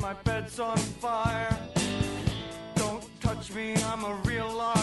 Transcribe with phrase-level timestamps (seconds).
[0.00, 1.56] My bed's on fire.
[2.74, 4.79] Don't touch me, I'm a real live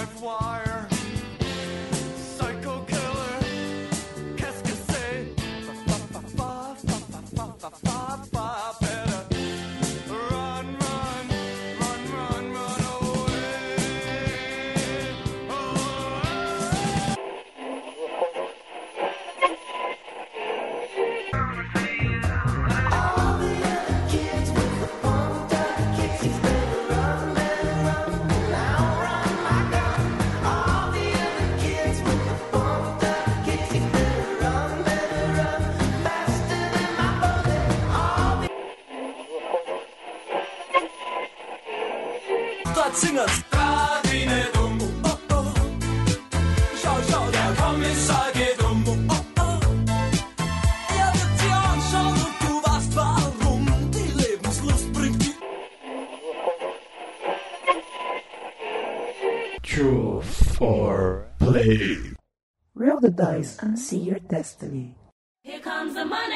[63.58, 64.96] dice and see your destiny.
[65.44, 66.36] Here comes the money.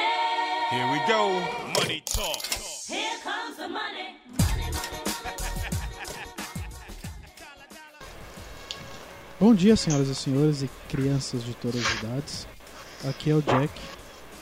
[0.70, 1.40] Here we go.
[1.78, 2.42] Money talk.
[2.88, 4.16] Here comes the money.
[4.38, 5.02] Money, money,
[9.38, 12.46] Bom dia, senhoras e senhores e crianças de todas as idades.
[13.08, 13.72] Aqui é o Jack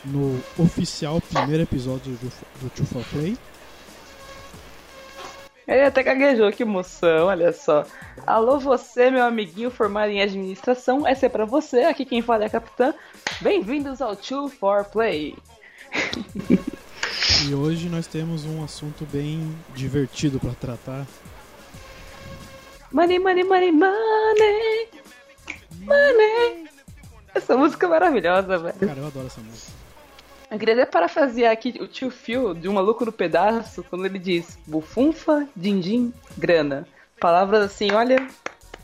[0.04, 2.30] no oficial primeiro episódio do,
[2.74, 3.36] do for Play.
[5.66, 7.84] Ele até gaguejou, que emoção, olha só.
[8.26, 12.46] Alô, você, meu amiguinho formado em administração, essa é pra você, aqui quem fala é
[12.46, 12.94] a Capitã.
[13.40, 15.36] Bem-vindos ao Two for Play.
[17.48, 21.06] E hoje nós temos um assunto bem divertido para tratar.
[22.92, 24.88] Money, money, money, money,
[25.80, 26.68] money.
[27.34, 28.78] Essa música é maravilhosa, velho.
[28.78, 29.72] Cara, eu adoro essa música.
[30.50, 34.18] Eu queria até parafasear aqui o tio Phil de Um Maluco no Pedaço, quando ele
[34.18, 36.86] diz bufunfa, din-din, grana.
[37.20, 38.26] Palavras assim, olha,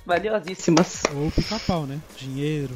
[0.05, 1.03] valiosíssimas.
[1.15, 2.01] Ou pica-pau, né?
[2.17, 2.75] Dinheiro,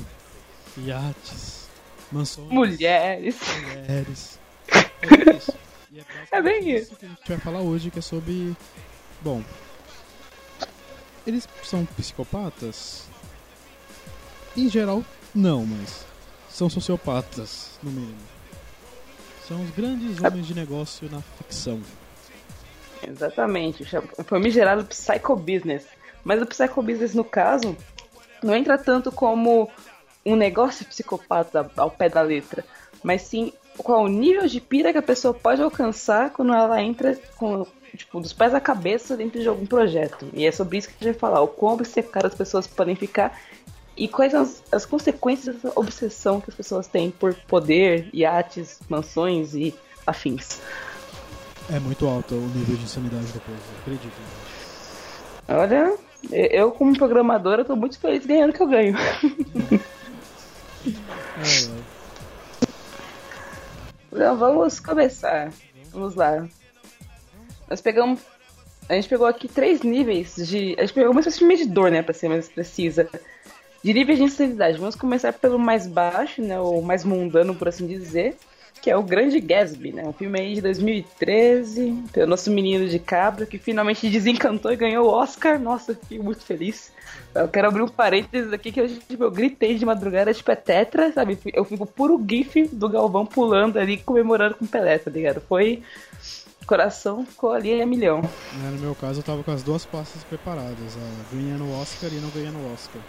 [0.76, 1.68] iates,
[2.10, 3.36] mansões, Mulheres.
[3.62, 4.38] mulheres.
[5.02, 5.52] É isso.
[5.92, 6.96] E é, É bem basicamente isso.
[6.96, 8.56] que a gente vai falar hoje, que é sobre.
[9.22, 9.42] Bom.
[11.26, 13.04] Eles são psicopatas?
[14.56, 16.04] Em geral, não, mas
[16.48, 18.18] são sociopatas, no mínimo.
[19.50, 21.80] São os grandes homens de negócio na ficção.
[23.04, 23.82] Exatamente,
[24.16, 25.88] o famigerado Psycho Business.
[26.22, 27.76] Mas o Psycho Business, no caso,
[28.44, 29.68] não entra tanto como
[30.24, 32.64] um negócio psicopata ao pé da letra,
[33.02, 37.18] mas sim qual o nível de pira que a pessoa pode alcançar quando ela entra
[37.34, 40.28] com, tipo, dos pés à cabeça dentro de algum projeto.
[40.32, 42.94] E é sobre isso que a gente vai falar, o quão obcecadas as pessoas podem
[42.94, 43.36] ficar
[44.00, 49.54] e quais as, as consequências dessa obsessão que as pessoas têm por poder, iates, mansões
[49.54, 49.74] e
[50.06, 50.58] afins.
[51.70, 54.16] É muito alto o nível de insanidade do povo, acredito.
[55.46, 55.94] Olha,
[56.32, 58.96] eu como programadora tô muito feliz ganhando o que eu ganho.
[61.36, 61.90] É, é.
[64.10, 65.52] Então vamos começar.
[65.92, 66.48] Vamos lá.
[67.68, 68.20] Nós pegamos.
[68.88, 70.74] A gente pegou aqui três níveis de.
[70.78, 72.02] A gente pegou uma espécie de medidor, né?
[72.02, 73.08] Pra ser mais precisa.
[73.82, 74.78] De níveis de insanidade.
[74.78, 76.60] Vamos começar pelo mais baixo, né?
[76.60, 78.36] O mais mundano, por assim dizer.
[78.82, 80.04] Que é o Grande Gatsby, né?
[80.06, 82.04] Um filme aí de 2013.
[82.12, 85.58] Pelo nosso menino de cabra, que finalmente desencantou e ganhou o Oscar.
[85.58, 86.92] Nossa, fiquei muito feliz.
[87.34, 90.56] Eu quero abrir um parênteses aqui que eu, tipo, eu gritei de madrugada, tipo, é
[90.56, 91.38] tetra, sabe?
[91.52, 95.40] Eu fico puro gif do Galvão pulando ali, comemorando com o Pelé, tá ligado?
[95.40, 95.82] Foi.
[96.66, 98.20] Coração ficou ali a milhão.
[98.20, 102.10] Né, No meu caso, eu tava com as duas pastas preparadas, a ganhando o Oscar
[102.12, 103.00] e não ganhando o Oscar.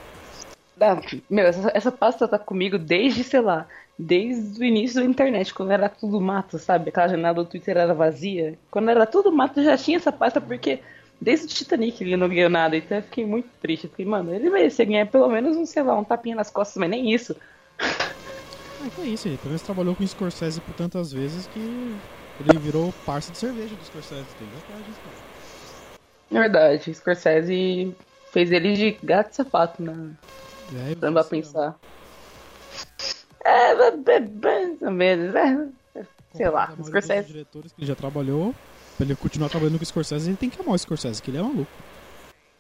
[0.82, 1.00] Ah,
[1.30, 5.72] meu, essa, essa pasta tá comigo desde, sei lá, desde o início da internet, quando
[5.72, 6.90] era tudo mato, sabe?
[6.90, 8.58] Aquela janela do Twitter era vazia.
[8.72, 10.80] Quando era tudo mato, já tinha essa pasta, porque
[11.22, 13.84] desde o Titanic ele não ganhou nada, então eu fiquei muito triste.
[13.84, 16.78] Eu fiquei, mano, ele merecia ganhar pelo menos um, sei lá, um tapinha nas costas,
[16.78, 17.36] mas nem isso.
[18.96, 22.58] Que é isso, ele pelo menos trabalhou com o Scorsese por tantas vezes que ele
[22.58, 24.26] virou parça de cerveja do Scorsese.
[24.40, 25.32] Tem vantagem, cara.
[26.32, 27.96] É verdade, Scorsese
[28.32, 30.12] fez ele de gato e sapato, né?
[30.74, 31.80] É, Dando pra você, pensar.
[33.44, 35.70] É, é, é, mais ou menos, né?
[36.34, 37.28] Sei como a lá, dos Scorsese.
[37.28, 38.56] diretores que ele já trabalhou,
[38.98, 41.38] pra ele continuar trabalhando com o Scorsese, ele tem que amar o Scorsese, que ele
[41.38, 41.72] é maluco.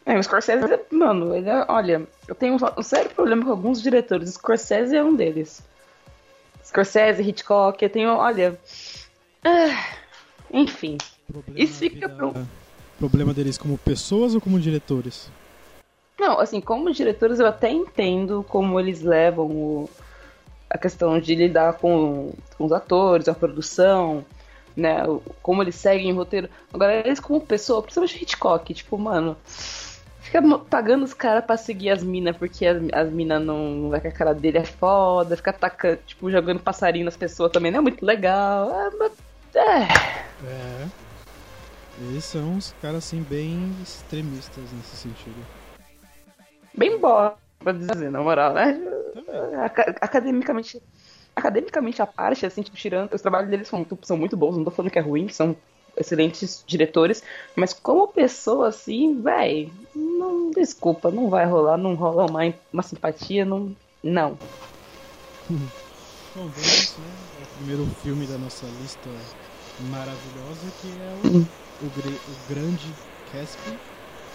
[0.06, 3.81] É, o Scorsese, mano, ele é, olha, eu tenho um, um sério problema com alguns
[3.81, 4.30] diretores.
[4.30, 5.64] O Scorsese é um deles.
[6.66, 8.60] Scorsese, Hitchcock, eu tenho, olha.
[9.44, 9.88] ah,
[10.52, 10.98] enfim.
[11.28, 12.48] Problema Isso fica vida- pro-
[12.98, 15.30] Problema deles como pessoas ou como diretores?
[16.21, 19.89] Não, assim, como diretores eu até entendo como eles levam o-
[20.69, 24.23] a questão de lidar com, com os atores, a produção.
[24.77, 25.00] né?
[25.41, 26.47] Como eles seguem o roteiro.
[26.71, 29.35] Agora, eles como pessoa, principalmente Hitchcock, tipo, mano.
[30.21, 34.00] Fica pagando os caras pra seguir as minas, porque as, as minas não, não vai
[34.00, 37.79] que a cara dele é foda, fica atacando, tipo, jogando passarinho nas pessoas também, não
[37.79, 38.71] é muito legal.
[38.73, 39.12] É, mas-
[39.56, 39.88] é.
[40.47, 40.88] É.
[42.00, 45.45] Eles são uns caras assim bem extremistas nesse sentido.
[46.77, 48.79] Bem boa, pra dizer, na moral, né?
[49.65, 50.81] Aca- Academicamente,
[51.35, 53.13] academicamente a parte, assim, tipo, tirando.
[53.13, 55.56] Os trabalhos deles são muito, são muito bons, não tô falando que é ruim, são
[55.97, 57.21] excelentes diretores,
[57.56, 62.41] mas como pessoa, assim, véi, não, desculpa, não vai rolar, não rola uma,
[62.71, 63.75] uma simpatia, não.
[64.03, 64.38] Não.
[66.33, 67.29] Bom, vamos, né?
[67.33, 69.09] ao primeiro filme da nossa lista
[69.77, 71.21] maravilhosa, que é o,
[71.79, 73.68] o, o grande Casp.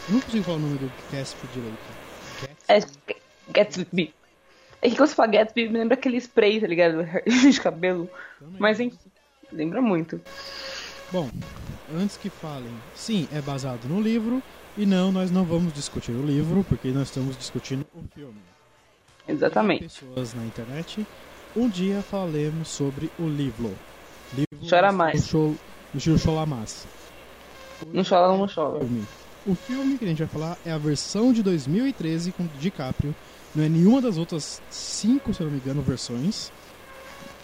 [0.07, 1.96] Não consigo falar o nome do Casp direito.
[2.69, 2.81] É
[3.51, 4.15] Gatsby.
[4.83, 7.05] É que quando você fala Gatsby, me lembra aquele spray, tá ligado?
[7.27, 8.09] De cabelo.
[8.39, 8.57] Também.
[8.59, 8.99] Mas enfim,
[9.53, 10.21] lembra muito.
[11.13, 11.31] Bom,
[11.95, 14.43] antes que falem, sim, é baseado no livro.
[14.79, 18.39] E não, nós não vamos discutir o livro, porque nós estamos discutindo o filme.
[19.27, 19.85] Exatamente.
[19.85, 21.07] Pessoas na internet.
[21.57, 23.75] Um dia falaremos sobre o livro.
[24.35, 25.27] livro Chora mais.
[25.27, 25.57] show-
[25.95, 26.87] Do Cholamas.
[27.87, 28.81] Não chola, não chola.
[28.81, 29.07] filme.
[29.47, 33.15] O filme que a gente vai falar é a versão de 2013 com DiCaprio.
[33.55, 36.51] Não é nenhuma das outras cinco, se eu não me engano, versões.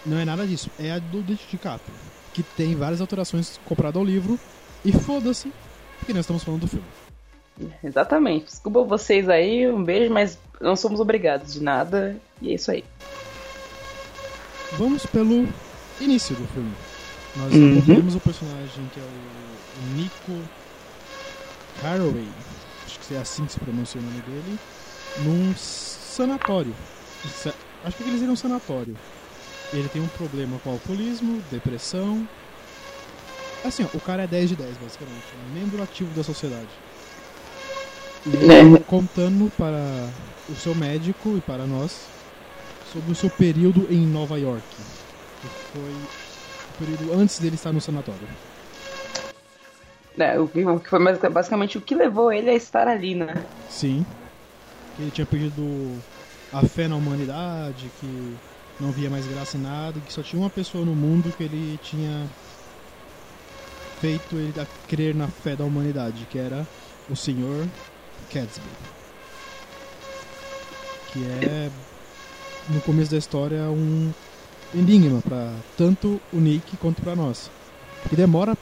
[0.05, 0.69] Não é nada disso.
[0.77, 1.95] É a do DiCaprio.
[2.33, 4.37] Que tem várias alterações comparado ao livro.
[4.83, 5.51] E foda-se,
[5.99, 6.85] porque nós estamos falando do filme.
[7.83, 8.45] Exatamente.
[8.45, 12.17] Desculpa vocês aí, um beijo, mas não somos obrigados de nada.
[12.41, 12.83] E é isso aí.
[14.77, 15.47] Vamos pelo
[16.01, 16.73] início do filme.
[17.37, 17.81] Nós Uhum.
[17.81, 20.33] temos o personagem que é o Nico
[21.81, 22.27] Haraway,
[22.85, 24.59] acho que é assim que se pronuncia o nome dele,
[25.23, 26.73] num sanatório.
[27.45, 27.53] É-
[27.85, 28.95] Acho que eles iram um sanatório.
[29.73, 32.25] Ele tem um problema com alcoolismo, depressão.
[33.65, 35.23] Assim, ó, o cara é 10 de 10, basicamente.
[35.33, 36.69] É um membro ativo da sociedade.
[38.25, 40.07] E ele contando para
[40.49, 41.91] o seu médico e para nós
[42.93, 44.63] sobre o seu período em Nova York.
[45.41, 48.27] Que foi o período antes dele estar no sanatório.
[50.17, 50.99] É, o que que foi
[51.29, 53.33] basicamente o que levou ele a estar ali, né?
[53.69, 54.05] Sim.
[54.95, 55.99] Que ele tinha perdido
[56.51, 58.37] a fé na humanidade, que
[58.79, 61.79] não via mais graça em nada, que só tinha uma pessoa no mundo que ele
[61.81, 62.27] tinha
[63.99, 66.67] feito ele a crer na fé da humanidade, que era
[67.09, 67.67] o Sr.
[68.31, 68.65] Gatsby.
[71.11, 71.71] Que é,
[72.69, 74.11] no começo da história, um
[74.75, 77.49] enigma para tanto o Nick quanto para nós.
[78.01, 78.57] Porque demora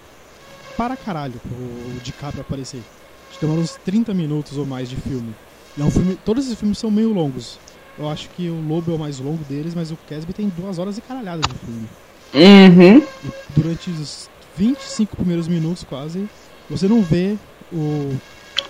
[0.82, 2.82] para caralho pro DiCaprio aparecer.
[3.30, 5.32] Acho que demora uns 30 minutos ou mais de filme.
[5.78, 6.18] E é um filme.
[6.26, 7.60] Todos esses filmes são meio longos.
[8.00, 10.80] Eu acho que o Lobo é o mais longo deles, mas o Casby tem duas
[10.80, 11.88] horas e caralhada de filme.
[12.34, 12.98] Uhum.
[12.98, 16.28] E durante os 25 primeiros minutos, quase,
[16.68, 17.38] você não vê
[17.72, 18.18] o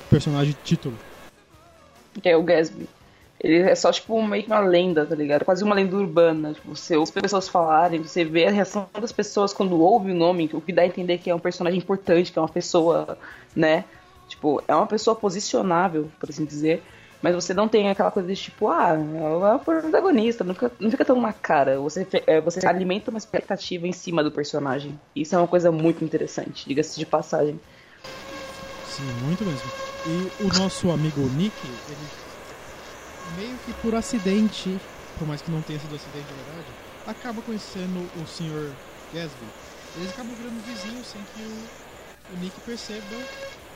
[0.09, 0.97] personagem título.
[2.21, 2.89] Que é o Gatsby.
[3.43, 5.43] Ele é só, tipo, meio que uma lenda, tá ligado?
[5.43, 6.53] Quase uma lenda urbana.
[6.53, 10.15] Tipo, você ouve as pessoas falarem, você vê a reação das pessoas quando ouve o
[10.15, 13.17] nome, o que dá a entender que é um personagem importante, que é uma pessoa,
[13.55, 13.85] né?
[14.27, 16.83] Tipo, é uma pessoa posicionável, por assim dizer.
[17.19, 20.89] Mas você não tem aquela coisa de tipo, ah, é o protagonista, não fica, não
[20.89, 21.79] fica tão na cara.
[21.79, 24.99] Você, é, você alimenta uma expectativa em cima do personagem.
[25.15, 27.59] Isso é uma coisa muito interessante, diga-se de passagem.
[28.83, 29.71] Sim, muito mesmo.
[30.05, 31.53] E o nosso amigo Nick,
[31.87, 32.20] ele
[33.37, 34.79] meio que por acidente,
[35.17, 36.67] por mais que não tenha sido acidente de verdade,
[37.07, 38.73] acaba conhecendo o Sr.
[39.13, 39.45] Gatsby.
[39.97, 43.17] Eles acabam virando vizinhos sem que o, o Nick perceba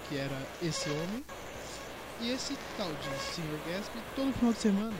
[0.07, 1.25] que era esse homem.
[2.21, 3.59] E esse tal de Sr.
[3.67, 4.97] Gatsby, todo final de semana,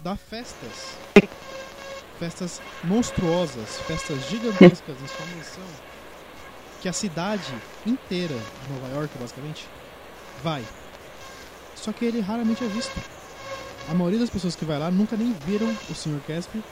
[0.00, 0.98] dá festas.
[2.18, 5.94] Festas monstruosas, festas gigantescas em sua mansão
[6.84, 7.54] que a cidade
[7.86, 9.66] inteira de Nova York, basicamente,
[10.42, 10.62] vai.
[11.74, 12.92] Só que ele raramente é visto.
[13.88, 16.20] A maioria das pessoas que vai lá nunca nem viram o Sr.
[16.26, 16.62] Casper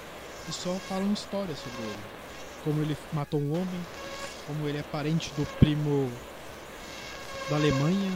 [0.48, 2.02] e só falam histórias sobre ele.
[2.64, 3.86] Como ele matou um homem,
[4.46, 6.10] como ele é parente do primo
[7.50, 8.10] da Alemanha,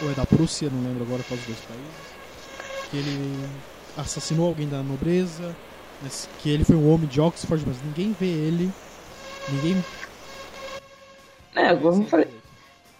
[0.00, 2.90] ou é da Prússia, não lembro agora qual dos dois países.
[2.90, 3.48] Que ele
[3.96, 5.54] assassinou alguém da nobreza,
[6.40, 8.72] que ele foi um homem de Oxford, mas ninguém vê ele.
[9.48, 9.84] Ninguém
[11.54, 12.28] É, como eu falei,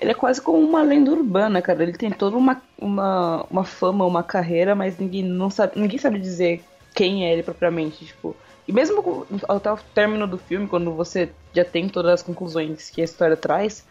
[0.02, 1.84] ele é quase como uma lenda urbana, cara.
[1.84, 6.18] Ele tem toda uma, uma, uma fama, uma carreira, mas ninguém, não sabe, ninguém sabe
[6.18, 8.36] dizer quem é ele propriamente, tipo.
[8.66, 13.00] E mesmo até o término do filme, quando você já tem todas as conclusões que
[13.00, 13.86] a história traz,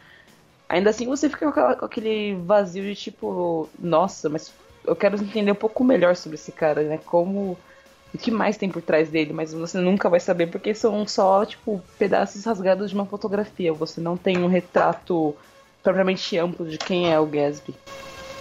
[0.68, 4.54] ainda assim você fica com aquele vazio de tipo, nossa, mas
[4.86, 7.00] eu quero entender um pouco melhor sobre esse cara, né?
[7.06, 7.58] Como
[8.14, 11.46] o que mais tem por trás dele, mas você nunca vai saber porque são só,
[11.46, 13.72] tipo, pedaços rasgados de uma fotografia.
[13.72, 15.36] Você não tem um retrato
[15.84, 17.76] propriamente amplo de quem é o Gatsby.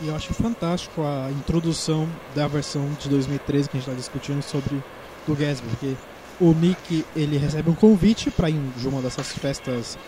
[0.03, 4.43] E eu acho fantástico a introdução da versão de 2013 que a gente está discutindo
[4.43, 4.83] sobre
[5.27, 5.95] do Gatsby, porque
[6.41, 9.99] o Nick ele recebe um convite para ir em uma dessas festas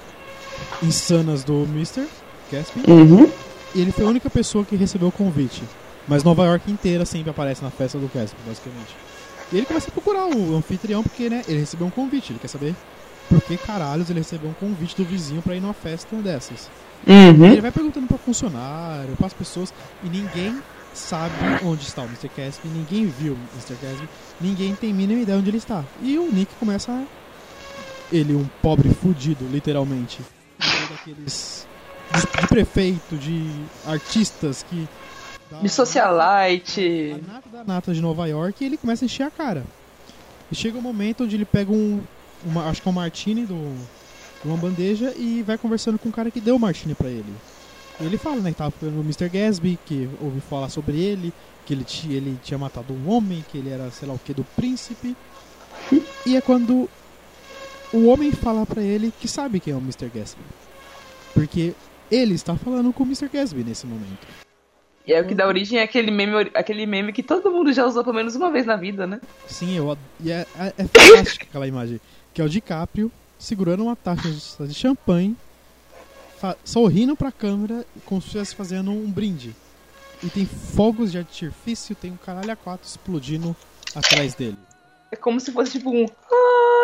[0.83, 2.07] insanas do Mr.
[2.51, 2.91] Gatsby.
[2.91, 3.31] Uhum.
[3.75, 5.63] E ele foi a única pessoa que recebeu o convite.
[6.09, 8.97] Mas Nova York inteira sempre aparece na festa do Gatsby, basicamente.
[9.53, 12.33] E ele começa a procurar o anfitrião porque, né, ele recebeu um convite.
[12.33, 12.75] Ele quer saber
[13.29, 16.71] por que caralhos ele recebeu um convite do vizinho para ir numa festa dessas.
[17.07, 17.53] Uhum.
[17.53, 19.73] Ele vai perguntando pra funcionário, pras pessoas,
[20.05, 20.61] e ninguém
[20.95, 22.31] sabe onde está o Mr.
[22.37, 23.75] Gatsby, ninguém viu o Mr.
[23.83, 24.09] Gatsby,
[24.41, 25.85] ninguém tem a mínima ideia onde ele está.
[26.01, 27.03] E o Nick começa a...
[28.13, 30.21] Ele, um pobre fudido, literalmente.
[30.59, 31.67] Daqueles...
[32.13, 33.51] De, de prefeito, de
[33.87, 34.87] artistas que...
[35.61, 37.15] De socialite.
[37.15, 39.65] a nata da nata de Nova York e ele começa a encher a cara.
[40.51, 42.01] E chega um momento onde ele pega um.
[42.45, 43.77] Uma, acho que é um martini do,
[44.45, 47.33] uma bandeja e vai conversando com o cara que deu o martini pra ele.
[48.01, 49.29] E ele fala, né, que tava procurando o Mr.
[49.29, 51.33] Gatsby, que ouviu falar sobre ele,
[51.65, 54.45] que ele, ele tinha matado um homem, que ele era sei lá o que do
[54.45, 55.17] príncipe.
[56.27, 56.89] E é quando
[57.93, 60.09] o homem fala pra ele que sabe quem é o Mr.
[60.13, 60.43] Gatsby.
[61.35, 61.75] Porque
[62.11, 63.29] ele está falando com o Mr.
[63.29, 64.27] Gatsby nesse momento.
[65.07, 68.05] E é o que dá origem àquele meme, aquele meme que todo mundo já usou
[68.05, 69.21] pelo menos uma vez na vida, né?
[69.49, 72.01] Sim, eu e é, é, é fantástica aquela imagem.
[72.33, 73.11] Que é o DiCaprio
[73.43, 74.29] segurando uma taça
[74.67, 75.37] de- champanhe,
[76.65, 79.55] sorrindo pra câmera, como se estivesse fazendo um brinde.
[80.23, 83.57] E tem fogos de artifício, tem um caralho a quatro explodindo
[83.95, 84.57] atrás dele.
[85.11, 86.07] É como se fosse tipo um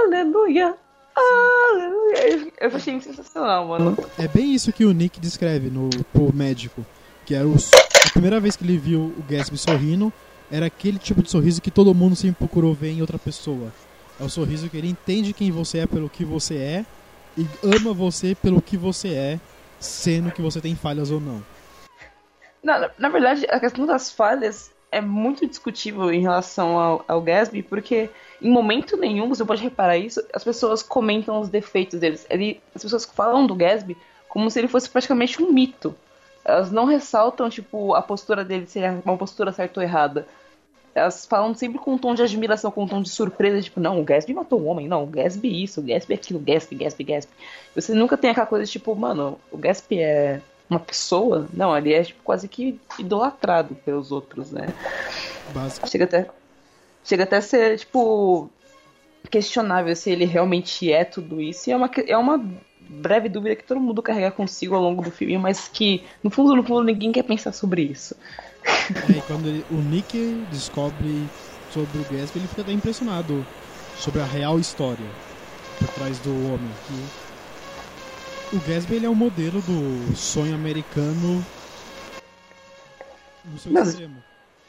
[0.06, 0.74] aleluia,
[1.16, 2.52] aleluia.
[2.60, 3.96] Eu- achei sensacional, mano.
[4.18, 6.84] É bem isso que o Nick descreve no pro médico.
[7.24, 10.12] Que era o a primeira vez que ele viu o Gatsby sorrindo,
[10.50, 13.72] era aquele tipo de sorriso que todo mundo sempre procurou ver em outra pessoa.
[14.20, 16.86] É o sorriso que ele entende quem você é pelo que você é
[17.36, 19.40] e ama você pelo que você é,
[19.78, 21.42] sendo que você tem falhas ou não.
[22.62, 27.62] Na, na- verdade, a questão das falhas é muito discutível em relação ao, ao Gatsby,
[27.62, 28.10] porque
[28.42, 32.26] em momento nenhum, você pode reparar isso, as pessoas comentam os defeitos deles.
[32.28, 33.96] Ele, as pessoas falam do Gatsby
[34.28, 35.94] como se ele fosse praticamente um mito.
[36.44, 40.26] Elas não ressaltam, tipo, a postura dele ser uma postura certa ou errada.
[40.94, 44.00] Elas falam sempre com um tom de admiração, com um tom de surpresa, tipo, não,
[44.00, 47.32] o Gatsby matou um homem, não, o Gatsby isso, o Gatsby aquilo, Gatsby, Gatsby, Gatsby.
[47.74, 51.48] Você nunca tem aquela coisa, tipo, mano, o Gatsby é uma pessoa?
[51.52, 54.68] Não, ele é tipo, quase que idolatrado pelos outros, né?
[55.54, 55.88] Básico.
[55.88, 56.26] Chega até,
[57.04, 58.50] chega até a ser, tipo,
[59.30, 61.68] questionável se ele realmente é tudo isso.
[61.68, 62.44] E é uma, é uma
[62.88, 66.56] breve dúvida que todo mundo carrega consigo ao longo do filme, mas que, no fundo,
[66.56, 68.16] no fundo, ninguém quer pensar sobre isso.
[68.64, 71.28] É, e quando ele- o Nick descobre
[71.70, 73.46] sobre o Gatsby, ele fica até impressionado
[73.96, 75.06] sobre a real história
[75.78, 76.70] por trás do homem.
[78.50, 81.44] Que o Gatsby ele é o modelo do sonho americano
[83.44, 84.16] no seu Mas- extremo.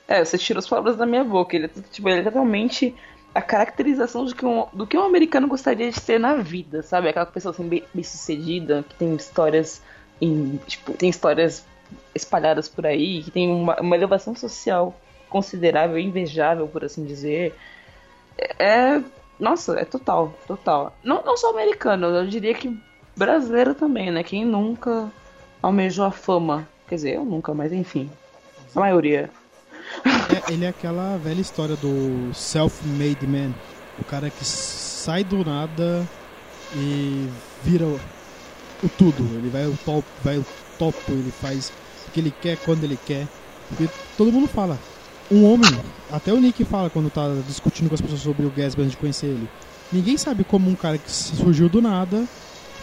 [0.08, 1.56] É, você tirou as palavras da minha boca.
[1.56, 2.96] Ele é, tipo, ele é totalmente
[3.40, 7.08] a caracterização de que um, do que um americano gostaria de ser na vida, sabe?
[7.08, 9.82] Aquela pessoa assim, bem, bem sucedida, que tem histórias
[10.22, 11.66] em, tipo, tem histórias
[12.14, 17.56] espalhadas por aí, que tem uma, uma elevação social considerável, invejável, por assim dizer.
[18.38, 18.66] É,
[18.98, 19.04] é-
[19.40, 20.94] nossa, é total, total.
[21.02, 22.78] Não, não só americano, eu diria que
[23.16, 24.22] brasileiro também, né?
[24.22, 25.10] Quem nunca
[25.62, 26.68] almejou a fama?
[26.90, 28.12] Quer dizer, eu nunca, mas enfim.
[28.76, 29.30] A maioria.
[30.06, 33.54] É, ele é aquela velha história do self-made man.
[34.00, 36.08] O cara que sai do nada
[36.76, 37.28] e
[37.64, 38.00] vira o,
[38.84, 39.24] o tudo.
[39.36, 40.46] Ele vai ao top, vai ao
[40.78, 41.72] topo, ele faz
[42.08, 43.28] o que ele quer quando ele quer.
[43.68, 44.78] Porque todo mundo fala.
[45.32, 45.70] Um homem,
[46.12, 48.98] até o Nick fala quando tá discutindo com as pessoas sobre o Gatsby antes de
[48.98, 49.48] conhecer ele.
[49.92, 52.28] Ninguém sabe como um cara que surgiu do nada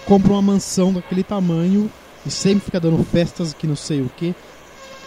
[0.07, 1.91] compra uma mansão daquele tamanho
[2.25, 4.35] e sempre fica dando festas que não sei o que.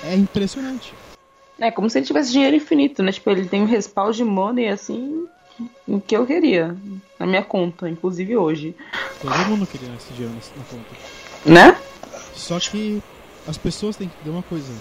[0.04, 0.94] É impressionante.
[1.60, 3.12] É como se ele tivesse dinheiro infinito, né?
[3.12, 5.28] Tipo, ele tem um respaldo de money assim
[5.88, 6.76] o que eu queria
[7.20, 8.76] na minha conta, inclusive hoje.
[9.22, 10.90] Todo mundo queria esse dinheiro na conta.
[11.46, 11.78] Né?
[12.34, 13.02] Só que
[13.48, 14.72] as pessoas têm que entender uma coisa.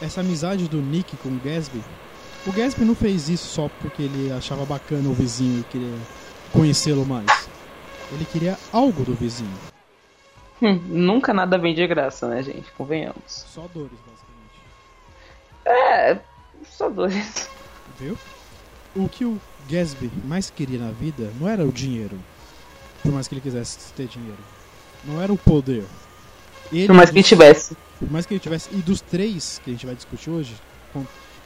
[0.00, 1.82] Essa amizade do Nick com o Gatsby.
[2.46, 5.94] O Gatsby não fez isso só porque ele achava bacana o vizinho e queria
[6.52, 7.48] conhecê-lo mais.
[8.12, 9.50] Ele queria algo do vizinho.
[10.62, 12.70] Hum, nunca nada vem de graça, né, gente?
[12.72, 13.22] Convenhamos.
[13.26, 14.27] Só dores, basicamente.
[15.68, 16.18] É,
[16.70, 17.48] só dois.
[17.98, 18.16] Viu?
[18.96, 22.18] O que o Gatsby mais queria na vida não era o dinheiro.
[23.02, 24.38] Por mais que ele quisesse ter dinheiro.
[25.04, 25.84] Não era o poder.
[26.72, 27.76] Ele Por mais que ele tivesse.
[27.98, 28.70] Por mais que ele tivesse.
[28.72, 30.54] E dos três que a gente vai discutir hoje,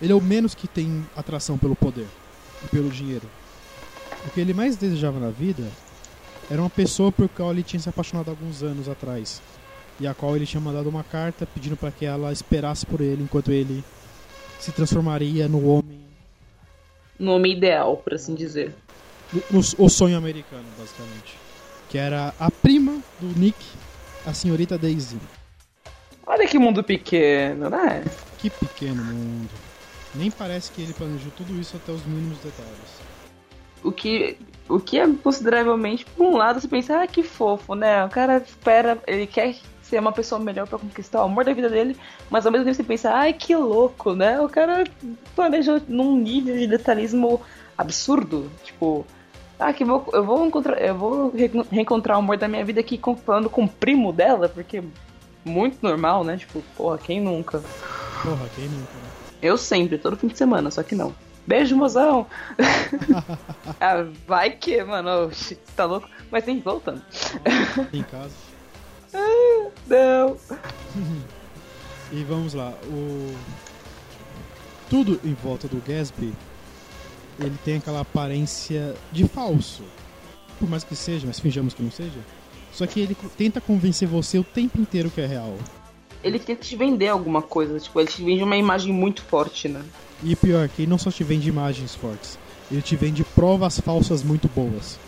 [0.00, 2.06] ele é o menos que tem atração pelo poder.
[2.64, 3.28] e pelo dinheiro.
[4.24, 5.64] O que ele mais desejava na vida
[6.48, 9.42] era uma pessoa por qual ele tinha se apaixonado alguns anos atrás.
[9.98, 13.24] E a qual ele tinha mandado uma carta pedindo para que ela esperasse por ele
[13.24, 13.84] enquanto ele
[14.62, 16.00] se transformaria no homem.
[17.18, 18.74] Nome ideal, por assim dizer.
[19.32, 21.38] no- no- o sonho americano, basicamente.
[21.88, 23.66] Que era a prima do Nick,
[24.26, 25.18] a senhorita Daisy.
[26.26, 28.04] Olha que mundo pequeno, né?
[28.38, 29.50] Que pequeno mundo.
[30.14, 33.02] Nem parece que ele planejou tudo isso até os mínimos detalhes.
[33.82, 34.36] O que,
[34.68, 38.04] o que é consideravelmente, por um lado, você pensa, ah, que fofo, né?
[38.04, 39.56] O cara espera, ele quer
[39.92, 41.94] ser uma pessoa melhor pra conquistar o amor da vida dele,
[42.30, 44.40] mas ao mesmo tempo você pensa, ai, que louco, né?
[44.40, 44.84] O cara
[45.36, 47.42] planejou num nível de detalhismo
[47.76, 48.50] absurdo.
[48.64, 49.04] Tipo,
[49.60, 52.80] ah, que vou, eu vou encontrar, eu vou re- reencontrar o amor da minha vida
[52.80, 54.82] aqui falando com o primo dela, porque
[55.44, 56.38] muito normal, né?
[56.38, 57.62] Tipo, porra, quem nunca?
[58.22, 59.10] Porra, quem nunca, né?
[59.42, 61.12] Eu sempre, todo fim de semana, só que não.
[61.46, 62.26] Beijo, mozão!
[63.78, 65.30] ah, vai que, mano,
[65.76, 66.08] tá louco?
[66.30, 67.02] Mas tem voltando.
[67.92, 68.51] Em casa.
[69.12, 70.36] Não.
[72.10, 73.34] E vamos lá, o.
[74.88, 76.32] Tudo em volta do Gatsby,
[77.38, 79.82] ele tem aquela aparência de falso.
[80.58, 82.18] Por mais que seja, mas finjamos que não seja.
[82.72, 85.56] Só que ele tenta convencer você o tempo inteiro que é real.
[86.22, 89.82] Ele tenta te vender alguma coisa, tipo, ele te vende uma imagem muito forte, né?
[90.22, 92.38] E pior, que ele não só te vende imagens fortes,
[92.70, 94.98] ele te vende provas falsas muito boas.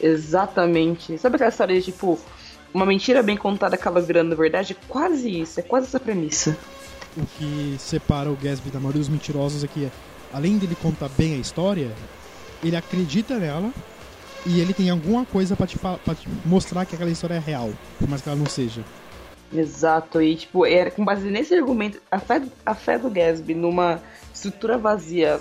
[0.00, 1.18] Exatamente.
[1.18, 2.18] Sabe aquela história de, tipo,
[2.74, 4.76] uma mentira bem contada acaba virando verdade?
[4.88, 6.58] Quase isso, é quase essa premissa.
[7.16, 9.88] O que separa o Gatsby da maioria dos mentirosos é que,
[10.32, 11.92] além dele contar bem a história,
[12.62, 13.72] ele acredita nela
[14.44, 17.70] e ele tem alguma coisa pra te, pra te mostrar que aquela história é real,
[17.98, 18.82] por mais que ela não seja.
[19.52, 24.02] Exato, e tipo, era com base nesse argumento, a fé, a fé do Gatsby numa
[24.34, 25.40] estrutura vazia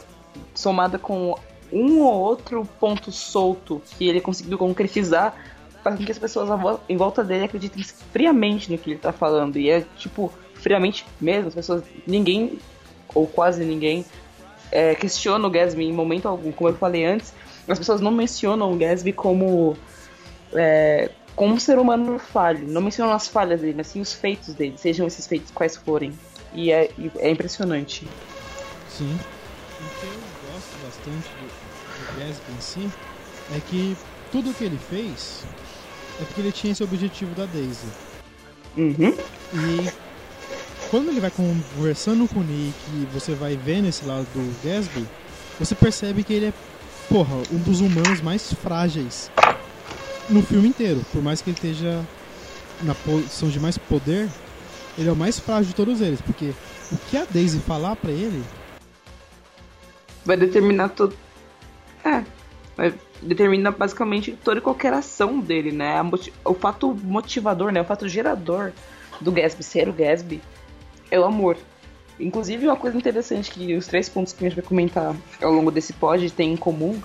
[0.53, 1.35] somada com
[1.71, 5.35] um ou outro ponto solto que ele conseguiu concretizar
[5.83, 6.49] faz com que as pessoas
[6.87, 9.57] em volta dele acreditem friamente no que ele tá falando.
[9.57, 12.57] E é tipo, friamente mesmo, as pessoas, ninguém,
[13.13, 14.05] ou quase ninguém,
[14.71, 16.51] é, questiona o Gatsby em momento algum.
[16.51, 17.33] Como eu falei antes,
[17.67, 19.77] as pessoas não mencionam o Gatsby como
[20.53, 22.67] é, como um ser humano falho.
[22.67, 26.13] Não mencionam as falhas dele, mas sim os feitos dele, sejam esses feitos quais forem.
[26.53, 28.07] E é, é impressionante.
[28.87, 29.19] Sim.
[29.79, 30.13] O que eu
[30.53, 32.89] gosto bastante do, do Gatsby em si
[33.55, 33.97] é que
[34.31, 35.43] tudo que ele fez
[36.21, 37.87] é porque ele tinha esse objetivo da Daisy.
[38.77, 39.15] Uhum.
[39.53, 39.91] E
[40.89, 45.05] quando ele vai conversando com o Nick e você vai vendo esse lado do Gatsby,
[45.59, 46.53] você percebe que ele é,
[47.09, 49.31] porra, um dos humanos mais frágeis
[50.29, 51.03] no filme inteiro.
[51.11, 52.03] Por mais que ele esteja
[52.81, 54.29] na posição de mais poder,
[54.97, 56.21] ele é o mais frágil de todos eles.
[56.21, 56.53] Porque
[56.91, 58.43] o que a Daisy falar pra ele
[60.25, 61.15] Vai determinar todo.
[62.03, 62.23] É.
[62.77, 62.93] Vai
[63.23, 65.95] determinar basicamente toda e qualquer ação dele, né?
[66.45, 67.81] O fato motivador, né?
[67.81, 68.71] O fato gerador
[69.21, 70.41] do Gatsby ser o Gatsby
[71.09, 71.57] é o amor.
[72.19, 75.71] Inclusive, uma coisa interessante que os três pontos que a gente vai comentar ao longo
[75.71, 77.01] desse pod têm em comum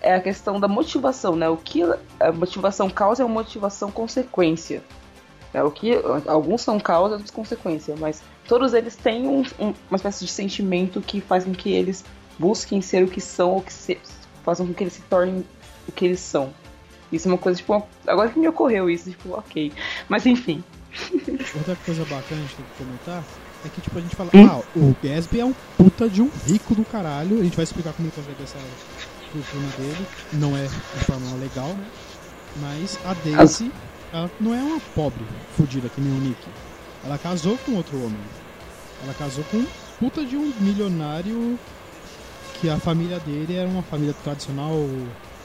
[0.00, 1.48] é a questão da motivação, né?
[1.48, 1.82] O que
[2.20, 4.82] a motivação causa é uma motivação consequência.
[5.52, 5.92] É, o que
[6.26, 11.00] alguns são causa, outros consequência, mas todos eles têm um- um- uma espécie de sentimento
[11.00, 12.04] que faz com que eles
[12.38, 13.98] busquem ser o que são ou que se,
[14.48, 15.44] façam com que eles se tornem
[15.86, 16.54] o que eles são.
[17.12, 19.70] Isso é uma coisa, tipo, agora que me ocorreu isso, tipo, ok.
[20.08, 20.64] Mas enfim.
[21.54, 23.22] Outra coisa bacana de comentar
[23.64, 24.46] é que, tipo, a gente fala, Hum?
[24.46, 27.40] ah, o Gatsby é um puta de um rico do caralho.
[27.40, 28.58] A gente vai explicar como ele consegue essa
[29.32, 30.06] fortuna dele.
[30.32, 31.86] Não é de forma legal, né?
[32.56, 33.70] Mas a Daisy,
[34.12, 35.24] ela não é uma pobre
[35.56, 36.40] fudida que nem o Nick.
[37.04, 38.20] Ela casou com outro homem.
[39.04, 39.66] Ela casou com um
[40.00, 41.58] puta de um milionário
[42.60, 44.74] que a família dele era uma família tradicional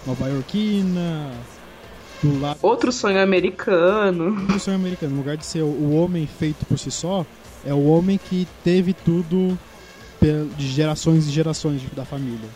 [0.06, 1.32] nova-iorquina,
[2.22, 4.46] do lado Outro sonho americano.
[4.46, 5.12] do sonho americano.
[5.14, 7.26] No lugar de ser o, homem feito por si só,
[7.66, 9.58] é o homem que teve tudo
[10.58, 12.50] de gerações e gerações da família.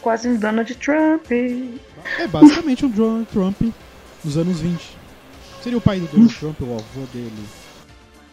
[0.00, 1.30] Quase um Donald Trump.
[1.30, 3.60] É basicamente o Donald Trump
[4.24, 4.80] dos anos 20.
[5.62, 7.44] Seria o pai do Donald Trump, o avô dele.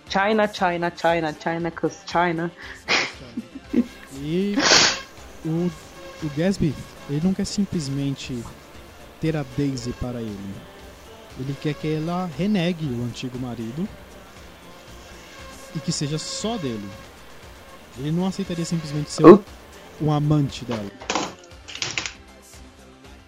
[0.08, 2.52] China, China, China, China, cause China.
[4.22, 4.56] E
[5.46, 5.72] o,
[6.26, 6.74] o Gatsby,
[7.10, 8.38] ele não quer simplesmente
[9.22, 10.54] ter a Daisy para ele.
[11.40, 13.88] Ele quer que ela renegue o antigo marido
[15.76, 16.88] e que seja só dele.
[17.98, 19.40] Ele não aceitaria simplesmente ser Oh.
[20.02, 20.90] um amante dela.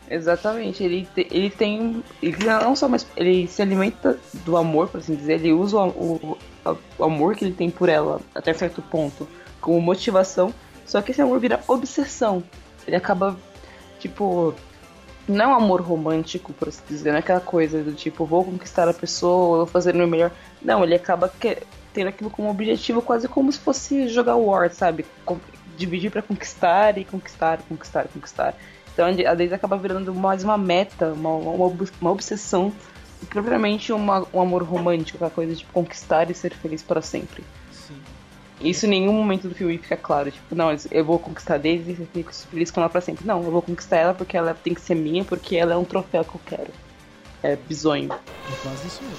[0.10, 2.02] Exatamente, ele, te- ele tem.
[2.22, 3.06] Ele não só mais.
[3.18, 7.44] Ele se alimenta do amor, por assim dizer, ele usa o, o- o amor que
[7.44, 9.28] ele tem por ela até certo ponto
[9.60, 10.54] como motivação,
[10.88, 12.44] só que esse amor vira obsessão.
[12.88, 13.38] Ele acaba
[14.00, 14.54] tipo,
[15.28, 18.44] não é um amor romântico, por assim dizer, não é aquela coisa do tipo, vou
[18.44, 20.32] conquistar a pessoa, vou fazer o meu melhor.
[20.62, 21.58] Não, ele acaba que-
[21.94, 25.06] tendo aquilo como objetivo quase como se fosse jogar War, sabe?
[25.26, 25.38] Com-
[25.76, 28.56] dividir pra conquistar e conquistar, conquistar, conquistar.
[28.94, 31.72] Então a Daisy acaba virando mais uma meta, uma, uma,
[32.02, 32.72] uma obsessão,
[33.30, 37.44] propriamente uma, um amor romântico, aquela coisa de conquistar e ser feliz para sempre.
[38.60, 40.32] Isso em nenhum momento do filme fica claro.
[40.32, 43.26] Tipo, não, eu vou conquistar Daisy e ser feliz- com ela pra sempre.
[43.26, 45.84] Não, eu vou conquistar ela porque ela tem que ser minha, porque ela é um
[45.84, 46.72] troféu que eu quero.
[47.44, 48.10] É bizonho.
[48.12, 49.18] É quase isso mesmo.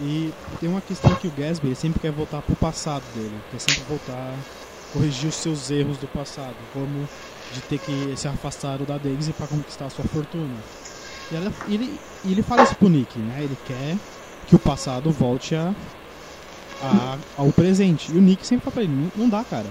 [0.00, 3.34] E tem uma questão que o Gatsby ele sempre quer voltar pro passado dele.
[3.50, 4.38] Quer sempre voltar,
[4.92, 6.54] corrigir os seus erros do passado.
[6.72, 7.08] Como
[7.50, 10.56] de ter que se afastar da Daisy para conquistar a sua fortuna.
[11.30, 13.44] E ela- ele, ele fala isso pro Nick, né?
[13.44, 13.96] Ele quer
[14.46, 15.74] que o passado volte a,
[16.82, 18.12] a- ao presente.
[18.12, 19.66] E o Nick sempre fala pra ele, não, dá, cara.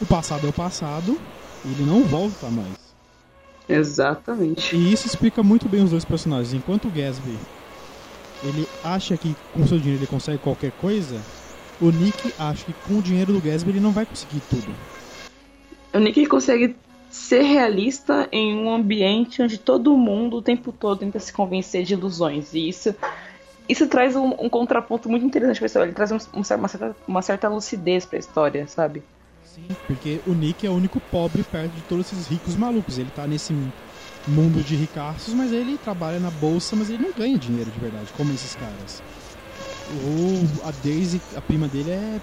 [0.00, 1.20] O passado é o passado,
[1.64, 2.76] ele não volta mais.
[3.68, 4.76] Exatamente.
[4.76, 6.54] E isso explica muito bem os dois personagens.
[6.54, 7.36] Enquanto o Gatsby
[8.42, 11.20] ele acha que com seu dinheiro ele consegue qualquer coisa,
[11.80, 14.74] o Nick acha que com o dinheiro do Gatsby ele não vai conseguir tudo.
[15.92, 16.76] O Nick consegue
[17.10, 21.94] ser realista em um ambiente onde todo mundo o tempo todo tenta se convencer de
[21.94, 22.52] ilusões.
[22.54, 22.94] E isso,
[23.68, 25.86] isso traz um, um contraponto muito interessante pra história.
[25.86, 29.02] Ele traz um- um uma, certa, uma certa lucidez pra história, sabe?
[29.44, 29.68] Sim.
[29.86, 32.98] Porque o Nick é o único pobre perto de todos esses ricos malucos.
[32.98, 33.52] Ele tá nesse
[34.26, 38.12] mundo de ricaços, mas ele trabalha na bolsa, mas ele não ganha dinheiro de verdade,
[38.12, 39.02] como esses caras.
[40.04, 42.20] O, a Daisy, a prima dele, é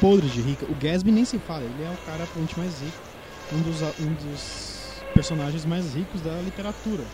[0.00, 0.66] podre de rica.
[0.70, 2.98] O Gatsby nem se fala, ele é o cara provavelmente mais rico.
[3.52, 7.06] Um dos, um dos personagens mais ricos da literatura.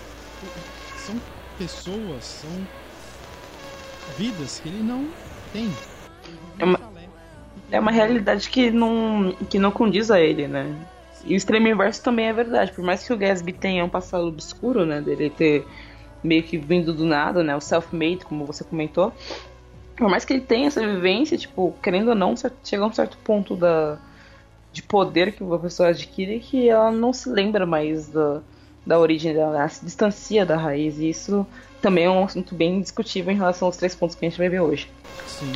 [0.97, 1.21] São
[1.57, 2.67] pessoas, são
[4.17, 5.09] vidas que ele não
[5.53, 5.71] tem.
[6.59, 6.79] É uma-
[7.71, 10.75] É uma realidade que não, que não condiz a ele, né?
[11.25, 12.73] E o extremo inverso também é verdade.
[12.73, 15.01] Por mais que o Gatsby tenha um passado obscuro, né?
[15.01, 15.67] Dele ter
[16.23, 17.55] meio que vindo do nada, né?
[17.57, 19.13] O self-made, como você comentou.
[19.97, 22.35] Por mais que ele tenha essa vivência, tipo, querendo ou não,
[22.65, 23.97] chega a um certo ponto da,
[24.73, 28.41] de poder que uma pessoa adquire que ela não se lembra mais da,
[28.87, 30.99] da origem dela, ela se distancia da raiz.
[30.99, 31.47] E isso
[31.83, 34.49] também é um assunto bem discutível em relação aos três pontos que a gente vai
[34.49, 34.89] ver hoje.
[35.27, 35.53] Sim.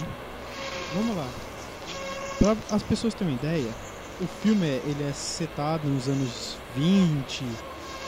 [0.94, 1.26] Vamos lá.
[2.38, 3.70] Pra as pessoas terem uma ideia,
[4.20, 7.44] o filme é- ele é setado nos anos 20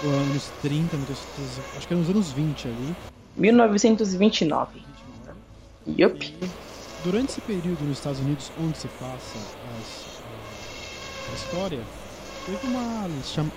[0.04, 1.62] ou anos 30, não tenho certeza.
[1.76, 2.96] Acho que é nos anos 20 ali.
[3.37, 4.83] 1929.
[5.98, 6.22] Yup.
[6.24, 6.50] E
[7.04, 9.38] durante esse período nos Estados Unidos onde se passa
[9.78, 10.18] as-
[11.31, 11.81] a, história,
[12.44, 13.09] teve uma,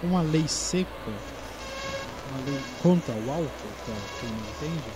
[0.03, 4.89] uma lei seca, uma lei contra o álcool, pra quem não entende,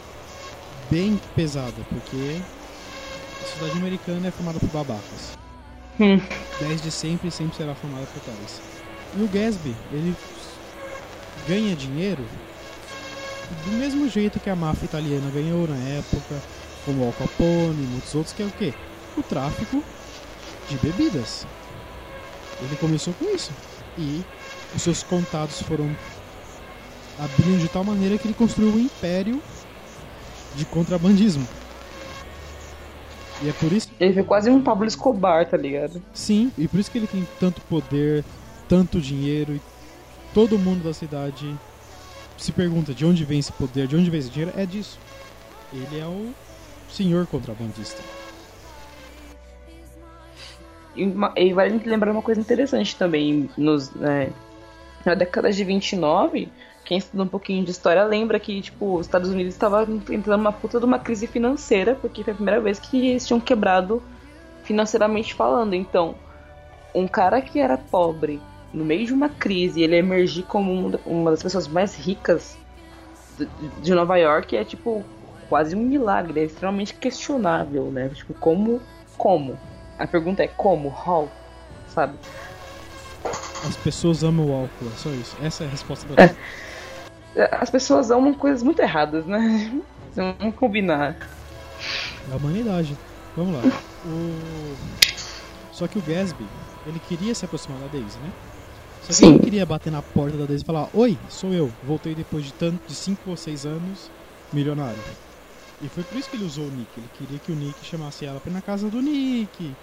[0.89, 2.41] bem pesada, porque
[3.41, 5.37] a sociedade americana é formada por babacas.
[5.99, 6.19] Hum.
[6.59, 8.61] Desde sempre, sempre será formada por tais.
[9.17, 10.15] E o Gatsby, ele
[11.47, 12.23] ganha dinheiro
[13.65, 16.41] do mesmo jeito que a máfia italiana ganhou na época,
[16.83, 18.73] como o Al Capone e muitos outros, que é o quê?
[19.17, 19.83] O tráfico
[20.69, 21.45] de bebidas.
[22.61, 23.51] Ele começou com isso.
[23.97, 24.23] E
[24.75, 25.95] os seus contatos foram
[27.19, 29.41] abrindo de tal maneira que ele construiu um império
[30.55, 31.47] de contrabandismo.
[33.43, 36.01] E é por isso Ele foi quase um Pablo Escobar, tá ligado?
[36.13, 38.23] Sim, e por isso que ele tem tanto poder,
[38.67, 39.61] tanto dinheiro e
[40.33, 41.53] todo mundo da cidade
[42.37, 44.99] se pergunta de onde vem esse poder, de onde vem esse dinheiro, é disso.
[45.73, 46.33] Ele é o
[46.89, 48.01] senhor contrabandista.
[50.95, 51.03] E,
[51.35, 53.49] e vale lembrar uma coisa interessante também.
[53.57, 54.31] Nos, né,
[55.05, 56.49] na década de 29,
[56.85, 60.53] quem estuda um pouquinho de história lembra que tipo, os Estados Unidos estava entrando numa
[60.53, 64.01] puta de uma crise financeira, porque foi a primeira vez que eles tinham quebrado
[64.63, 65.73] financeiramente falando.
[65.73, 66.15] Então,
[66.93, 68.39] um cara que era pobre,
[68.71, 72.55] no meio de uma crise, ele emergir como um da- uma das pessoas mais ricas
[73.81, 75.03] de- Nova York é tipo
[75.49, 78.09] quase um milagre, é extremamente questionável, né?
[78.09, 78.81] Tipo, como
[79.17, 79.57] como?
[79.97, 80.89] A pergunta é como?
[80.89, 81.29] How?
[81.87, 82.17] Sabe?
[83.67, 85.35] As pessoas amam o álcool, é só isso.
[85.41, 86.35] Essa é a resposta você.
[87.51, 89.81] As pessoas amam coisas muito erradas, né?
[90.15, 91.17] Vamos combinar.
[92.29, 92.97] É a humanidade.
[93.35, 93.61] Vamos lá.
[94.05, 94.75] O...
[95.71, 96.45] Só que o Gatsby,
[96.87, 98.31] ele queria se aproximar da Daisy, né?
[99.01, 99.25] Só que Sim.
[99.25, 101.71] ele não queria bater na porta da Daisy e falar: Oi, sou eu.
[101.83, 104.09] Voltei depois de tanto de 5 ou 6 anos,
[104.53, 104.97] milionário.
[105.81, 106.89] E foi por isso que ele usou o Nick.
[106.97, 109.75] Ele queria que o Nick chamasse ela pra ir na casa do Nick,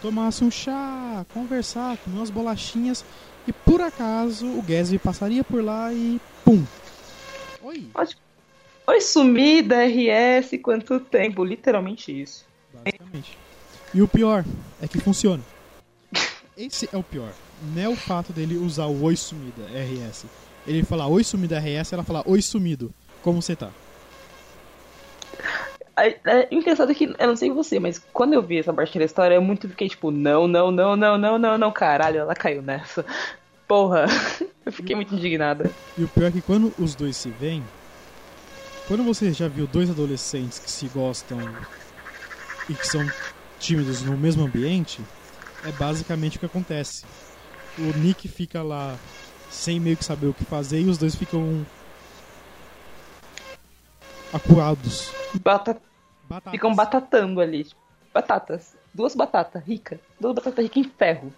[0.00, 3.04] tomasse um chá, conversar, comer umas bolachinhas.
[3.48, 6.64] E por acaso o Gatsby passaria por lá e pum!
[7.70, 7.86] Oi!
[8.88, 11.44] Oi, sumida, RS, quanto tempo?
[11.44, 12.44] Literalmente isso.
[12.74, 13.38] Basicamente.
[13.94, 14.44] E o pior
[14.82, 15.40] é que funciona.
[16.56, 17.30] Esse é o pior.
[17.72, 20.26] Não é o fato dele usar o Oi Sumida, RS.
[20.66, 22.92] Ele falar oi sumido RS, ela falar oi sumido.
[23.22, 23.70] Como você tá?
[25.96, 28.98] É, o engraçado é que, eu não sei você, mas quando eu vi essa parte
[28.98, 32.34] da história, eu muito fiquei tipo, não, não, não, não, não, não, não, caralho, ela
[32.34, 33.06] caiu nessa.
[33.70, 34.06] Porra,
[34.66, 35.70] eu fiquei muito indignada.
[35.96, 37.62] E o pior é que quando os dois se veem,
[38.88, 41.38] quando você já viu dois adolescentes que se gostam
[42.68, 43.06] e que são
[43.60, 45.00] tímidos no mesmo ambiente,
[45.64, 47.04] é basicamente o que acontece.
[47.78, 48.96] O Nick fica lá
[49.48, 51.64] sem meio que saber o que fazer e os dois ficam
[54.32, 55.12] acuados.
[55.44, 55.80] Bata,
[56.28, 56.50] Batatas.
[56.50, 57.68] ficam batatando ali.
[58.12, 58.76] Batatas.
[58.92, 60.00] Duas batatas ricas.
[60.18, 61.32] Duas batatas ricas em ferro.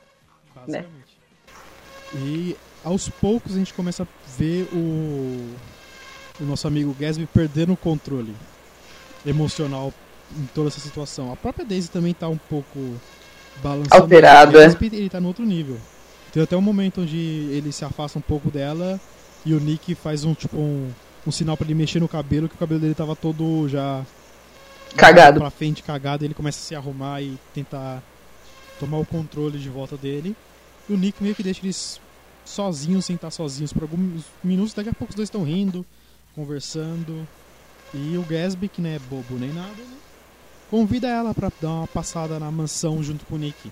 [0.54, 1.11] Basicamente.
[2.14, 5.54] E aos poucos a gente começa a ver o,
[6.40, 8.34] o nosso amigo Gatsby perdendo o controle
[9.24, 9.92] emocional
[10.36, 11.32] em toda essa situação.
[11.32, 12.78] A própria Daisy também tá um pouco
[13.62, 14.02] balançando.
[14.02, 14.52] Alterada.
[14.52, 15.78] Gatsby, ele tá no outro nível.
[16.32, 17.16] Tem até um momento onde
[17.50, 18.98] ele se afasta um pouco dela
[19.44, 20.90] e o Nick faz um tipo um,
[21.26, 24.04] um sinal pra ele mexer no cabelo, que o cabelo dele tava todo já
[24.96, 25.40] Cagado.
[25.40, 28.02] pra frente, cagado, ele começa a se arrumar e tentar
[28.78, 30.36] tomar o controle de volta dele.
[30.88, 32.00] E o Nick meio que deixa eles
[32.44, 34.74] sozinhos, sem estar sozinhos por alguns minutos.
[34.74, 35.84] Daqui a pouco os dois estão rindo,
[36.34, 37.26] conversando.
[37.94, 39.96] E o Gatsby, que não é bobo nem nada, né?
[40.70, 43.70] convida ela pra dar uma passada na mansão junto com o Nick.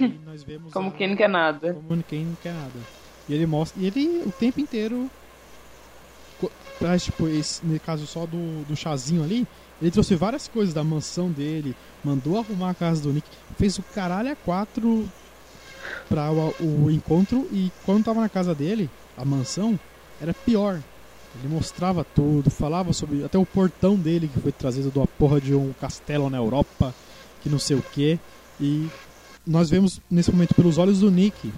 [0.00, 1.74] E nós vemos Como ela- quem não quer nada.
[1.88, 2.78] como quem não quer nada.
[3.28, 3.80] E ele mostra.
[3.82, 5.10] E ele o tempo inteiro.
[6.78, 9.46] Traz, tipo, esse, no caso só do, do chazinho ali.
[9.82, 11.76] Ele trouxe várias coisas da mansão dele.
[12.02, 13.26] Mandou arrumar a casa do Nick.
[13.58, 15.06] Fez o caralho a quatro
[16.10, 17.48] pra o, o encontro.
[17.52, 19.78] E quando tava na casa dele, a mansão,
[20.20, 20.82] era pior.
[21.38, 23.24] Ele mostrava tudo, falava sobre.
[23.24, 26.92] Até o portão dele que foi trazido de uma porra de um castelo na Europa.
[27.40, 28.18] Que não sei o que.
[28.60, 28.88] E
[29.46, 31.52] nós vemos nesse momento pelos olhos do Nick.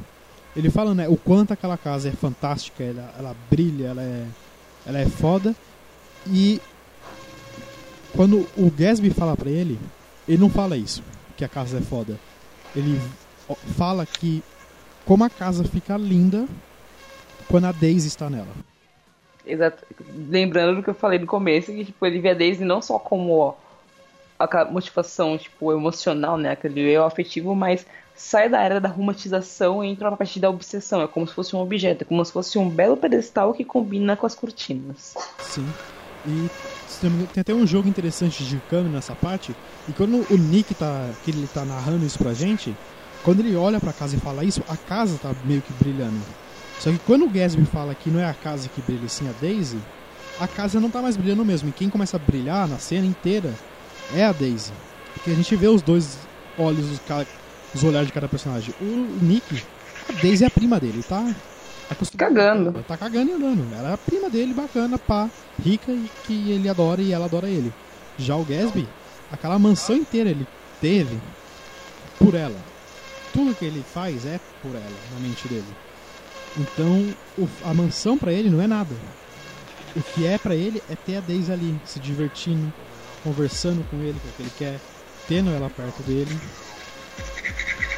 [0.55, 4.27] Ele fala, né, o quanto aquela casa é fantástica, ela, ela brilha, ela é,
[4.87, 5.57] ela é foda.
[6.27, 6.61] E
[8.15, 9.81] quando o Gatsby fala pra ele,
[10.29, 11.03] ele não fala isso,
[11.37, 12.21] que a casa é foda.
[12.77, 13.01] Ele
[13.77, 14.43] fala que
[15.05, 16.47] como a casa fica linda
[17.49, 18.49] quando a Daisy está nela.
[19.45, 19.85] Exato.
[20.29, 22.99] Lembrando do que eu falei no começo, que tipo, ele vê a Daisy não só
[22.99, 23.57] como
[24.39, 26.51] a motivação tipo, emocional, né?
[26.53, 31.03] Aquele eu afetivo, mas sai da era da romantização e entra na parte da obsessão.
[31.03, 34.17] É como se fosse um objeto, é como se fosse um belo pedestal que combina
[34.17, 35.15] com as cortinas.
[35.41, 35.67] Sim.
[36.27, 36.49] E
[37.01, 39.55] tem até um jogo interessante de câmera nessa parte.
[39.89, 41.11] E quando o Nick tá.
[41.25, 42.77] que ele tá narrando isso pra gente,
[43.25, 46.21] quando ele olha pra casa e fala isso, a casa tá meio que brilhando.
[46.81, 49.33] Só que quando o Gatsby fala que não é a casa que brilha, sim a
[49.41, 49.79] Daisy,
[50.41, 51.69] a casa não tá mais brilhando mesmo.
[51.69, 53.55] E quem começa a brilhar na cena inteira
[54.13, 54.73] é a Daisy.
[55.15, 56.19] Porque a gente vê os dois
[56.59, 57.01] olhos, os,
[57.75, 58.75] os olhares de cada personagem.
[58.81, 59.63] O Nick,
[60.09, 61.33] a Daisy é a prima dele, tá?
[62.17, 62.71] Cagando.
[62.71, 63.75] Ela tá cagando e andando.
[63.75, 65.31] Ela é a prima dele, bacana, pá,
[65.63, 67.73] rica e que ele adora e ela adora ele.
[68.19, 68.89] Já o Gatsby,
[69.31, 70.47] aquela mansão inteira ele
[70.81, 71.17] teve
[72.19, 72.72] por ela.
[73.33, 75.64] Tudo que ele faz é por ela, na mente dele.
[76.59, 78.95] Então, o- a mansão pra ele não é nada.
[79.97, 82.73] O que é pra ele é ter a Daisy ali, se divertindo,
[83.25, 84.81] conversando com ele, que é o que ele quer,
[85.29, 86.38] tendo ela perto dele.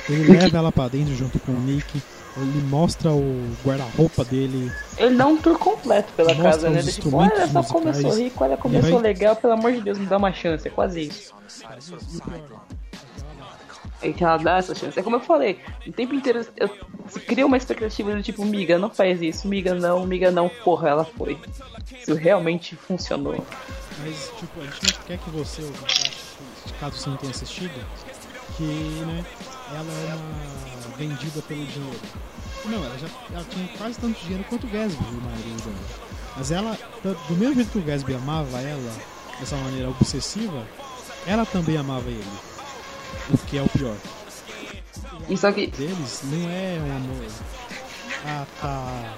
[0.08, 2.02] Ele leva ela pra dentro junto com o Nick.
[2.36, 4.70] Ele mostra o guarda-roupa dele.
[4.98, 6.82] Ele dá um tour completo pela casa, né?
[6.82, 10.06] Do tipo, olha só começou rico, olha começou vai- legal, pelo amor de Deus, me
[10.06, 11.32] dá uma chance, é quase isso.
[14.12, 14.98] Que ela dá essa chance.
[14.98, 16.68] É como eu falei, o tempo inteiro eu
[17.08, 20.88] se cria uma expectativa do tipo, miga, não faz isso, miga não, miga não, porra,
[20.88, 21.38] ela foi.
[22.00, 23.44] Isso realmente funcionou.
[24.00, 25.62] Mas, tipo, a gente não quer que você,
[26.80, 27.72] caso você não tenha assistido,
[28.56, 29.24] que, né,
[29.70, 32.00] ela é uma vendida pelo dinheiro.
[32.64, 35.74] Não, ela já ela tinha quase tanto dinheiro quanto o Gatsby, o marido.
[36.36, 38.92] Mas ela, do mesmo jeito que o Gatsby amava ela,
[39.38, 40.66] dessa maneira obsessiva,
[41.26, 42.53] ela também amava ele.
[43.32, 43.96] O que é o pior.
[45.28, 47.26] E só que Deles não é um amor.
[48.26, 49.14] Ah, tá.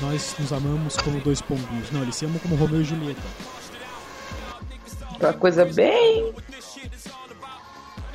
[0.00, 1.90] Nós nos amamos como dois pombinhos.
[1.90, 3.20] Não, eles se amam como Romeu e Julieta.
[5.14, 6.34] aquela coisa bem.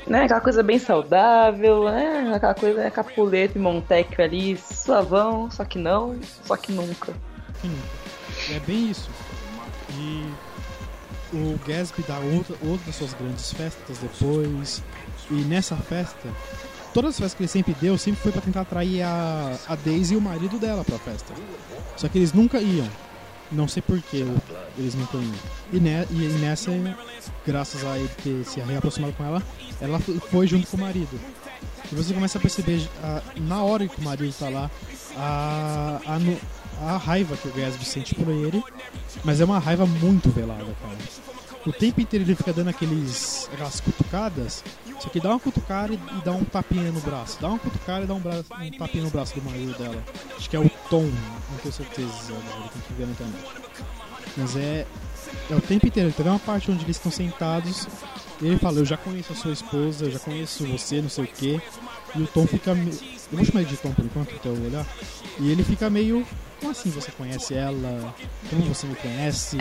[0.07, 2.31] Né, aquela coisa bem saudável, né?
[2.35, 7.13] Aquela coisa, né, Capuleto e Montecchio ali, suavão, só que não, só que nunca.
[7.61, 7.77] Sim,
[8.55, 9.07] é bem isso.
[9.91, 10.33] E
[11.31, 14.81] o Gatsby dá outra, outra das suas grandes festas depois.
[15.31, 16.27] E nessa festa,
[16.93, 20.13] todas as festas que ele sempre deu, sempre foi pra tentar atrair a, a Daisy
[20.13, 21.33] e o marido dela pra festa.
[21.95, 22.87] Só que eles nunca iam.
[23.51, 24.25] Não sei porquê
[24.77, 25.33] eles nunca iam.
[25.73, 26.71] E, ne, e nessa,
[27.45, 29.41] graças a ele ter se reaproximado com ela,
[29.81, 31.19] ela foi junto com o marido.
[31.91, 34.69] E você começa a perceber, a- na hora que o marido tá lá,
[35.17, 35.99] a,
[36.81, 38.63] a, a raiva que o Gatsby sente por ele.
[39.23, 40.97] Mas é uma raiva muito velada, cara.
[41.69, 44.63] O tempo inteiro ele fica dando aqueles, aquelas cutucadas.
[44.99, 47.37] Só que dá uma cutucada e, e dá um tapinha no braço.
[47.39, 50.03] Dá uma cutucada e dá um, braço, um tapinha no braço do marido dela.
[50.35, 53.45] Acho que é o Tom, não tenho certeza agora, tem que ver na internet.
[54.35, 54.87] Mas é,
[55.49, 56.11] é o tempo inteiro.
[56.11, 57.87] Teve uma parte onde eles estão sentados
[58.41, 61.23] e ele fala: Eu já conheço a sua esposa, eu já conheço você, não sei
[61.25, 61.61] o que.
[62.15, 62.73] E o Tom fica.
[62.73, 62.89] me-
[63.31, 64.85] Eu vou chamar ele de Tom por enquanto, até eu olhar.
[65.39, 66.25] E ele fica meio.
[66.59, 68.13] Como assim você conhece ela?
[68.49, 69.57] Como você me conhece?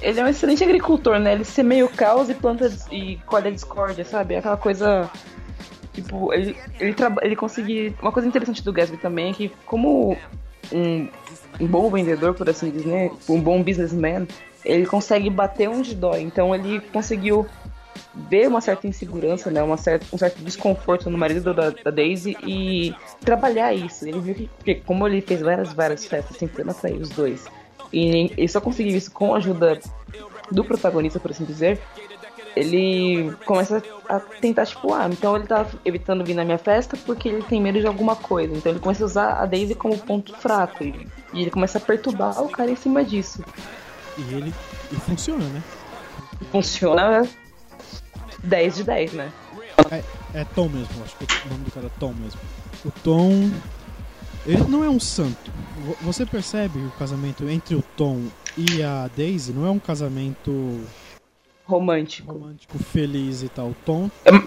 [0.00, 1.32] Ele é um excelente agricultor, né?
[1.32, 4.36] Ele semeia o caos e planta e colhe a discórdia, sabe?
[4.36, 5.10] Aquela coisa.
[5.92, 7.94] Tipo, ele, ele, ele consegue.
[8.00, 10.16] Uma coisa interessante do Gatsby também é que, como
[10.72, 11.08] um,
[11.60, 13.10] um bom vendedor, por assim dizer, né?
[13.28, 14.26] um bom businessman,
[14.64, 16.20] ele consegue bater onde dói.
[16.20, 17.46] Então ele conseguiu
[18.28, 19.62] ver uma certa insegurança, né?
[19.62, 24.06] Uma certa, um certo desconforto no marido da, da Daisy e trabalhar isso.
[24.06, 27.46] Ele viu que, que como ele fez várias, várias festas tentando atrair os dois,
[27.96, 29.80] e ele só conseguiu isso com a ajuda
[30.50, 31.80] do protagonista, por assim dizer,
[32.54, 37.26] ele começa a tentar, tipo, ah, então ele tá evitando vir na minha festa porque
[37.26, 38.54] ele tem medo de alguma coisa.
[38.54, 40.84] Então ele começa a usar a Daisy como ponto fraco.
[40.84, 43.42] E, e ele começa a perturbar o cara em cima disso.
[44.18, 44.54] E ele.
[44.92, 45.62] E funciona, né?
[46.38, 47.26] E funciona
[48.44, 49.32] 10 de 10, né?
[50.34, 52.40] É Tom mesmo, acho que o nome do cara é Tom mesmo.
[52.84, 53.50] O Tom.
[54.46, 55.50] Ele não é um santo.
[55.84, 58.22] Vo- Você percebe o casamento entre o Tom
[58.56, 60.80] e a Daisy não é um casamento
[61.64, 62.32] Romântico.
[62.32, 63.70] romântico, feliz e tal.
[63.70, 64.46] O Tom Hum.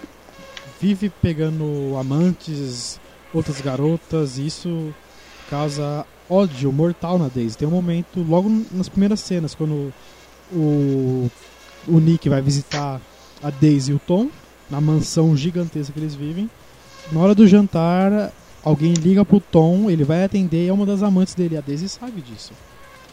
[0.80, 3.00] vive pegando amantes,
[3.34, 4.94] outras garotas, e isso
[5.50, 7.58] causa ódio mortal na Daisy.
[7.58, 9.94] Tem um momento, logo nas primeiras cenas, quando
[10.52, 11.30] o,
[11.88, 13.02] o Nick vai visitar
[13.44, 14.30] a Daisy e o Tom,
[14.70, 16.50] na mansão gigantesca que eles vivem.
[17.12, 18.32] Na hora do jantar,
[18.70, 21.58] alguém liga pro Tom, ele vai atender e é uma das amantes dele.
[21.58, 22.54] A Daisy sabe disso.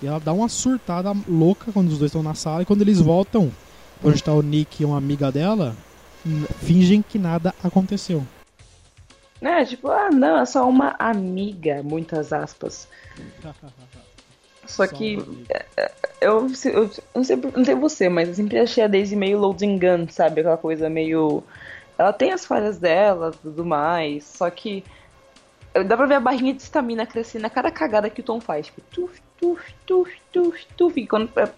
[0.03, 2.63] E ela dá uma surtada louca quando os dois estão na sala.
[2.63, 3.51] E quando eles voltam,
[4.05, 5.75] onde está o Nick e uma amiga dela,
[6.61, 8.27] fingem que nada aconteceu.
[9.41, 9.65] Né?
[9.65, 12.89] Tipo, ah, não, é só uma amiga, muitas aspas.
[14.67, 15.15] Só que
[16.21, 16.83] eu, eu, eu
[17.15, 20.41] não, sei, não sei você, mas eu sempre achei a Daisy meio loading gun, sabe?
[20.41, 21.45] Aquela coisa meio.
[21.97, 24.83] Ela tem as falhas dela tudo mais, só que.
[25.85, 28.67] Dá pra ver a barrinha de estamina crescendo a cada cagada que o Tom faz.
[28.67, 31.01] Tipo, tuf, tuf, tuf, tuf, tuf.
[31.01, 31.49] E quando, é,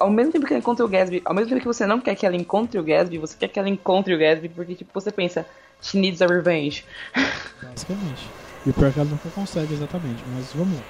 [0.00, 2.14] ao mesmo tempo que ela encontra o Gatsby, ao mesmo tempo que você não quer
[2.14, 5.10] que ela encontre o Gatsby, você quer que ela encontre o Gatsby, porque tipo, você
[5.10, 5.46] pensa,
[5.80, 6.84] she needs a revenge.
[7.62, 8.30] Basicamente.
[8.66, 10.84] E pior é que ela nunca consegue exatamente, mas vamos lá.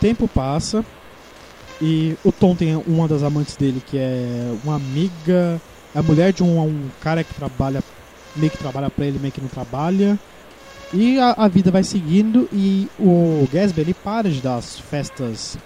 [0.00, 0.84] Tempo passa
[1.80, 5.60] e o Tom tem uma das amantes dele que é uma amiga,
[5.94, 7.82] é a mulher de um, um cara que trabalha,
[8.36, 10.18] meio que trabalha pra ele, meio que não trabalha.
[10.94, 15.58] E a, a vida vai seguindo e o Gatsby ele para de dar as festas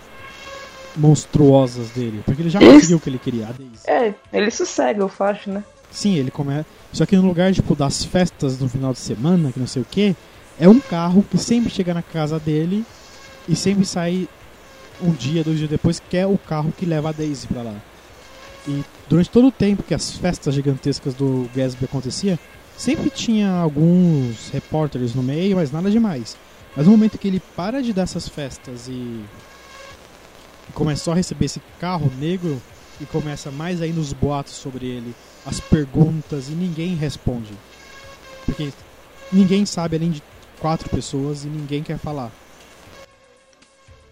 [0.97, 2.73] monstruosas dele, porque ele já Isso.
[2.73, 3.87] conseguiu o que ele queria, a Daisy.
[3.87, 5.63] É, ele sossega, eu acho, né?
[5.91, 6.67] Sim, ele começa.
[6.93, 9.85] Só que no lugar tipo das festas no final de semana, que não sei o
[9.85, 10.17] que,
[10.59, 12.83] é um carro que sempre chega na casa dele
[13.47, 14.27] e sempre sai
[15.01, 17.75] um dia, dois dias depois, que é o carro que leva a Daisy pra lá.
[18.67, 22.39] E durante todo o tempo que as festas gigantescas do Gatsby acontecia,
[22.79, 26.37] sempre tinha alguns repórteres no meio, mas nada demais.
[26.77, 29.25] Mas no momento que ele para de dar essas festas e,
[30.73, 32.63] começou a receber esse carro negro
[33.01, 35.15] e começa mais ainda os boatos sobre ele,
[35.45, 37.53] as perguntas e ninguém responde.
[38.47, 38.71] Porque
[39.33, 40.23] ninguém sabe além de
[40.61, 42.31] quatro pessoas e ninguém quer falar.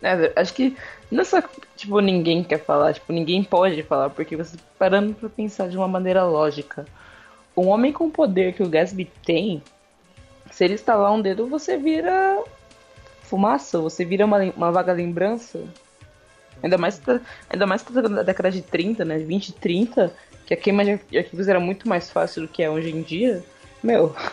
[0.03, 0.77] É, acho que
[1.11, 1.43] não é só,
[1.77, 5.89] tipo, ninguém quer falar, tipo, ninguém pode falar, porque você parando pra pensar de uma
[5.89, 6.85] maneira lógica.
[7.57, 9.62] Um homem com o poder que o Gatsby tem,
[10.51, 12.42] se ele estalar um dedo, você vira
[13.23, 15.61] fumaça, você vira uma, uma vaga lembrança.
[16.62, 17.01] Ainda mais,
[17.51, 19.19] ainda mais na década de 30, né?
[19.19, 20.14] 20 e 30,
[20.47, 23.45] que a queima de arquivos era muito mais fácil do que é hoje em dia.
[23.83, 24.14] Meu.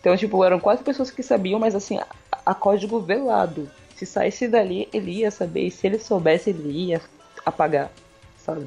[0.00, 2.06] Então, tipo, eram quatro pessoas que sabiam, mas assim, a,
[2.46, 3.70] a código velado.
[3.94, 5.66] Se saísse dali, ele ia saber.
[5.66, 7.02] E se ele soubesse, ele ia
[7.44, 7.90] apagar,
[8.38, 8.66] sabe?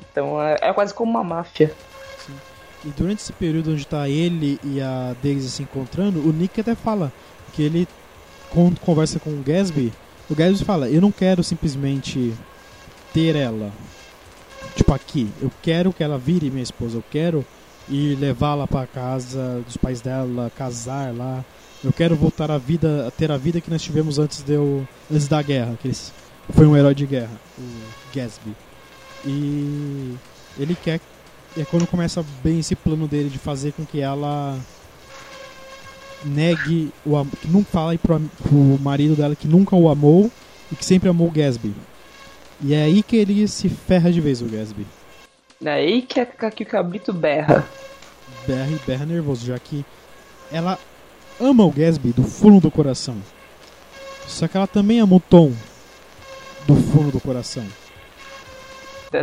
[0.00, 1.74] Então é, é quase como uma máfia.
[2.86, 6.76] E durante esse período onde tá ele e a Daisy se encontrando, o Nick até
[6.76, 7.12] fala
[7.52, 7.88] que ele
[8.80, 9.92] conversa com o Gatsby,
[10.30, 12.32] o Gatsby fala, eu não quero simplesmente
[13.12, 13.72] ter ela.
[14.76, 17.44] Tipo aqui, eu quero que ela vire minha esposa, eu quero
[17.88, 21.44] ir levá-la para casa dos pais dela, casar lá.
[21.82, 24.86] Eu quero voltar à vida, a ter a vida que nós tivemos antes de eu,
[25.10, 25.96] antes da guerra, que ele
[26.50, 27.62] foi um herói de guerra, o
[28.14, 28.54] Gatsby.
[29.24, 30.14] E
[30.58, 31.00] ele quer
[31.56, 34.58] é quando começa bem esse plano dele de fazer com que ela
[36.24, 40.30] negue o que nunca fala pro, pro marido dela que nunca o amou
[40.70, 41.74] e que sempre amou o Gatsby.
[42.60, 44.86] E é aí que ele se ferra de vez o Gatsby.
[45.60, 47.66] Daí que, é que o cabrito berra.
[48.46, 49.84] Berra e berra nervoso, já que
[50.52, 50.78] ela
[51.40, 53.16] ama o Gatsby do fundo do coração.
[54.26, 55.52] Só que ela também ama o Tom
[56.66, 57.64] do fundo do coração.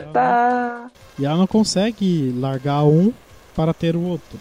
[0.01, 0.91] Tá, Tá.
[1.17, 3.13] E ela não consegue largar um
[3.55, 4.39] para ter o outro.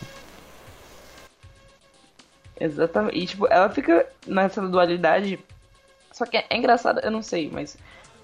[2.59, 3.19] Exatamente.
[3.19, 5.39] E, tipo, ela fica nessa dualidade.
[6.13, 7.77] Só que é, é engraçado, eu não sei, mas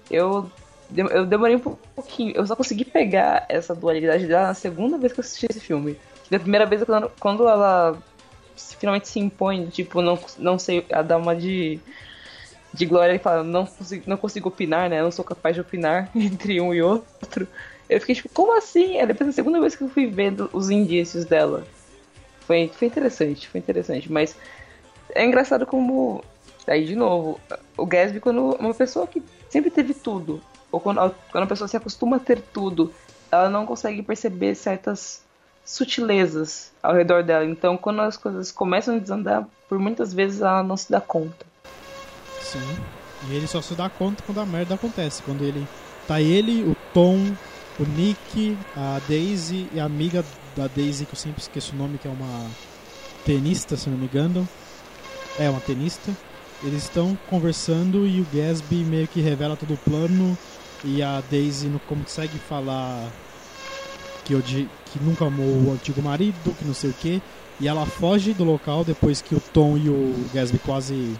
[0.09, 0.49] eu,
[0.95, 2.35] eu demorei um pouquinho.
[2.35, 5.97] Eu só consegui pegar essa dualidade dela na segunda vez que eu assisti esse filme.
[6.29, 7.97] Da primeira vez, quando, quando ela
[8.55, 11.79] finalmente se impõe, tipo, não, não sei, a dar uma de,
[12.73, 15.01] de glória e fala, não consigo, não consigo opinar, né?
[15.01, 17.47] Não sou capaz de opinar entre um e outro.
[17.89, 18.97] Eu fiquei tipo, como assim?
[18.97, 21.65] É depois da segunda vez que eu fui vendo os indícios dela.
[22.41, 24.11] Foi, foi interessante, foi interessante.
[24.11, 24.35] Mas
[25.13, 26.23] é engraçado como.
[26.67, 27.39] Aí, de novo,
[27.75, 30.39] o Gatsby, quando uma pessoa que sempre teve tudo,
[30.71, 30.99] ou quando,
[31.31, 32.93] quando a pessoa se acostuma a ter tudo,
[33.31, 35.23] ela não consegue perceber certas
[35.65, 37.45] sutilezas ao redor dela.
[37.45, 41.48] Então, quando as coisas começam a desandar, por muitas vezes ela não se dá conta.
[42.41, 42.77] Sim.
[43.29, 45.21] E ele só se dá conta quando a merda acontece.
[45.23, 45.67] Quando ele.
[46.07, 47.17] Tá ele, o Tom,
[47.79, 50.25] o Nick, a Daisy e a amiga
[50.55, 52.47] da Daisy, que eu sempre esqueço o nome, que é uma
[53.25, 54.47] tenista, se não me engano.
[55.37, 56.11] É, uma tenista.
[56.63, 60.37] Eles estão conversando e o Gatsby meio que revela todo o plano.
[60.83, 63.07] E a Daisy não consegue falar
[64.25, 67.21] que, odi- que nunca amou o antigo marido, que não sei o que.
[67.59, 71.15] E ela foge do local depois que o Tom e o Gatsby quase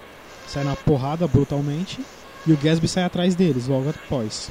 [0.49, 1.99] saem na porrada brutalmente.
[2.47, 4.49] E o Gatsby sai atrás deles logo após.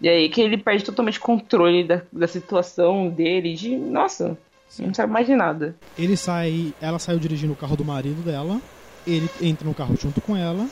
[0.00, 3.76] E aí que ele perde totalmente controle da, da situação dele, de.
[3.76, 4.36] Nossa,
[4.78, 5.74] não sabe mais de nada.
[5.98, 8.60] Ele sai, ela saiu dirigindo o carro do marido dela.
[9.06, 10.66] Ele entra no carro junto com ela.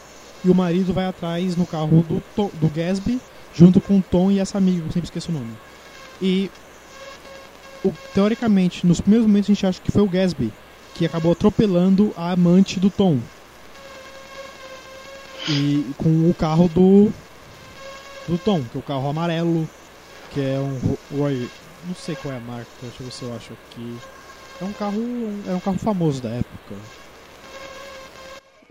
[0.44, 3.20] E o marido vai atrás no carro do, do Gatsby,
[3.54, 5.52] junto com o Tom e essa amiga, que eu sempre esqueço o nome.
[6.22, 6.50] E
[7.84, 10.50] o- teoricamente, nos primeiros momentos a gente acha que foi o Gatsby
[10.94, 13.18] que acabou atropelando a amante do Tom.
[15.50, 17.12] E com o carro do
[18.26, 19.68] do Tom, que é o carro amarelo,
[20.28, 21.52] que é um Ro- Roy,
[21.84, 24.02] não sei qual é a marca, deixa eu ver se eu acho aqui.
[24.60, 26.76] É um carro, é um carro famoso da época.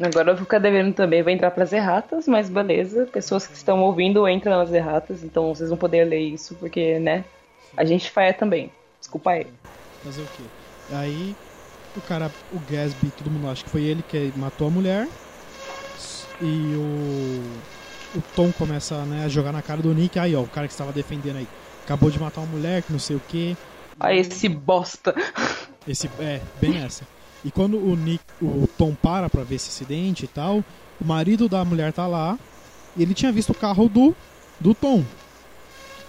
[0.01, 3.05] Agora eu vou ficar devendo também, vai entrar pras erratas, mas beleza.
[3.07, 7.25] Pessoas que estão ouvindo entram nas erratas, então vocês vão poder ler isso, porque, né?
[7.75, 8.71] A gente faia também.
[8.99, 9.47] Desculpa aí.
[10.01, 10.49] Fazer o quê?
[10.89, 11.37] Aí
[11.95, 15.09] o cara, o Gatsby, todo mundo acha que foi ele que matou a mulher.
[16.41, 17.43] E o
[18.15, 20.17] o Tom começa né, a jogar na cara do Nick.
[20.17, 21.47] Aí, ó, o cara que estava defendendo aí.
[21.85, 23.55] Acabou de matar uma mulher, que não sei o que.
[23.99, 25.13] Aí esse bosta.
[25.87, 27.03] Esse, é, bem essa.
[27.43, 30.63] E quando o Nick, o Tom para pra ver esse acidente e tal,
[31.01, 32.37] o marido da mulher tá lá
[32.95, 34.13] e ele tinha visto o carro do,
[34.59, 35.03] do Tom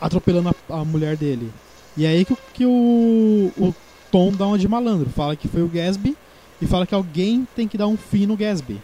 [0.00, 1.50] atropelando a, a mulher dele.
[1.96, 3.74] E é aí que, o- que o, o
[4.10, 6.16] Tom dá uma de malandro, fala que foi o Gatsby
[6.60, 8.80] e fala que alguém tem que dar um fim no Gatsby.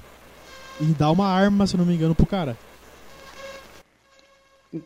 [0.81, 2.57] E dá uma arma, se não me engano, pro cara.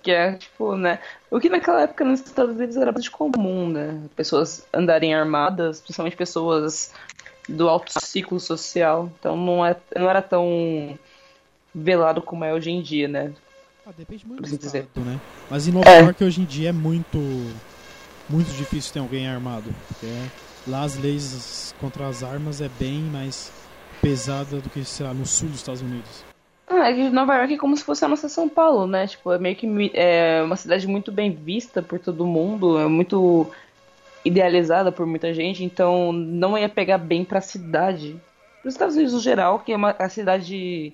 [0.02, 1.00] Que é, tipo, né?
[1.30, 4.00] O que naquela época nos Estados Unidos era bastante comum, né?
[4.14, 6.92] Pessoas andarem armadas, principalmente pessoas
[7.48, 9.10] do alto ciclo social.
[9.18, 10.96] Então não, é, não era tão
[11.74, 13.32] velado como é hoje em dia, né?
[13.84, 14.82] Ah, depende muito do assim dizer.
[14.84, 15.18] estado, né?
[15.50, 16.02] Mas em Nova É.
[16.02, 17.18] York hoje em dia é muito
[18.28, 20.06] muito difícil ter alguém armado, porque
[20.68, 23.50] lá as leis contra as armas é bem mais
[24.00, 26.24] pesada do que, sei lá, no sul dos Estados Unidos.
[26.66, 29.06] Ah, é que Nova York é como se fosse a nossa São Paulo, né?
[29.06, 33.50] Tipo, é meio que é uma cidade muito bem vista por todo mundo, é muito
[34.24, 38.20] idealizada por muita gente, então não ia pegar bem pra cidade.
[38.64, 40.92] Os Estados Unidos no geral, que é uma a cidade,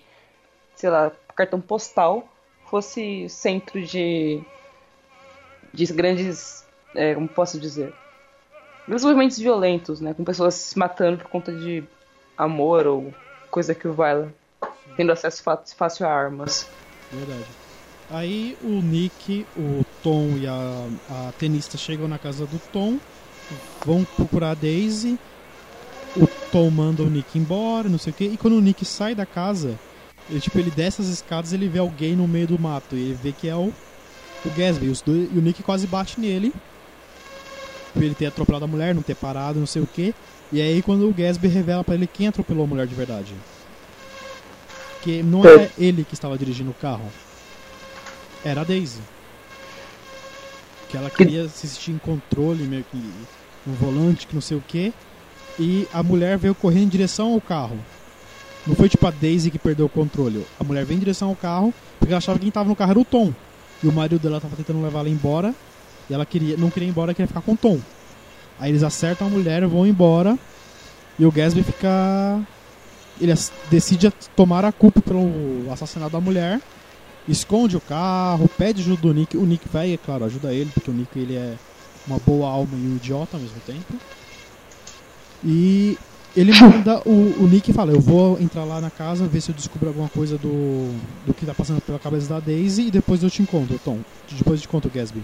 [0.75, 2.27] sei lá, cartão postal,
[2.71, 4.41] fosse centro de
[5.75, 7.93] de grandes, é, como posso dizer,
[8.87, 10.15] grandes movimentos violentos, né?
[10.15, 11.85] Com pessoas se matando por conta de
[12.37, 13.15] amor ou
[13.51, 14.33] coisa que o valha
[14.97, 16.69] tendo acesso fácil a armas.
[17.13, 17.47] Verdade.
[18.11, 22.99] Aí o Nick, o Tom e a, a tenista chegam na casa do Tom,
[23.85, 25.19] vão procurar a Daisy.
[26.17, 28.25] O Tom manda o Nick embora, não sei o que.
[28.25, 29.79] E quando o Nick sai da casa,
[30.31, 32.95] ele, tipo, ele desce as escadas ele vê alguém no meio do mato.
[32.97, 33.73] E ele vê que é o,
[34.45, 34.89] o Gatsby.
[34.89, 36.55] Os dois, e o Nick quase bate nele.
[37.97, 40.15] Por ele ter atropelado a mulher, não ter parado, não sei o que.
[40.53, 43.33] E aí quando o Gatsby revela pra ele quem atropelou a mulher de verdade.
[45.01, 47.11] Que não era ele que estava dirigindo o carro.
[48.45, 49.01] Era a Daisy.
[50.91, 52.99] Que ela queria se sentir em controle, meio que
[53.65, 54.93] no volante, que não sei o que.
[55.59, 57.79] E a mulher veio correndo em direção ao carro.
[58.67, 60.45] Não foi tipo a Daisy que perdeu o controle.
[60.61, 62.91] A mulher veio em direção ao carro porque ela achava que quem tava no carro
[62.91, 63.33] era o Tom.
[63.83, 65.55] E o marido dela tava tentando levar ela embora.
[66.09, 67.81] E ela queria, não queria ir embora, queria ficar com o Tom.
[68.59, 70.39] Aí eles acertam a mulher, vão embora.
[71.19, 72.41] E o Gatsby fica.
[73.21, 73.33] Ele
[73.71, 76.61] decide tomar a culpa pelo assassinato da mulher.
[77.27, 79.37] Esconde o carro, pede ajuda do Nick.
[79.37, 81.57] O Nick vai, é claro, ajuda ele, porque o Nick ele é
[82.07, 83.95] uma boa alma e um idiota ao mesmo tempo.
[85.45, 85.99] E
[86.37, 89.55] ele manda o, o Nick fala: Eu vou entrar lá na casa, ver se eu
[89.55, 90.95] descubro alguma coisa do,
[91.27, 93.99] do que tá passando pela cabeça da Daisy e depois eu te encontro, Tom.
[94.31, 95.23] Depois eu te conto Gatsby.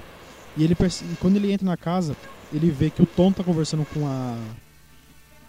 [0.57, 2.17] E ele perce- quando ele entra na casa,
[2.53, 4.37] ele vê que o Tom tá conversando com a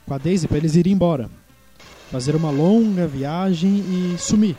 [0.06, 1.30] com a Daisy pra eles irem embora.
[2.12, 4.56] Fazer uma longa viagem e sumir.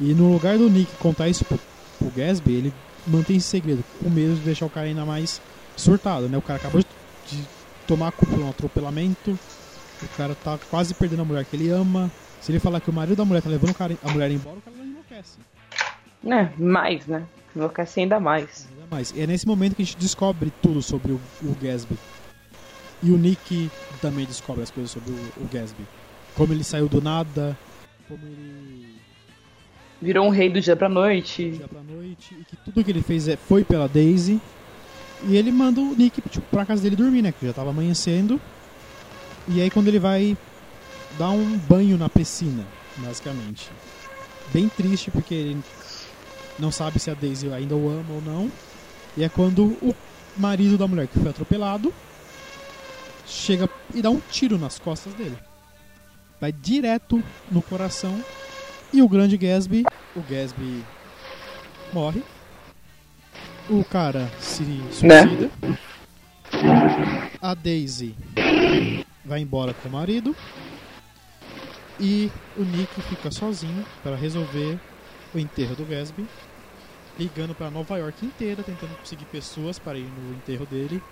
[0.00, 1.58] E no lugar do Nick contar isso pro,
[1.98, 2.74] pro Gatsby, ele
[3.06, 5.40] mantém esse segredo, com medo de deixar o cara ainda mais
[5.76, 6.36] surtado, né?
[6.38, 7.38] O cara acabou de
[7.86, 9.38] tomar a culpa de um atropelamento,
[10.02, 12.10] o cara tá quase perdendo a mulher que ele ama.
[12.40, 14.76] Se ele falar que o marido da mulher tá levando a mulher embora, o cara
[14.76, 15.38] não enlouquece.
[16.22, 16.52] Né?
[16.58, 17.24] Mais, né?
[17.54, 18.68] Enlouquece ainda mais.
[18.70, 19.12] Ainda mais.
[19.14, 21.96] E é nesse momento que a gente descobre tudo sobre o, o Gatsby.
[23.02, 25.84] E o Nick também descobre as coisas sobre o, o Gatsby.
[26.34, 27.56] Como ele saiu do nada,
[28.08, 28.94] como ele
[30.04, 31.52] Virou um rei do dia pra noite.
[31.52, 34.40] dia pra noite, e que tudo que ele fez é, foi pela Daisy.
[35.26, 37.32] E ele manda o Nick tipo, pra casa dele dormir, né?
[37.32, 38.38] Que já tava amanhecendo.
[39.48, 40.36] E aí quando ele vai
[41.18, 42.66] dar um banho na piscina,
[42.98, 43.70] basicamente.
[44.52, 45.62] Bem triste porque ele
[46.58, 48.50] não sabe se a Daisy ainda o ama ou não.
[49.16, 49.94] E é quando o
[50.36, 51.92] marido da mulher que foi atropelado
[53.26, 55.36] chega e dá um tiro nas costas dele.
[56.40, 58.22] Vai direto no coração.
[58.92, 59.84] E o grande Gatsby,
[60.14, 60.84] o Gatsby
[61.92, 62.22] morre.
[63.68, 65.50] O cara se suicida.
[67.40, 68.14] A Daisy
[69.24, 70.36] vai embora com o marido.
[71.98, 74.78] E o Nick fica sozinho para resolver
[75.34, 76.26] o enterro do Gatsby.
[77.18, 81.02] Ligando para Nova York inteira, tentando conseguir pessoas para ir no enterro dele.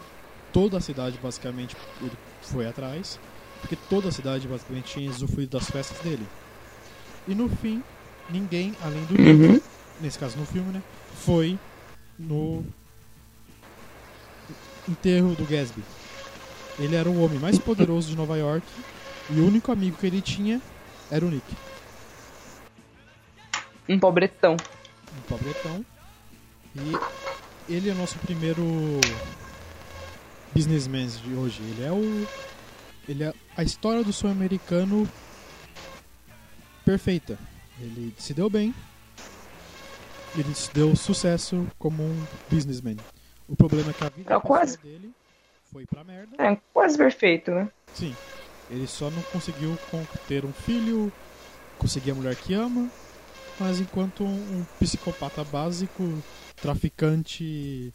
[0.52, 2.12] Toda a cidade, basicamente, ele
[2.42, 3.18] foi atrás.
[3.60, 6.26] Porque toda a cidade, basicamente, tinha usufruído das festas dele.
[7.28, 7.82] E no fim,
[8.28, 9.62] ninguém além do Nick,
[10.00, 10.82] nesse caso no filme, né?
[11.24, 11.56] Foi
[12.18, 12.64] no
[14.88, 15.82] enterro do Gatsby.
[16.78, 18.66] Ele era o homem mais poderoso de Nova York
[19.30, 20.60] e o único amigo que ele tinha
[21.10, 21.44] era o Nick,
[23.88, 24.56] Um pobretão.
[25.16, 25.84] um pobretão.
[26.74, 28.62] E ele é o nosso primeiro
[30.54, 31.60] businessman de hoje.
[31.62, 32.26] Ele é o
[33.08, 35.08] ele é a história do sonho americano
[36.84, 37.38] perfeita.
[37.80, 38.74] Ele se deu bem.
[40.36, 42.96] Ele se deu sucesso como um businessman.
[43.48, 44.78] O problema é que a vida É quase.
[44.78, 45.12] dele
[45.70, 46.36] foi pra merda.
[46.42, 47.68] É, quase perfeito, né?
[47.92, 48.14] Sim.
[48.70, 51.12] Ele só não conseguiu con- ter um filho,
[51.78, 52.88] conseguir a mulher que ama,
[53.62, 56.22] mas enquanto um, um psicopata básico,
[56.60, 57.92] traficante,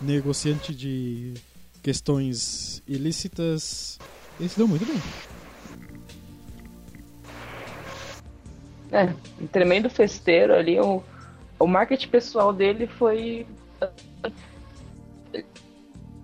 [0.00, 1.34] negociante de
[1.82, 3.98] questões ilícitas,
[4.38, 5.00] ele se deu muito bem.
[8.90, 10.80] É, um tremendo festeiro ali.
[10.80, 11.02] O,
[11.58, 13.46] o marketing pessoal dele foi.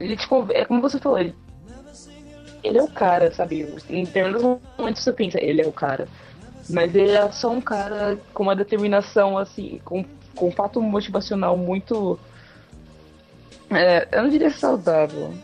[0.00, 1.34] Ele te conv- É como você falou, ele,
[2.62, 3.72] ele é o cara, sabe?
[3.88, 6.08] Em termos momentos você pensa, ele é o cara.
[6.68, 10.04] Mas ele é só um cara com uma determinação, assim, com,
[10.34, 12.18] com um fato motivacional muito.
[13.70, 15.34] é, eu não diria saudável.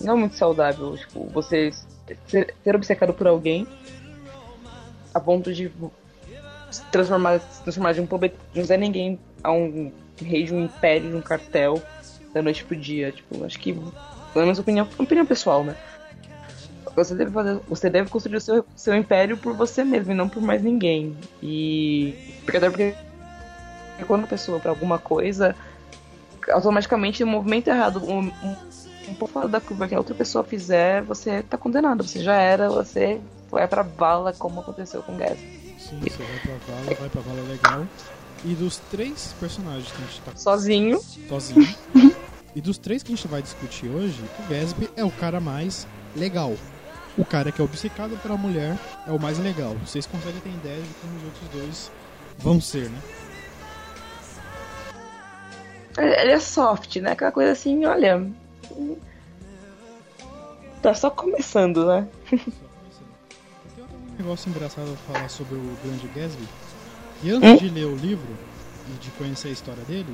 [0.00, 0.96] Não muito saudável.
[0.96, 1.70] Tipo, você
[2.26, 3.66] ser, ser obcecado por alguém
[5.14, 5.70] a ponto de
[6.70, 9.90] se transformar, se transformar de um pobre, um Zé Ninguém a um
[10.20, 11.82] rei de um império, de um cartel,
[12.32, 13.10] da noite pro dia.
[13.10, 15.74] Tipo, acho que, pelo menos opinião, opinião pessoal, né?
[16.98, 20.28] Você deve, fazer, você deve construir o seu, seu império por você mesmo e não
[20.28, 21.16] por mais ninguém.
[21.40, 22.34] E.
[22.44, 22.94] Porque até porque
[24.06, 25.54] quando a pessoa pra alguma coisa,
[26.50, 28.56] automaticamente o movimento errado, um, um,
[29.08, 32.02] um pouco fora da curva que a outra pessoa fizer, você tá condenado.
[32.02, 35.38] Você já era, você vai pra bala, como aconteceu com o Gas.
[35.78, 37.86] Sim, você vai pra vala, vai pra vala legal.
[38.44, 41.00] E dos três personagens que a gente tá Sozinho.
[41.28, 41.68] sozinho,
[42.54, 45.86] e dos três que a gente vai discutir hoje, o Gatsby é o cara mais
[46.16, 46.54] legal.
[47.18, 49.74] O cara que é obcecado pela mulher é o mais legal.
[49.84, 51.92] Vocês conseguem ter ideia de como os outros dois
[52.38, 52.98] vão ser, né?
[55.98, 57.10] Ele é soft, né?
[57.10, 58.24] Aquela coisa assim, olha.
[60.80, 62.06] Tá só começando, né?
[62.30, 63.08] Só começando.
[64.12, 66.48] Um negócio engraçado falar sobre o grande Gatsby.
[67.24, 68.32] E antes de ler o livro,
[68.88, 70.06] e de conhecer a história dele,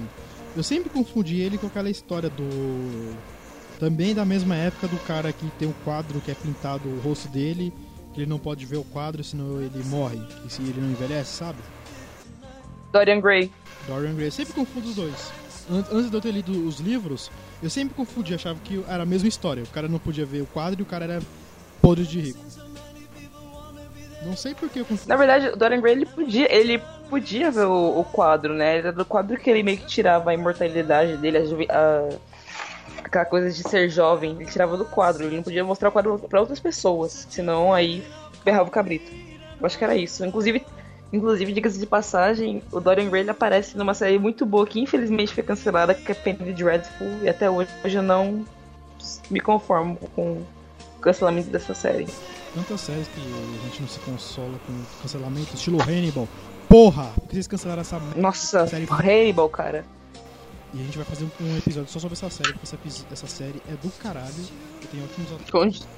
[0.56, 3.14] eu sempre confundi ele com aquela história do.
[3.78, 7.28] Também da mesma época do cara que tem um quadro que é pintado o rosto
[7.28, 7.72] dele,
[8.12, 11.32] que ele não pode ver o quadro, senão ele morre, e se ele não envelhece,
[11.34, 11.58] sabe?
[12.92, 13.50] Dorian Gray.
[13.86, 14.28] Dorian Gray.
[14.28, 15.32] Eu sempre confundo os dois.
[15.68, 17.30] An- Antes de eu ter lido os livros,
[17.62, 19.64] eu sempre confundi, achava que era a mesma história.
[19.64, 21.20] O cara não podia ver o quadro e o cara era
[21.82, 22.38] podre de rico.
[24.24, 25.08] Não sei por que eu confundi.
[25.08, 28.78] Na verdade, o Dorian Gray ele podia, ele podia ver o, o quadro, né?
[28.78, 31.42] Era do quadro que ele meio que tirava a imortalidade dele, a,
[31.76, 32.08] a-
[33.06, 34.32] aquela coisa de ser jovem.
[34.32, 38.02] Ele tirava do quadro, ele não podia mostrar o quadro pra outras pessoas, senão aí
[38.42, 39.10] ferrava o cabrito.
[39.60, 40.24] Eu acho que era isso.
[40.24, 40.64] Inclusive,
[41.12, 45.42] inclusive diga-se de passagem, o Dorian Gray aparece numa série muito boa que infelizmente foi
[45.42, 48.44] cancelada, que é Penny Dreadful, e até hoje eu não
[49.30, 50.42] me conformo com
[50.96, 52.06] o cancelamento dessa série.
[52.54, 56.28] Tantas séries que a gente não se consola com cancelamento, estilo Hannibal.
[56.68, 57.12] Porra!
[57.14, 57.98] Por que vocês cancelaram essa?
[58.16, 59.84] Nossa, Série- Hannibal, cara.
[60.74, 63.62] E a gente vai fazer um, episódio só sobre essa série, porque essa, essa série
[63.68, 64.34] é do caralho
[64.82, 65.88] e tem ótimos atores.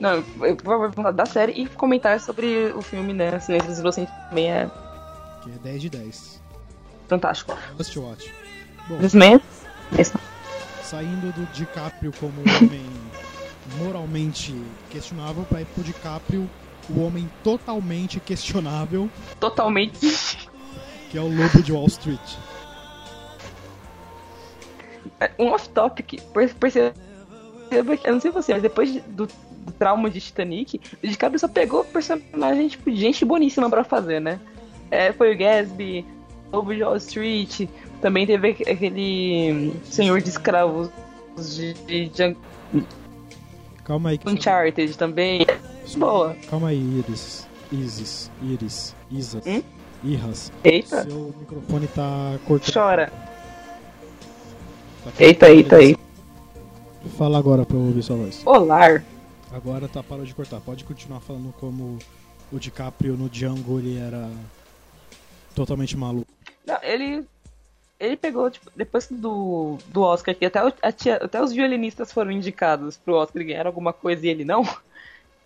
[0.00, 3.38] Não, eu vou falar da série e comentar sobre o filme, né?
[3.38, 4.68] Silêncio dos Inocentes também é
[5.44, 6.42] Que é 10 de 10.
[7.06, 7.56] fantástico.
[7.78, 8.34] Must watch.
[8.88, 8.98] Bom,
[10.82, 12.86] saindo do DiCaprio como um homem
[13.78, 14.52] moralmente
[14.90, 16.50] questionável pra ir pro DiCaprio,
[16.88, 20.00] o homem totalmente questionável, Totalmente.
[21.10, 22.20] que é o Lobo de Wall Street.
[25.38, 26.20] Um off-topic.
[26.32, 26.94] Per- Perceba
[27.96, 31.38] que, eu não sei você, mas depois de- do, do trauma de Titanic, o DiCaprio
[31.38, 34.40] só pegou personagem, tipo, gente boníssima pra fazer, né?
[34.90, 36.04] É, foi o Gatsby,
[36.52, 37.68] Lobo de Wall Street,
[38.00, 40.90] também teve aque- aquele senhor de escravos
[41.36, 42.36] de, de, de
[43.84, 45.46] Calma aí, que Uncharted também.
[45.96, 46.36] Boa.
[46.48, 47.46] calma aí, Iris.
[47.72, 49.62] Isis, Iris, Isas, Hum?
[50.02, 50.50] Irras.
[50.64, 51.02] Eita.
[51.04, 52.72] Seu microfone tá cortando.
[52.74, 53.12] Chora.
[55.04, 56.00] Tá Eita, eita, eita.
[57.16, 58.42] Fala agora pra eu ouvir sua voz.
[58.46, 59.04] Olar.
[59.52, 60.60] Agora tá, parou de cortar.
[60.60, 61.98] Pode continuar falando como
[62.52, 64.30] o DiCaprio no Django ele era
[65.54, 66.30] totalmente maluco.
[66.66, 67.24] Não, ele.
[67.98, 72.30] Ele pegou, tipo, depois do, do Oscar, que até, o- tia- até os violinistas foram
[72.30, 74.66] indicados pro Oscar e ganharam alguma coisa e ele não.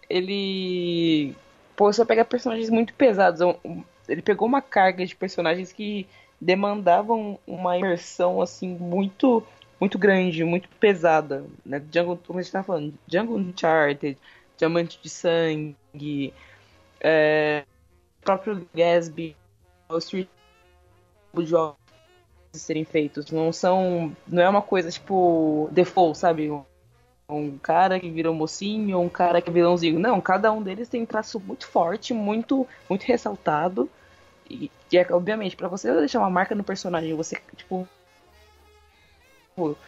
[0.08, 1.34] Ele.
[1.74, 3.40] Pô, só pegar personagens muito pesados.
[3.40, 6.06] um- um- Ele pegou uma carga de personagens que
[6.40, 9.42] demandavam uma imersão, assim, muito.
[9.80, 11.44] Muito grande, muito pesada.
[11.66, 11.80] Né?
[11.90, 14.16] Django, como a gente tava falando, Django Uncharted,
[14.56, 16.32] Diamante de Sangue,
[17.00, 17.64] é,
[18.20, 19.36] o próprio Gatsby,
[19.90, 20.28] Wall Street
[21.34, 21.76] os jogos
[22.52, 23.30] serem feitos.
[23.30, 24.14] Não são.
[24.26, 26.50] Não é uma coisa tipo default, sabe?
[27.28, 29.98] Um, cara que vira um mocinho, um cara que vira vilãozinho.
[29.98, 33.88] Não, cada um deles tem um traço muito forte, muito, muito ressaltado.
[34.48, 37.88] E, e é obviamente, pra você deixar uma marca no personagem, você, tipo.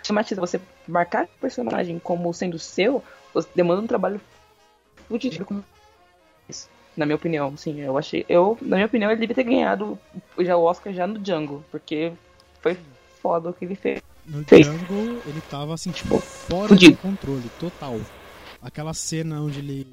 [0.02, 3.02] Chamatiza, você marcar o personagem como sendo seu,
[3.54, 4.20] demanda um trabalho
[5.08, 5.62] fudido com
[6.48, 6.70] isso.
[6.96, 8.24] Na minha opinião, sim, eu achei.
[8.28, 9.98] Eu, na minha opinião, ele devia ter ganhado
[10.38, 12.12] já o Oscar já no Django, porque
[12.62, 12.78] foi
[13.20, 14.00] foda o que ele fez.
[14.26, 14.62] No Sei.
[14.62, 16.92] Django ele tava assim, tipo, fora Fudido.
[16.92, 18.00] de controle, total.
[18.60, 19.86] Aquela cena onde ele.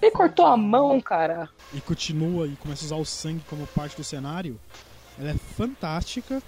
[0.00, 1.48] Ele cortou a mão, cara.
[1.74, 4.58] e continua e começa a usar o sangue como parte do cenário,
[5.18, 6.42] ela é fantástica.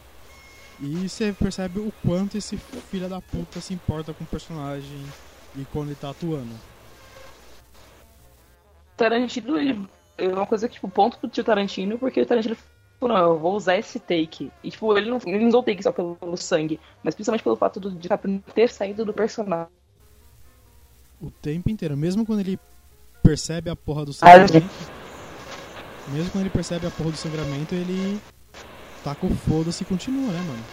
[0.83, 5.05] E você percebe o quanto esse filho da puta se importa com o personagem
[5.55, 6.55] e quando ele tá atuando.
[8.97, 9.87] Tarantino, ele.
[10.17, 12.57] É uma coisa que, tipo, ponto pro tio Tarantino, porque o Tarantino
[13.09, 14.51] não, eu vou usar esse take.
[14.63, 17.43] E, tipo, ele não, ele não usou o take só pelo, pelo sangue, mas principalmente
[17.43, 19.73] pelo fato do DiCaprio não ter saído do personagem.
[21.21, 22.59] O tempo inteiro, mesmo quando ele
[23.23, 24.69] percebe a porra do Ah, sangramento.
[26.09, 28.21] mesmo quando ele percebe a porra do sangramento, ele
[29.05, 30.65] taca o foda-se e continua, né, mano?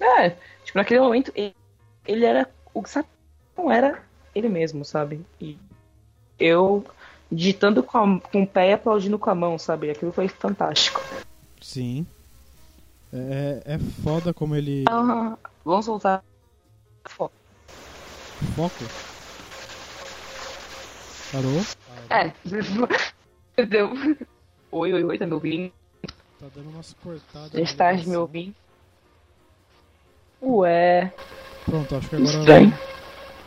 [0.00, 0.30] É,
[0.64, 1.54] tipo, naquele momento, ele,
[2.06, 2.50] ele era.
[2.74, 3.08] O Satã
[3.56, 4.02] não era
[4.34, 5.24] ele mesmo, sabe?
[5.40, 5.58] E
[6.38, 6.84] eu
[7.32, 9.90] digitando com, a- com o pé e aplaudindo com a mão, sabe?
[9.90, 11.02] Aquilo foi fantástico.
[11.60, 12.06] Sim.
[13.12, 14.84] É, é foda como ele.
[14.88, 16.22] Ah, vamos voltar.
[17.06, 17.34] Foco.
[18.54, 18.84] Foco.
[21.32, 21.62] Parou?
[22.10, 22.32] É.
[23.64, 23.90] Deu.
[24.70, 25.72] Oi, oi, oi, tá me ouvindo?
[26.38, 27.52] Tá dando umas cortadas.
[27.52, 28.54] Já na está me ouvindo?
[30.42, 31.12] Ué,
[31.64, 32.30] Pronto, acho que agora.
[32.38, 32.78] estranho.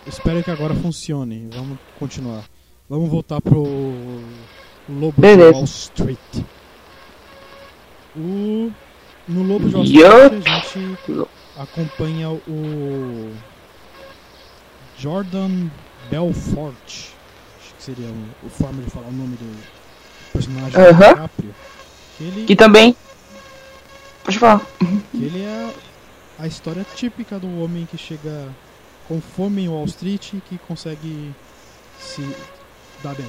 [0.08, 1.50] Espero que agora funcione.
[1.54, 2.46] Vamos continuar.
[2.90, 3.64] Vamos voltar pro
[4.88, 5.50] Lobo Beleza.
[5.52, 6.20] de Wall Street.
[8.16, 8.72] O...
[9.28, 9.86] No Lobo de Wall.
[10.26, 11.28] Street a gente
[11.58, 13.34] acompanha o
[14.98, 15.68] Jordan
[16.12, 16.76] Belfort.
[16.88, 19.64] Acho que seria o, o forma de falar o nome do
[20.32, 21.10] personagem do Aham.
[21.14, 21.56] DiCaprio,
[22.18, 22.96] que ele, Que também.
[24.24, 24.62] Pode falar.
[25.12, 25.74] que ele é
[26.38, 28.48] a história típica do homem que chega
[29.08, 31.34] com fome em Wall Street e que consegue
[32.00, 32.22] se
[33.06, 33.28] dar bem.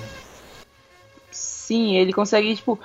[1.31, 2.81] Sim, ele consegue, tipo.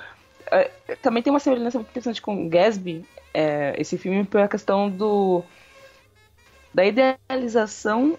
[0.50, 0.70] é,
[1.00, 5.42] também tem uma semelhança muito interessante com Gatsby, é, esse filme, pela questão do.
[6.74, 8.18] da idealização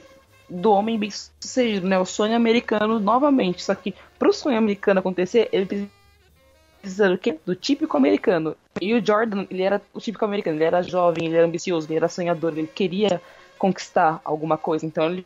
[0.49, 1.97] do homem bem sucedido, né?
[1.99, 3.63] O sonho americano novamente.
[3.63, 5.89] Só que pro sonho americano acontecer, ele
[6.81, 7.37] precisa do quê?
[7.45, 8.55] Do típico americano.
[8.81, 11.97] E o Jordan, ele era o típico americano, ele era jovem, ele era ambicioso, ele
[11.97, 13.21] era sonhador, ele queria
[13.57, 14.85] conquistar alguma coisa.
[14.85, 15.25] Então ele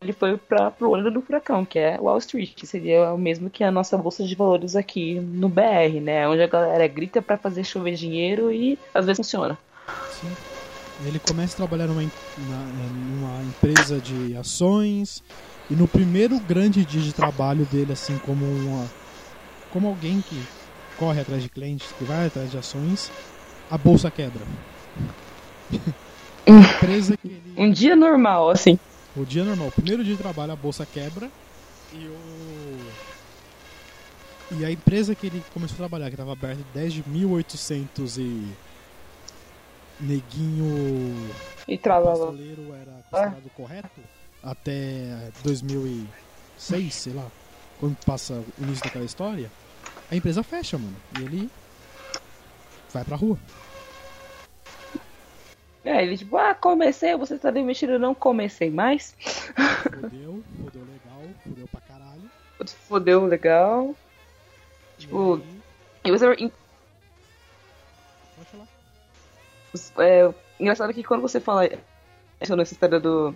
[0.00, 3.50] ele foi para pro olho do furacão, que é Wall Street, que seria o mesmo
[3.50, 6.28] que a nossa bolsa de valores aqui no BR, né?
[6.28, 9.58] Onde a galera grita para fazer chover dinheiro e às vezes funciona.
[10.10, 10.36] Sim.
[11.04, 15.22] Ele começa a trabalhar numa, na- numa empresa de ações
[15.70, 18.88] e no primeiro grande dia de trabalho dele, assim como uma,
[19.70, 20.46] como alguém que
[20.96, 23.10] corre atrás de clientes, que vai atrás de ações,
[23.70, 24.42] a bolsa quebra.
[26.46, 28.78] a empresa que ele Um dia normal, assim.
[29.18, 31.28] O dia normal, o primeiro dia de trabalho, a bolsa quebra
[31.92, 32.78] e o.
[34.60, 38.48] E a empresa que ele começou a trabalhar, que estava aberta desde 1800 e.
[40.00, 41.28] Neguinho
[41.66, 44.00] E brasileiro era considerado correto
[44.40, 47.26] até 2006, sei lá,
[47.80, 49.50] quando passa o início daquela história,
[50.08, 50.94] a empresa fecha, mano.
[51.18, 51.50] E ele
[52.92, 53.36] vai pra rua.
[55.88, 59.16] É, ele tipo, ah, comecei, você tá demitido, não comecei mais.
[59.18, 62.30] Fudeu, fudeu legal, fudeu pra caralho.
[62.86, 63.96] Fodeu legal.
[64.98, 65.40] Tipo,
[66.04, 66.26] E você.
[68.36, 70.06] Pode falar.
[70.06, 71.66] É, engraçado que quando você fala
[72.38, 73.34] essa história do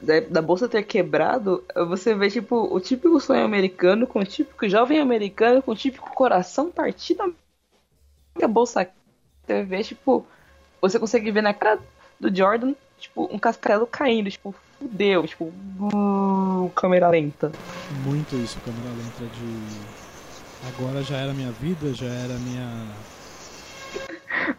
[0.00, 4.68] da, da bolsa ter quebrado, você vê tipo o típico sonho americano com o típico
[4.68, 7.36] jovem americano com o típico coração partido
[8.42, 8.90] a bolsa
[9.46, 10.26] você vê tipo
[10.82, 11.78] você consegue ver na cara
[12.18, 17.52] do Jordan tipo um cascalho caindo tipo fudeu tipo uh, câmera lenta
[18.04, 20.02] Muito isso, câmera lenta de.
[20.68, 22.88] Agora já era minha vida, já era minha.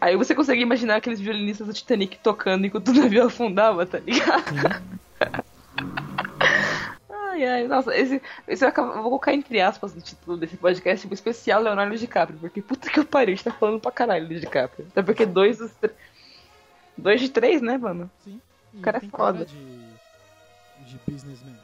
[0.00, 4.44] aí você consegue imaginar aqueles violinistas do Titanic tocando enquanto o navio afundava tá ligado
[7.34, 11.02] Ai, ai, nossa, esse, esse eu, eu vou colocar entre aspas no título desse podcast,
[11.02, 14.38] tipo, especial Leonardo DiCaprio, porque puta que pariu, a gente tá falando pra caralho do
[14.38, 14.86] DiCaprio.
[14.92, 15.72] Até porque dois dos
[16.96, 18.10] Dois de três, né, mano?
[18.24, 18.40] Sim.
[18.72, 19.44] E cara é foda.
[19.44, 20.90] cara de.
[20.90, 21.56] de businessman.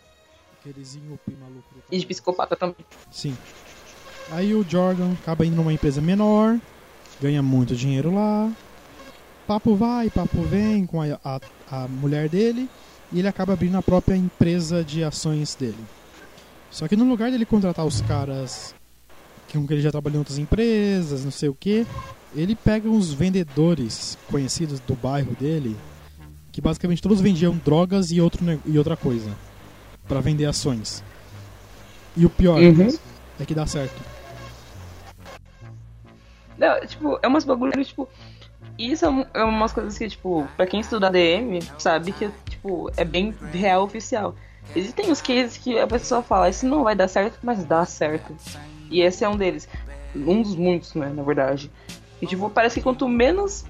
[0.61, 2.85] Aqueles IUP maluco E de psicopata também.
[3.11, 3.37] Sim.
[4.31, 6.59] Aí o Jordan acaba indo numa empresa menor,
[7.21, 8.53] ganha muito dinheiro lá.
[9.47, 12.69] Papo vai, papo vem com a, a, a mulher dele.
[13.13, 15.85] E ele acaba abrindo a própria empresa de ações dele.
[16.71, 18.73] Só que no lugar dele contratar os caras
[19.51, 21.85] que com que ele já trabalhou em outras empresas, não sei o que,
[22.35, 25.77] ele pega uns vendedores conhecidos do bairro dele,
[26.53, 29.31] que basicamente todos vendiam drogas e, outro, e outra coisa,
[30.09, 31.05] Pra vender ações.
[32.17, 32.89] E o pior Uhum.
[33.39, 33.95] é que dá certo.
[36.59, 38.09] Não, tipo, é umas bagulho, tipo.
[38.79, 43.05] Isso é é umas coisas que, tipo, pra quem estuda ADM, sabe que, tipo, é
[43.05, 44.35] bem real oficial.
[44.75, 48.35] Existem os cases que a pessoa fala, isso não vai dar certo, mas dá certo.
[48.91, 49.69] E esse é um deles.
[50.15, 51.71] Um dos muitos, né, na verdade.
[52.21, 53.65] E, tipo, parece que quanto menos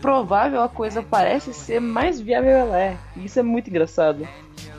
[0.00, 2.96] provável a coisa parece ser, mais viável ela é.
[3.16, 4.26] E isso é muito engraçado.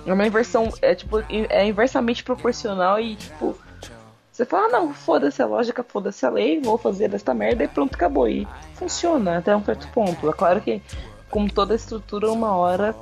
[0.06, 3.58] É uma inversão, é tipo, é inversamente proporcional e, tipo,
[4.32, 7.68] você fala, ah, não, foda-se a lógica, foda-se a lei, vou fazer desta merda e
[7.68, 8.28] pronto, acabou.
[8.28, 10.28] E funciona até um certo ponto.
[10.28, 10.82] É claro que,
[11.30, 12.96] como toda estrutura, uma hora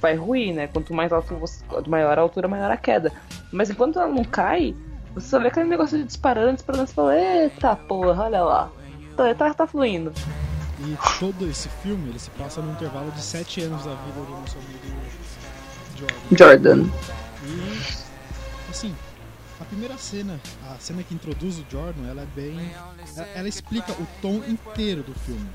[0.00, 0.66] vai ruir, né?
[0.68, 3.12] Quanto mais alto você, maior a altura, maior a queda.
[3.52, 4.74] Mas enquanto ela não cai,
[5.14, 8.70] você só vê aquele negócio de disparando, disparando, você fala, eita porra, olha lá.
[9.16, 10.12] Tá, tá, tá fluindo.
[10.80, 14.30] E todo esse filme ele se passa num intervalo de 7 anos da vida do
[14.30, 14.82] nosso amigo
[15.96, 16.36] Jordan.
[16.36, 16.90] Jordan.
[17.44, 18.94] E assim,
[19.60, 20.40] a primeira cena,
[20.70, 22.72] a cena que introduz o Jordan, ela é bem.
[23.16, 25.48] Ela, ela explica o tom inteiro do filme.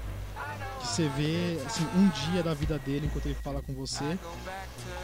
[0.80, 4.18] Que você vê assim, um dia da vida dele enquanto ele fala com você.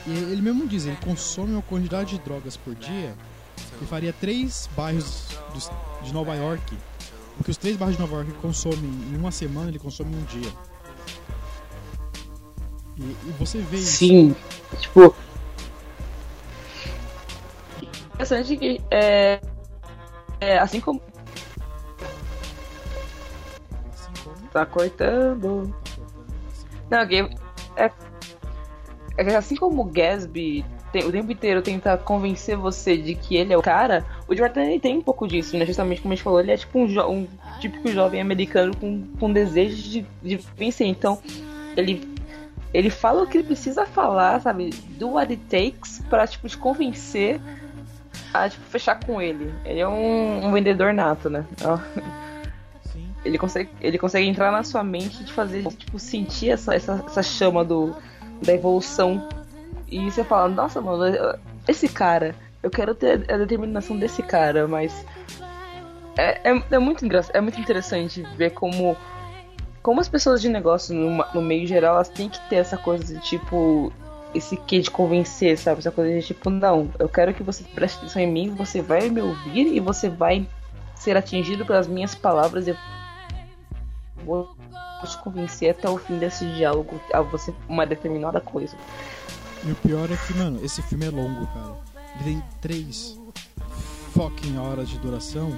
[0.07, 3.13] E ele mesmo diz, ele consome uma quantidade de drogas por dia
[3.77, 5.27] que faria três bairros
[6.03, 6.77] de Nova York.
[7.39, 10.19] O que os três bairros de Nova York consomem em uma semana, ele consome em
[10.19, 10.51] um dia.
[12.97, 13.97] E, e você vê isso.
[13.97, 14.35] Sim,
[14.79, 15.15] tipo.
[18.13, 19.41] Interessante que é,
[20.39, 21.01] é assim como
[23.91, 25.75] Assim como tá cortando.
[26.89, 27.27] Não, que
[27.75, 27.91] é,
[29.17, 30.63] é que assim como o Gatsby
[30.99, 34.79] o tempo inteiro tenta convencer você de que ele é o cara, O Jordan ele
[34.79, 35.65] tem um pouco disso, né?
[35.65, 37.27] Justamente como a gente falou, ele é tipo um, um
[37.59, 40.87] típico jovem americano com, com desejo de, de vencer.
[40.87, 41.19] Então,
[41.75, 42.07] ele,
[42.73, 44.69] ele fala o que ele precisa falar, sabe?
[44.97, 47.39] Do what it takes pra, tipo, te convencer
[48.33, 49.53] a, tipo, fechar com ele.
[49.65, 51.45] Ele é um, um vendedor nato, né?
[53.23, 57.03] Ele consegue, ele consegue entrar na sua mente e te fazer, tipo, sentir essa, essa,
[57.07, 57.95] essa chama do,
[58.41, 59.27] da evolução.
[59.93, 61.03] E você fala, nossa, mano,
[61.67, 65.05] esse cara, eu quero ter a determinação desse cara, mas.
[66.17, 68.97] É, é, é muito engraçado, é muito interessante ver como.
[69.83, 73.13] Como as pessoas de negócio, no, no meio geral, elas têm que ter essa coisa
[73.13, 73.93] de tipo.
[74.33, 75.77] Esse quê de convencer, sabe?
[75.77, 79.07] Essa coisa de tipo, não, eu quero que você preste atenção em mim, você vai
[79.07, 80.47] me ouvir e você vai
[80.95, 82.75] ser atingido pelas minhas palavras eu
[84.25, 84.55] vou
[85.05, 88.75] te convencer até o fim desse diálogo a você uma determinada coisa.
[89.65, 91.75] E o pior é que, mano, esse filme é longo, cara.
[92.15, 93.19] Ele tem três
[94.13, 95.49] fucking horas de duração,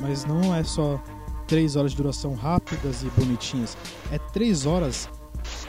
[0.00, 1.02] mas não é só
[1.46, 3.76] três horas de duração rápidas e bonitinhas.
[4.10, 5.08] É três horas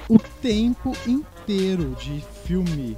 [0.07, 2.97] o tempo inteiro de filme.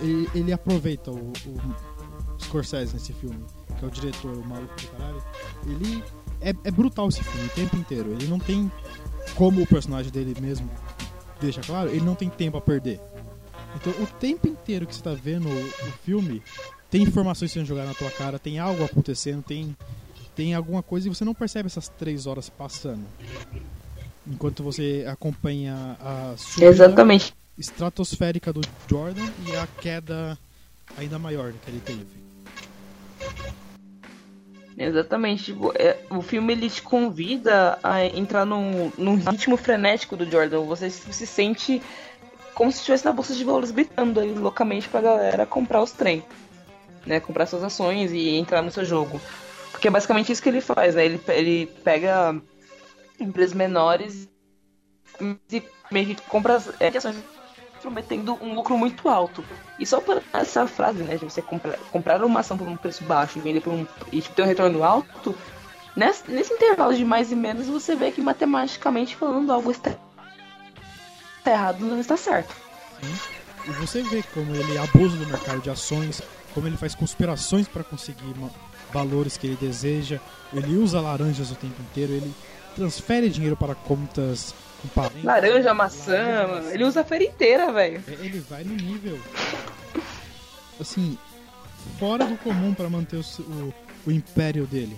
[0.00, 3.44] Ele, ele aproveita o, o Scorsese nesse filme,
[3.78, 5.22] que é o diretor, o maluco do caralho.
[5.66, 6.02] Ele
[6.40, 8.10] é, é brutal esse filme o tempo inteiro.
[8.12, 8.70] Ele não tem,
[9.34, 10.70] como o personagem dele mesmo
[11.40, 13.00] deixa claro, ele não tem tempo a perder.
[13.76, 16.42] Então, o tempo inteiro que você tá vendo o, o filme,
[16.90, 19.76] tem informações sendo jogadas na tua cara, tem algo acontecendo, tem,
[20.34, 23.04] tem alguma coisa e você não percebe essas três horas passando.
[24.26, 27.34] Enquanto você acompanha a subida Exatamente.
[27.56, 30.38] estratosférica do Jordan e a queda
[30.96, 32.20] ainda maior que ele teve.
[34.76, 35.44] Exatamente.
[35.44, 40.60] Tipo, é, o filme ele te convida a entrar num, num ritmo frenético do Jordan.
[40.62, 41.82] Você se se sente
[42.60, 46.22] como se estivesse na bolsa de valores gritando ali loucamente pra galera comprar os trem.
[47.06, 47.18] Né?
[47.18, 49.18] Comprar suas ações e entrar no seu jogo.
[49.70, 51.06] Porque é basicamente isso que ele faz, né?
[51.06, 52.38] Ele, ele pega
[53.18, 54.28] empresas menores
[55.50, 57.16] e meio que compra as é, ações
[57.80, 59.42] prometendo um lucro muito alto.
[59.78, 63.02] E só por essa frase, né, de você comprar, comprar uma ação por um preço
[63.04, 65.34] baixo e vender por um e tipo, ter um retorno alto,
[65.96, 69.96] nesse, nesse intervalo de mais e menos você vê que matematicamente falando algo está,
[71.50, 72.54] está errado, não está certo.
[73.66, 76.22] E você vê como ele abusa do mercado de ações,
[76.54, 78.34] como ele faz conspirações para conseguir
[78.92, 80.20] valores que ele deseja,
[80.52, 82.34] ele usa laranjas o tempo inteiro, ele
[82.74, 85.24] transfere dinheiro para contas com parentes.
[85.24, 88.02] Laranja, maçã, mano, ele usa a feira inteira, velho.
[88.06, 89.18] É, Ele vai no nível.
[90.80, 91.18] Assim,
[91.98, 93.74] fora do comum para manter o, o,
[94.06, 94.96] o império dele.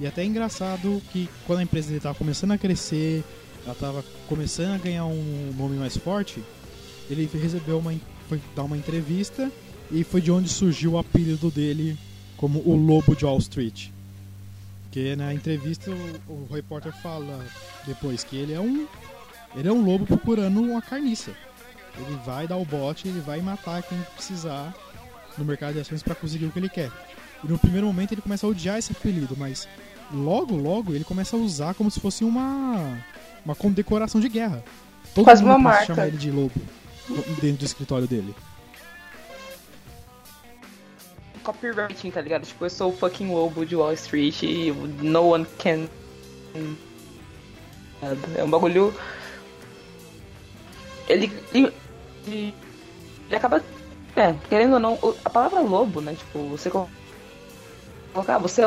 [0.00, 3.22] E até é engraçado que quando a empresa dele tava começando a crescer,
[3.64, 6.42] ela tava começando a ganhar um nome mais forte,
[7.08, 7.94] ele recebeu uma,
[8.28, 9.50] foi dar uma entrevista
[9.90, 11.96] e foi de onde surgiu o apelido dele
[12.36, 13.88] como o Lobo de Wall Street.
[14.84, 17.44] Porque na entrevista o, o repórter fala
[17.86, 18.86] depois que ele é um
[19.56, 21.30] ele é um lobo procurando uma carniça.
[21.96, 24.74] Ele vai dar o bote, ele vai matar quem precisar
[25.38, 26.90] no mercado de ações para conseguir o que ele quer.
[27.42, 29.68] E no primeiro momento ele começa a odiar esse apelido, mas
[30.12, 32.98] logo, logo ele começa a usar como se fosse uma
[33.44, 34.62] uma condecoração de guerra.
[35.14, 35.86] Todo Quase mundo uma marca.
[35.86, 36.60] chamar ele de lobo
[37.40, 38.34] dentro do escritório dele.
[41.42, 42.46] Copywriting, tá ligado?
[42.46, 45.86] Tipo, eu sou o fucking lobo de Wall Street e no one can.
[48.36, 48.94] É um bagulho.
[51.08, 51.30] Ele.
[51.52, 51.72] Ele,
[52.26, 52.54] ele
[53.36, 53.62] acaba.
[54.16, 56.14] É, querendo ou não, a palavra lobo, né?
[56.14, 56.88] Tipo, você colo-
[58.12, 58.62] colocar, você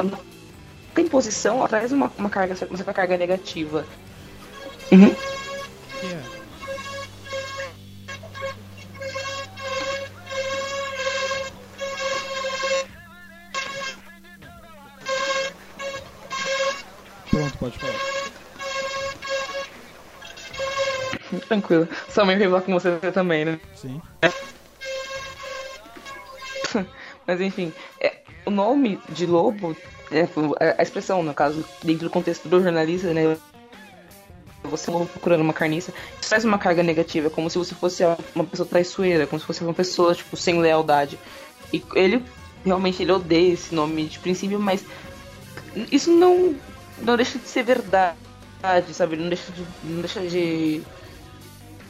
[0.94, 3.86] tem posição, ela traz uma, uma carga, uma certa carga negativa.
[4.92, 5.16] Uhum.
[17.30, 17.94] Pronto, pode falar.
[21.48, 21.88] Tranquilo.
[22.10, 23.60] Sua mãe veio falar com você também, né?
[23.76, 24.02] Sim.
[27.28, 29.76] Mas enfim, é, o nome de lobo,
[30.12, 30.28] é,
[30.78, 33.38] a expressão, no caso, dentro do contexto do jornalista, né?
[34.68, 38.04] Você lobo procurando uma carniça, isso traz uma carga negativa, como se você fosse
[38.36, 41.18] uma pessoa traiçoeira, como se fosse uma pessoa, tipo, sem lealdade.
[41.74, 42.24] E ele,
[42.64, 44.86] realmente, ele odeia esse nome de princípio, mas
[45.92, 46.56] isso não,
[47.02, 48.18] não deixa de ser verdade,
[48.94, 49.16] sabe?
[49.16, 49.64] Ele não deixa de.
[49.84, 50.84] Não deixa de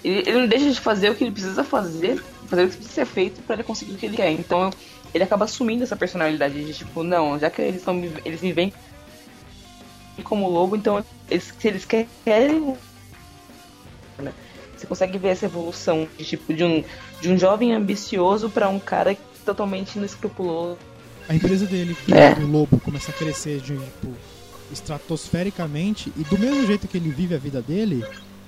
[0.03, 2.95] ele, ele não deixa de fazer o que ele precisa fazer, fazer o que precisa
[2.95, 4.31] ser feito pra ele conseguir o que ele quer.
[4.31, 4.69] Então
[5.13, 8.73] ele acaba assumindo essa personalidade de tipo, não, já que eles estão eles me veem
[10.23, 12.75] como lobo, então eles, se eles querem
[14.19, 14.33] né?
[14.75, 16.83] você consegue ver essa evolução de tipo de um
[17.21, 20.77] de um jovem ambicioso pra um cara totalmente inescrupuloso
[21.29, 22.39] a empresa dele, É.
[22.41, 24.15] o Lobo, começa a crescer de, tipo,
[24.71, 28.03] estratosfericamente e do mesmo jeito que ele vive a vida dele,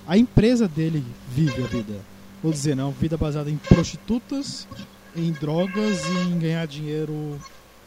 [0.07, 1.95] a empresa dele vive a vida.
[2.41, 4.65] Vou dizer, não, vida baseada em prostitutas,
[5.13, 7.37] em drogas e em ganhar dinheiro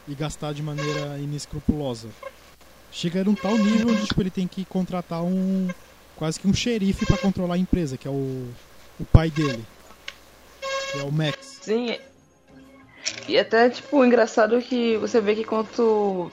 [0.07, 2.09] e gastar de maneira inescrupulosa.
[2.93, 5.67] Chega a um tal nível onde tipo, ele tem que contratar um
[6.15, 8.47] quase que um xerife pra controlar a empresa, que é o,
[8.99, 9.65] o pai dele,
[10.91, 11.59] que é o Max.
[11.63, 11.97] Sim.
[13.27, 16.31] E até, tipo, engraçado que você vê que quanto.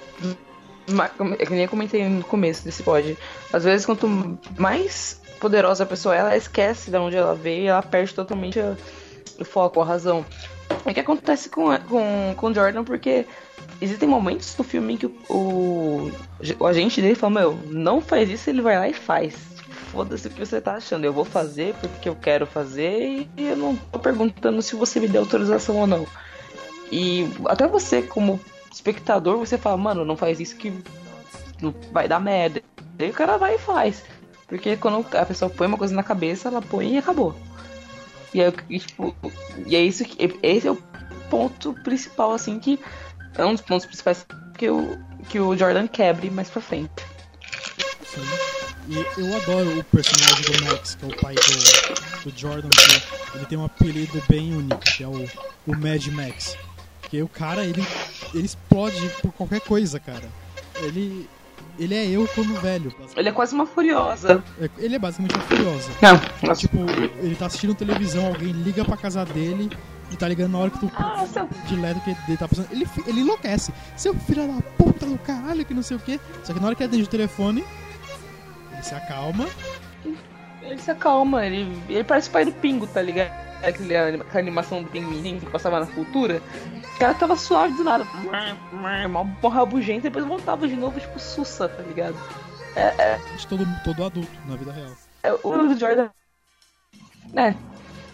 [1.38, 3.16] É que nem eu comentei no começo desse pod.
[3.52, 7.66] Às vezes, quanto mais poderosa a pessoa é, ela esquece de onde ela veio e
[7.68, 10.26] ela perde totalmente o foco, a razão.
[10.84, 13.26] É o que acontece com, com, com Jordan, porque
[13.80, 16.10] existem momentos no filme em que o,
[16.58, 19.34] o, agente dele fala: Meu, não faz isso, ele vai lá e faz.
[19.90, 23.56] Foda-se o que você tá achando, eu vou fazer porque eu quero fazer e eu
[23.56, 26.06] não tô perguntando se você me deu autorização ou não.
[26.92, 28.40] E até você, como
[28.72, 30.72] espectador, você fala: Mano, não faz isso que
[31.92, 32.62] vai dar merda.
[32.98, 34.02] Aí o cara vai e faz.
[34.46, 37.34] Porque quando a pessoa põe uma coisa na cabeça, ela põe e acabou.
[38.34, 39.14] E, aí, e, tipo,
[39.66, 40.38] e é isso que.
[40.42, 40.78] Esse é o
[41.30, 42.78] ponto principal, assim, que.
[43.36, 44.26] É um dos pontos principais
[44.56, 46.90] que o, que o Jordan quebre mais pra frente.
[48.06, 48.20] Sim.
[48.88, 53.36] E eu adoro o personagem do Max, que é o pai do, do Jordan, que
[53.36, 55.28] ele tem um apelido bem único, que é o,
[55.66, 56.56] o Mad Max.
[57.00, 57.86] Porque o cara, ele,
[58.34, 60.28] ele explode por qualquer coisa, cara.
[60.82, 61.28] Ele,
[61.78, 62.92] ele é eu quando velho.
[63.16, 64.42] Ele é quase uma furiosa.
[64.60, 65.90] É- Ele é basicamente uma furiosa.
[66.02, 66.60] Não, nossa.
[66.60, 66.78] Tipo,
[67.22, 69.70] ele tá assistindo televisão, alguém liga pra casa dele
[70.10, 72.68] e tá ligando na hora que tu Ah, seu- dileto que ele tá passando.
[72.70, 73.72] Ele, ele enlouquece.
[73.96, 76.20] Seu filho da puta do caralho, que não sei o que.
[76.44, 77.64] Só que na hora que ele atende o telefone,
[78.72, 79.46] ele se acalma.
[80.62, 83.32] Ele se acalma, ele, ele parece o pai do Pingo, tá ligado?
[83.62, 86.40] Aquele, aquela animação do pinguim que passava na cultura.
[86.94, 88.04] O cara tava suave do nada.
[88.72, 92.16] Mó mó rabugento, depois voltava de novo, tipo, sussa, tá ligado?
[93.36, 94.92] de todo, todo adulto na vida real.
[95.22, 96.08] É, o Jordan.
[97.36, 97.54] É,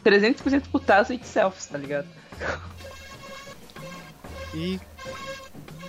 [0.07, 2.07] 300% putaço itself, tá ligado?
[4.55, 4.79] E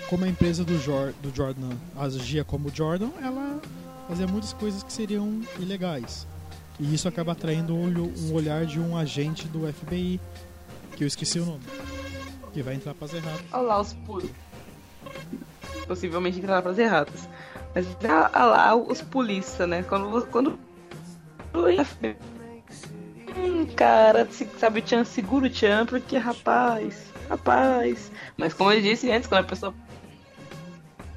[0.09, 3.61] como a empresa do, Jor do Jordan agia como Jordan, ela
[4.07, 6.25] fazia muitas coisas que seriam ilegais.
[6.79, 10.19] E isso acaba atraindo um olhar de um agente do FBI,
[10.95, 11.63] que eu esqueci o nome,
[12.53, 13.41] que vai entrar pras erradas.
[13.51, 14.29] Olha lá os puros.
[15.87, 17.27] Possivelmente entrar pras erradas.
[17.75, 19.83] Mas olha lá os polícia, né?
[19.83, 20.25] Quando.
[20.27, 20.59] quando...
[23.37, 24.27] Hum, cara,
[24.59, 28.11] sabe o Chan, segura o Chan, porque rapaz, rapaz.
[28.35, 29.73] Mas como eu disse antes, quando a pessoa.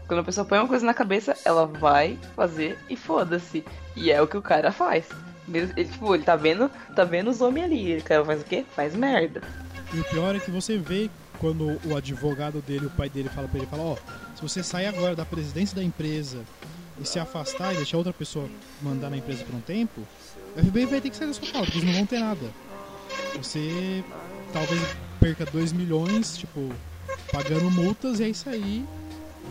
[0.06, 3.64] Quando a pessoa põe uma coisa na cabeça, ela vai fazer e foda-se.
[3.96, 5.06] E é o que o cara faz.
[5.52, 7.92] Ele, tipo, ele tá vendo, tá vendo os homens ali.
[7.92, 8.64] Ele cara faz o quê?
[8.74, 9.40] Faz merda.
[9.94, 13.48] E o pior é que você vê quando o advogado dele, o pai dele, fala
[13.48, 13.96] pra ele, fala, ó,
[14.36, 16.44] se você sair agora da presidência da empresa
[17.00, 18.48] e se afastar e deixar outra pessoa
[18.82, 20.02] mandar na empresa por um tempo,
[20.56, 22.46] o FBI vai ter que sair da sua causa, porque eles não vão ter nada.
[23.36, 24.04] Você
[24.52, 24.80] talvez
[25.20, 26.72] perca 2 milhões, tipo,
[27.32, 28.84] pagando multas e é isso aí.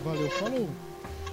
[0.04, 0.68] Valeu, falou.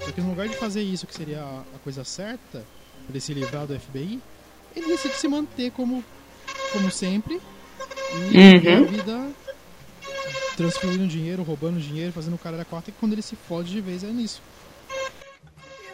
[0.04, 3.34] Só que no lugar de fazer isso, que seria a coisa certa, pra ele se
[3.34, 4.22] livrar do FBI,
[4.76, 6.04] ele decide se manter como,
[6.72, 7.42] como sempre
[8.32, 8.78] e Uhum.
[8.78, 9.30] a vida
[10.56, 13.82] transferindo dinheiro, roubando dinheiro, fazendo o cara da quarta, e quando ele se fode de
[13.82, 14.42] vez é nisso.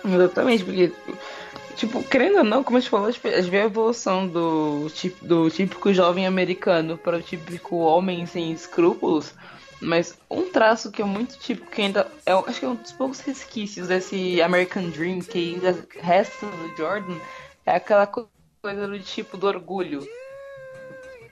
[0.05, 0.91] Exatamente, porque,
[1.75, 4.87] tipo, querendo ou não, como a gente falou, a gente vê a evolução do,
[5.21, 9.33] do típico jovem americano para o típico homem sem escrúpulos,
[9.81, 12.91] mas um traço que é muito típico, que ainda é, acho que é um dos
[12.93, 17.17] poucos resquícios desse American Dream que ainda resta do Jordan,
[17.65, 18.29] é aquela co-
[18.61, 19.99] coisa do tipo do orgulho.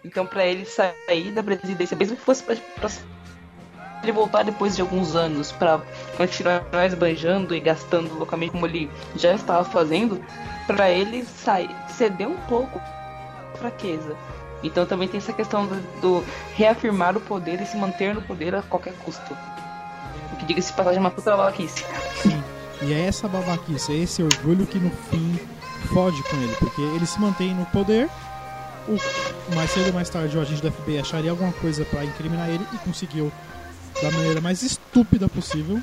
[0.04, 2.56] Então, pra ele sair da presidência, mesmo que fosse pra
[4.04, 5.80] ele voltar depois de alguns anos pra
[6.18, 10.24] continuar esbanjando e gastando loucamente como ele já estava fazendo,
[10.66, 12.80] pra ele sair, ceder um pouco
[13.54, 14.16] à fraqueza.
[14.64, 16.26] Então também tem essa questão do, do
[16.56, 19.36] reafirmar o poder e se manter no poder a qualquer custo.
[20.34, 21.84] O que diga-se passagem é uma puta babaquice.
[22.22, 22.43] Sim.
[22.82, 25.39] E é essa babaquice, é esse orgulho que no fim
[25.93, 28.10] fode com ele, porque ele se mantém no poder.
[28.88, 28.97] O,
[29.56, 32.66] mais cedo ou mais tarde o agente do FBI acharia alguma coisa pra incriminar ele
[32.74, 33.32] e conseguiu
[34.02, 35.82] da maneira mais estúpida possível.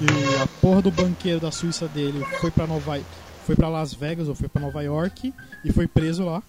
[0.00, 3.00] E a porra do banqueiro da Suíça dele foi pra Nova
[3.44, 5.34] foi para Las Vegas ou foi pra Nova York
[5.64, 6.42] e foi preso lá.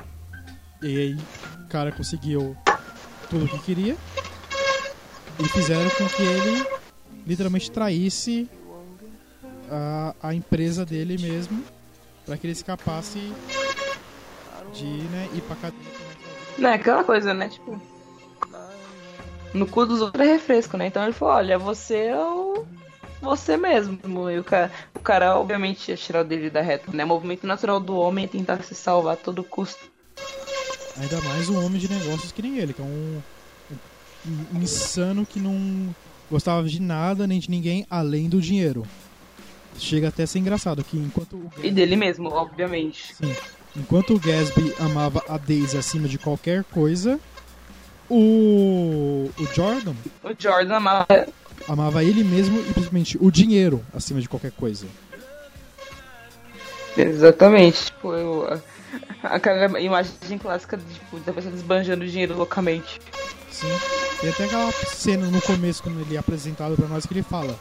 [0.82, 1.18] E aí
[1.64, 2.56] o cara conseguiu
[3.30, 3.96] tudo o que queria
[5.39, 6.66] e fizeram com que ele
[7.26, 8.50] literalmente traísse
[9.70, 11.64] a, a empresa dele mesmo
[12.26, 13.20] para que ele escapasse
[14.74, 15.82] de né, ir pra cadeia.
[16.58, 17.50] Não, é aquela coisa, né?
[17.50, 17.91] Tipo.
[19.54, 20.88] No cu dos outros é refresco, né?
[20.88, 22.66] Então ele falou, olha, você é o.
[23.22, 24.30] Você mesmo.
[24.32, 27.04] E o cara, o cara obviamente ia tirar o dele da reta, né?
[27.04, 29.91] O movimento natural do homem é tentar se salvar a todo custo.
[30.97, 33.22] Ainda mais um homem de negócios que nem ele, que é um,
[34.54, 35.95] um insano que não
[36.30, 38.86] gostava de nada nem de ninguém além do dinheiro.
[39.78, 43.16] Chega até a ser engraçado que enquanto o E dele mesmo, obviamente.
[43.16, 43.34] Sim.
[43.76, 47.20] Enquanto o Gatsby amava a Daisy acima de qualquer coisa,
[48.14, 49.93] o, o Jordan
[50.24, 51.28] O Jordan amava.
[51.68, 54.86] amava ele mesmo e principalmente o dinheiro acima de qualquer coisa.
[56.97, 57.86] Exatamente.
[57.86, 58.62] Tipo, eu,
[59.24, 62.99] aquela imagem clássica de, tipo, da pessoa desbanjando dinheiro loucamente.
[63.49, 63.68] Sim.
[64.20, 67.57] Tem até aquela cena no começo, quando ele é apresentado pra nós, que ele fala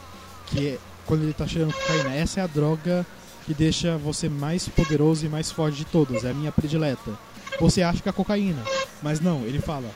[0.47, 3.07] que é, quando ele tá cheirando cocaína, essa é a droga
[3.47, 7.13] que deixa você mais poderoso e mais forte de todas, é a minha predileta.
[7.61, 8.63] Você acha que é a cocaína,
[9.03, 9.89] mas não, ele fala,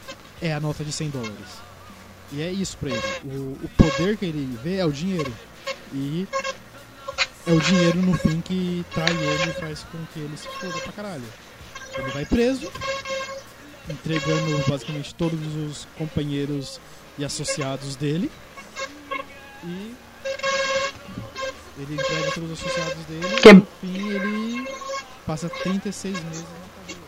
[0.45, 1.49] é a nota de 100 dólares.
[2.33, 3.03] E é isso pra ele.
[3.25, 5.33] O, o poder que ele vê é o dinheiro.
[5.93, 6.27] E
[7.47, 10.79] é o dinheiro no fim que trai ele e faz com que ele se foda
[10.81, 11.25] pra caralho.
[11.97, 12.71] Ele vai preso,
[13.89, 16.81] entregando basicamente todos os companheiros
[17.19, 18.31] e associados dele.
[19.63, 19.95] E
[21.79, 24.69] ele entrega todos os associados dele Que- e no fim ele
[25.27, 26.49] passa 36 meses na
[26.81, 27.05] cadeia.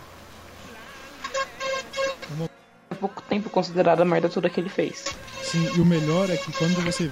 [2.36, 2.50] Uma-
[2.96, 5.04] Pouco tempo considerado a merda toda que ele fez.
[5.42, 7.10] Sim, e o melhor é que quando você,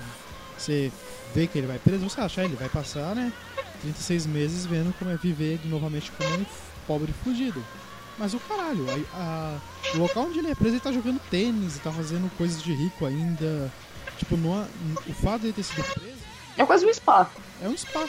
[0.56, 0.90] você
[1.34, 3.32] vê que ele vai preso, você acha, ah, ele vai passar, né?
[3.82, 6.46] 36 meses vendo como é viver novamente como um
[6.86, 7.62] pobre fugido.
[8.18, 11.78] Mas o caralho, a- a- o local onde ele é preso, ele tá jogando tênis
[11.78, 13.70] tá fazendo coisas de rico ainda.
[14.18, 14.66] Tipo, não há-
[15.08, 16.18] o fato de ele ter sido preso
[16.56, 17.28] É quase um spa.
[17.60, 18.04] é um spa.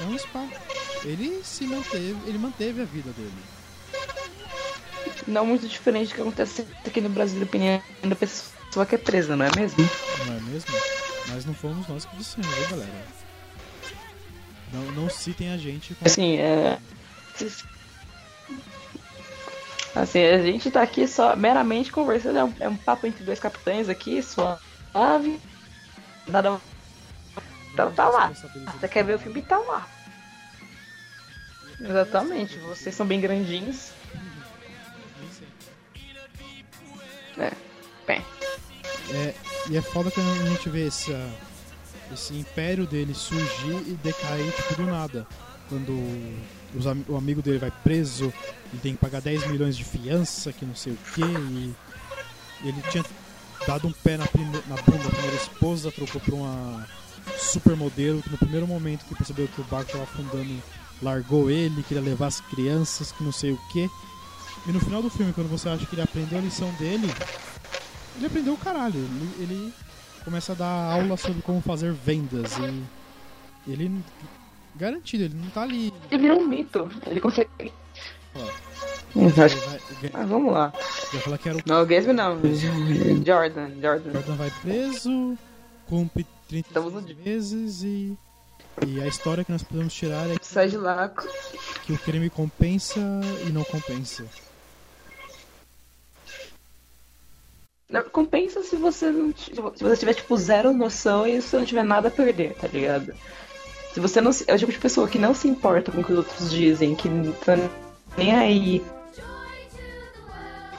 [0.00, 0.46] É um spa.
[1.04, 3.32] Ele se manteve, ele manteve a vida dele.
[5.26, 9.36] Não muito diferente do que acontece aqui no Brasil, dependendo da pessoa que é presa,
[9.36, 9.88] não é mesmo?
[10.26, 10.72] Não é mesmo?
[11.28, 13.06] Mas não fomos nós que dissemos, viu, galera?
[14.72, 16.78] Não, não citem a gente como Assim, é.
[19.94, 23.38] Assim, a gente tá aqui só meramente conversando, é um, é um papo entre dois
[23.38, 25.40] capitães aqui, suave.
[26.26, 26.60] Nada.
[27.76, 28.28] Tá, tá lá.
[28.30, 29.42] Você quer ver o filme?
[29.42, 29.86] Tá lá.
[31.80, 33.90] Exatamente, vocês são bem grandinhos.
[37.38, 37.52] É,
[38.06, 38.22] bem.
[39.10, 39.34] É,
[39.70, 41.30] e é foda quando a gente vê essa,
[42.12, 45.26] esse império dele surgir e decair tipo do nada.
[45.68, 45.92] Quando
[46.74, 48.32] os o amigo dele vai preso
[48.72, 51.74] e tem que pagar 10 milhões de fiança, que não sei o que, e
[52.64, 53.04] ele tinha
[53.66, 56.86] dado um pé na, prime- na bunda da primeira esposa, trocou pra uma
[57.38, 60.62] supermodelo que no primeiro momento que percebeu que o barco estava afundando,
[61.00, 63.88] largou ele, queria levar as crianças, que não sei o que.
[64.66, 67.08] E no final do filme, quando você acha que ele aprendeu a lição dele,
[68.16, 68.94] ele aprendeu o caralho.
[68.96, 69.74] Ele, ele
[70.24, 73.90] começa a dar aula sobre como fazer vendas e ele
[74.76, 75.92] garantido, ele não tá ali.
[76.10, 76.88] Ele virou um mito.
[77.06, 77.50] Ele consegue.
[78.34, 78.48] Ó,
[79.16, 80.72] ele acho- vai, ele Ah, vamos lá.
[81.12, 82.40] vai falar que era o Não, Gatsby não.
[83.26, 84.12] Jordan, Jordan.
[84.12, 85.36] Jordan vai preso,
[85.86, 88.16] cumpre 30 Estamos no meses e
[88.86, 91.12] e a história que nós podemos tirar é Sai de lá.
[91.84, 92.98] que o crime compensa
[93.46, 94.24] e não compensa.
[97.81, 101.84] Não, Compensa se você não se você tiver tipo zero noção e você não tiver
[101.84, 103.12] nada a perder, tá ligado?
[103.92, 106.04] Se você não se, é o tipo de pessoa que não se importa com o
[106.04, 107.58] que os outros dizem, que não tá
[108.16, 108.82] nem aí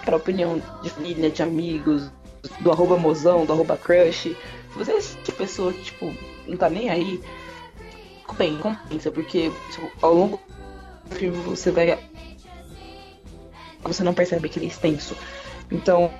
[0.03, 2.11] pra opinião de família, de amigos,
[2.59, 4.21] do arroba mozão, do arroba crush.
[4.23, 4.35] Se
[4.75, 6.13] você é esse tipo de pessoa que, tipo,
[6.47, 7.21] não tá nem aí,
[8.37, 10.41] bem, compensa, porque tipo, ao longo
[11.05, 11.97] do filme você vai.
[13.83, 15.15] Você não percebe que ele é extenso.
[15.71, 16.11] Então,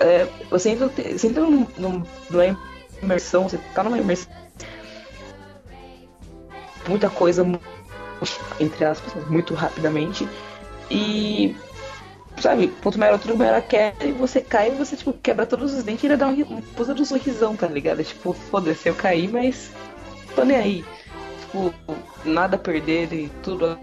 [0.00, 2.58] é, você entra, você entra num, num- numa
[3.02, 4.32] imersão, você tá numa imersão.
[6.88, 7.44] Muita coisa,
[8.60, 10.28] entre aspas, muito rapidamente.
[10.90, 11.56] E,
[12.40, 15.74] sabe, quanto maior outro, maior a queda, e você cai e você, tipo, quebra todos
[15.74, 18.04] os dentes e ainda dá um, um puta do sorrisão, tá ligado?
[18.04, 19.72] Tipo, foda-se, eu caí, mas
[20.34, 20.84] tô nem aí.
[21.40, 21.74] Tipo,
[22.24, 23.78] nada a perder e tudo.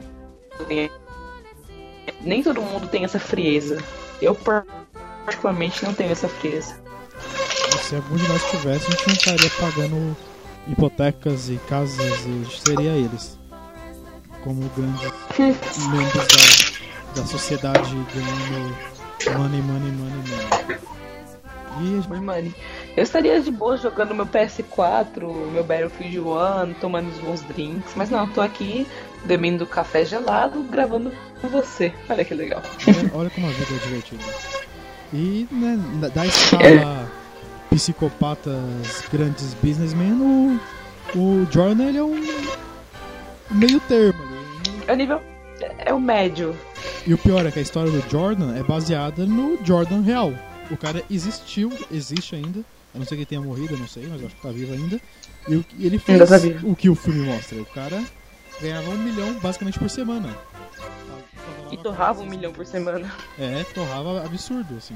[2.22, 3.78] Nem todo mundo tem essa frieza.
[4.22, 4.36] Eu,
[5.26, 6.76] particularmente, não tenho essa frieza.
[7.82, 10.18] Se algum de nós tivesse, a gente não estaria pagando
[10.68, 13.38] hipotecas e casas e seria eles.
[14.44, 16.28] Como grandes membros
[17.14, 18.76] da, da sociedade ganhando
[19.38, 20.80] money, money, money, money.
[21.82, 22.56] E gente money.
[22.96, 28.10] Eu estaria de boa jogando meu PS4, meu Battlefield 1, tomando uns bons drinks, mas
[28.10, 28.88] não, tô aqui
[29.26, 31.12] bebendo café gelado, gravando
[31.42, 31.94] com você.
[32.10, 32.62] Olha que legal.
[32.88, 34.24] Olha, olha como a vida é divertida.
[35.14, 35.80] E, né,
[36.14, 37.10] da- escala
[37.70, 40.60] psicopatas grandes businessmen, o,
[41.18, 42.22] o Jordan ele é um
[43.52, 44.24] meio termo.
[44.88, 45.22] É o nível.
[45.80, 46.56] É o médio.
[47.06, 50.34] E o pior é que a história do Jordan é baseada no Jordan real.
[50.72, 52.62] O cara existiu, existe ainda.
[52.94, 54.50] A não ser que ele tenha morrido, eu não sei, mas eu acho que tá
[54.50, 55.00] vivo ainda.
[55.48, 56.70] E, ele fez tá vivo.
[56.70, 57.62] o que o filme mostra.
[57.62, 58.02] O cara
[58.62, 60.30] ganhava um milhão basicamente por semana.
[61.72, 63.12] E torrava um milhão por semana.
[63.40, 64.96] É, torrava absurdo, assim.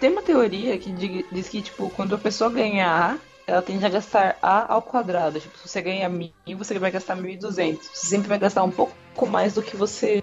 [0.00, 3.16] Tem uma teoria que di- diz que, tipo, quando a pessoa ganha A,
[3.46, 5.40] ela tende a gastar A ao quadrado.
[5.40, 7.78] Tipo, se você ganha mil, você vai gastar 1.200.
[7.92, 8.94] Você sempre vai gastar um pouco
[9.28, 10.22] mais do que você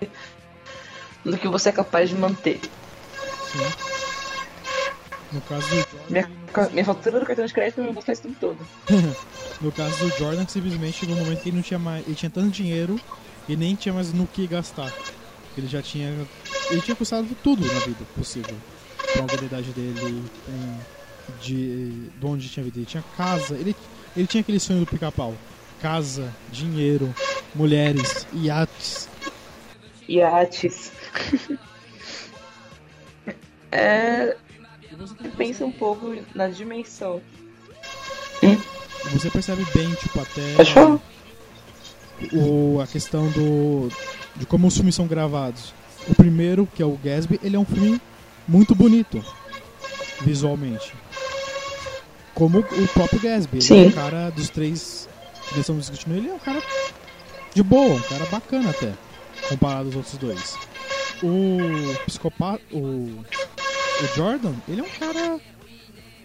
[1.24, 2.60] do que você é capaz de manter.
[3.52, 3.60] Sim.
[5.32, 6.30] No caso do Jordan, Minha,
[6.72, 8.58] minha fatura do cartão de crédito eu vou gastar isso tudo todo.
[9.62, 12.04] No caso do Jordan, simplesmente chegou um momento que ele não tinha mais.
[12.08, 13.00] Ele tinha tanto dinheiro
[13.52, 14.94] e nem tinha mais no que gastar.
[15.58, 16.08] Ele já tinha.
[16.70, 18.58] Ele tinha custado tudo na vida possível.
[19.14, 21.02] Com a habilidade dele, com.
[21.42, 22.78] De, de onde tinha vida.
[22.80, 23.56] Ele tinha casa.
[23.56, 23.76] Ele,
[24.16, 25.34] ele tinha aquele sonho do pica-pau:
[25.82, 27.14] casa, dinheiro,
[27.54, 29.10] mulheres, iates.
[30.08, 30.92] Iates.
[33.72, 34.36] é,
[34.82, 37.22] E tem- pensa um pouco na dimensão.
[39.12, 40.66] você percebe bem, tipo, até.
[40.66, 41.00] Falar.
[42.34, 43.90] O, a questão do
[44.36, 45.74] de como os filmes são gravados.
[46.08, 48.02] O primeiro, que é o Gatsby, ele é um filme
[48.48, 49.24] muito bonito
[50.22, 50.94] visualmente.
[52.34, 53.88] Como o próprio Gatsby, ele é Sim.
[53.88, 55.08] um cara dos três
[55.50, 56.62] que estamos discutindo, ele é um cara
[57.54, 58.94] de boa, um cara bacana até,
[59.50, 60.58] comparado aos outros dois.
[61.22, 61.60] O
[62.06, 65.40] psicopata, o, o Jordan, ele é um cara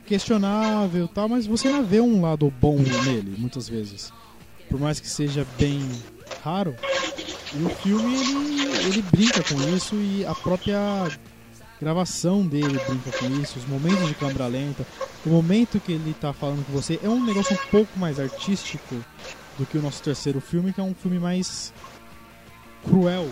[0.06, 4.12] questionável e tal, mas você ainda vê um lado bom nele, muitas vezes
[4.76, 5.80] por mais que seja bem
[6.44, 6.76] raro,
[7.54, 10.78] e o filme ele, ele brinca com isso e a própria
[11.80, 14.86] gravação dele brinca com isso, os momentos de câmera lenta,
[15.24, 19.02] o momento que ele tá falando com você é um negócio um pouco mais artístico
[19.58, 21.72] do que o nosso terceiro filme, que é um filme mais
[22.84, 23.30] cruel,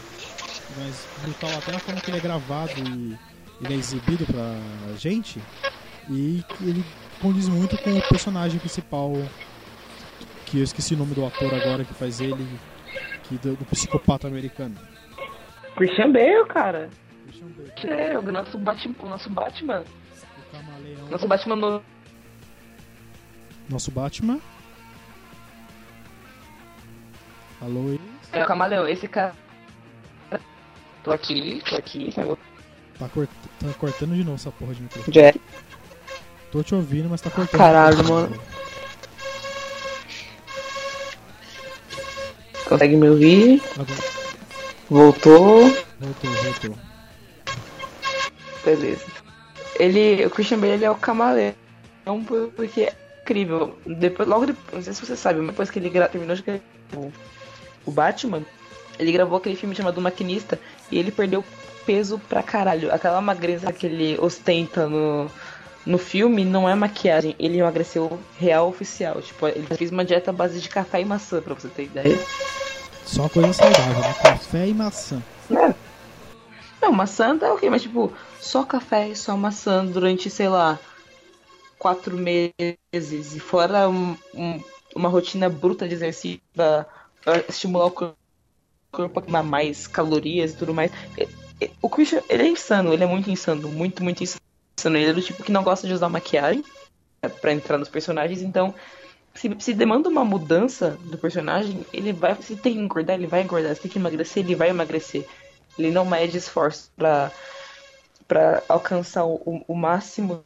[0.79, 3.19] mais brutal, até na forma que ele é gravado e
[3.63, 4.57] ele é exibido pra
[4.97, 5.39] gente,
[6.09, 6.83] e ele
[7.21, 9.13] condiz muito com o personagem principal
[10.47, 12.47] que eu esqueci o nome do ator agora que faz ele,
[13.25, 14.77] que do, do psicopata americano.
[15.77, 16.91] Christian Bale, cara.
[17.27, 18.95] Christian Bale, É, o nosso Batman.
[19.01, 19.81] O nosso Batman.
[19.83, 21.09] o camaleão.
[21.09, 21.83] Nosso Batman no.
[23.69, 24.41] Nosso Batman.
[27.61, 28.01] Alô, Iris?
[28.33, 28.87] É o camaleão.
[28.87, 29.35] Esse cara.
[31.03, 32.11] Tô aqui, tô aqui.
[32.99, 33.29] Tá, cort...
[33.61, 35.13] tá cortando de novo essa porra de microfone.
[35.13, 35.41] Jack.
[36.51, 37.59] Tô te ouvindo, mas tá cortando.
[37.59, 38.41] Caralho, mano.
[42.67, 43.63] Consegue me ouvir?
[44.91, 45.77] Voltou.
[46.01, 46.77] voltou, voltou.
[48.65, 49.05] Beleza.
[49.79, 51.55] Ele, o Christian Bale ele é o camaleão
[52.57, 53.77] porque é incrível.
[53.87, 56.61] Depois, logo depois, não sei se você sabe, mas depois que ele terminou de gravar
[56.97, 57.13] o-
[57.91, 58.43] Batman,
[58.99, 60.59] ele gravou aquele filme chamado Maquinista
[60.91, 61.45] e ele perdeu
[61.85, 62.93] peso pra caralho.
[62.95, 65.31] Aquela magreza que ele ostenta no,
[65.87, 69.21] no filme não é maquiagem, ele emagreceu real oficial.
[69.21, 72.19] Tipo, ele fez uma dieta à base de café e maçã, pra você ter ideia.
[73.05, 74.15] Só coisa saudável, né?
[74.23, 75.23] Café e maçã.
[76.81, 80.79] Não, maçã tá ok, mas tipo, só café e só maçã durante, sei lá,
[81.79, 82.53] quatro meses.
[83.35, 84.63] E fora um- um-
[84.95, 86.87] uma rotina bruta de exercício pra,
[87.23, 88.15] pra estimular o cor-
[88.93, 90.91] corpo a queimar mais calorias e tudo mais.
[91.81, 94.41] O Christian, ele é insano, ele é muito insano, muito, muito insano.
[94.85, 96.65] Ele é do tipo que não gosta de usar maquiagem
[97.23, 98.75] né, pra entrar nos personagens, então.
[99.37, 102.41] Se, se demanda uma mudança do personagem, ele vai.
[102.41, 103.75] Se tem que engordar, ele vai engordar.
[103.75, 105.27] Se tem que emagrecer, ele vai emagrecer.
[105.77, 107.33] Ele não mede esforço pra,
[108.29, 110.45] pra alcançar o, o- o máximo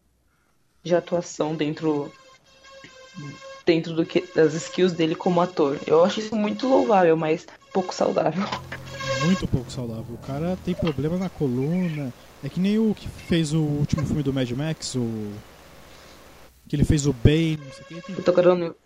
[0.83, 2.15] de atuação dentro
[3.67, 5.79] dentro do que das skills dele como ator.
[5.87, 8.43] Eu acho isso muito louvável, mas pouco saudável.
[9.21, 10.15] Muito pouco saudável.
[10.15, 12.11] O cara tem problema na coluna.
[12.43, 15.33] É que nem o que fez o último filme do Mad Max, o.
[16.69, 17.95] Que ele fez o Bane, não sei o que.
[17.95, 18.77] Ele tem Eu tô querendo.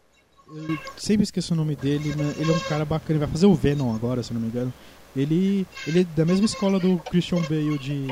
[0.55, 3.47] Eu sempre esqueço o nome dele, mas ele é um cara bacana, ele vai fazer
[3.47, 4.73] o Venom agora, se eu não me engano.
[5.17, 8.07] Ele, ele é da mesma escola do Christian Bale de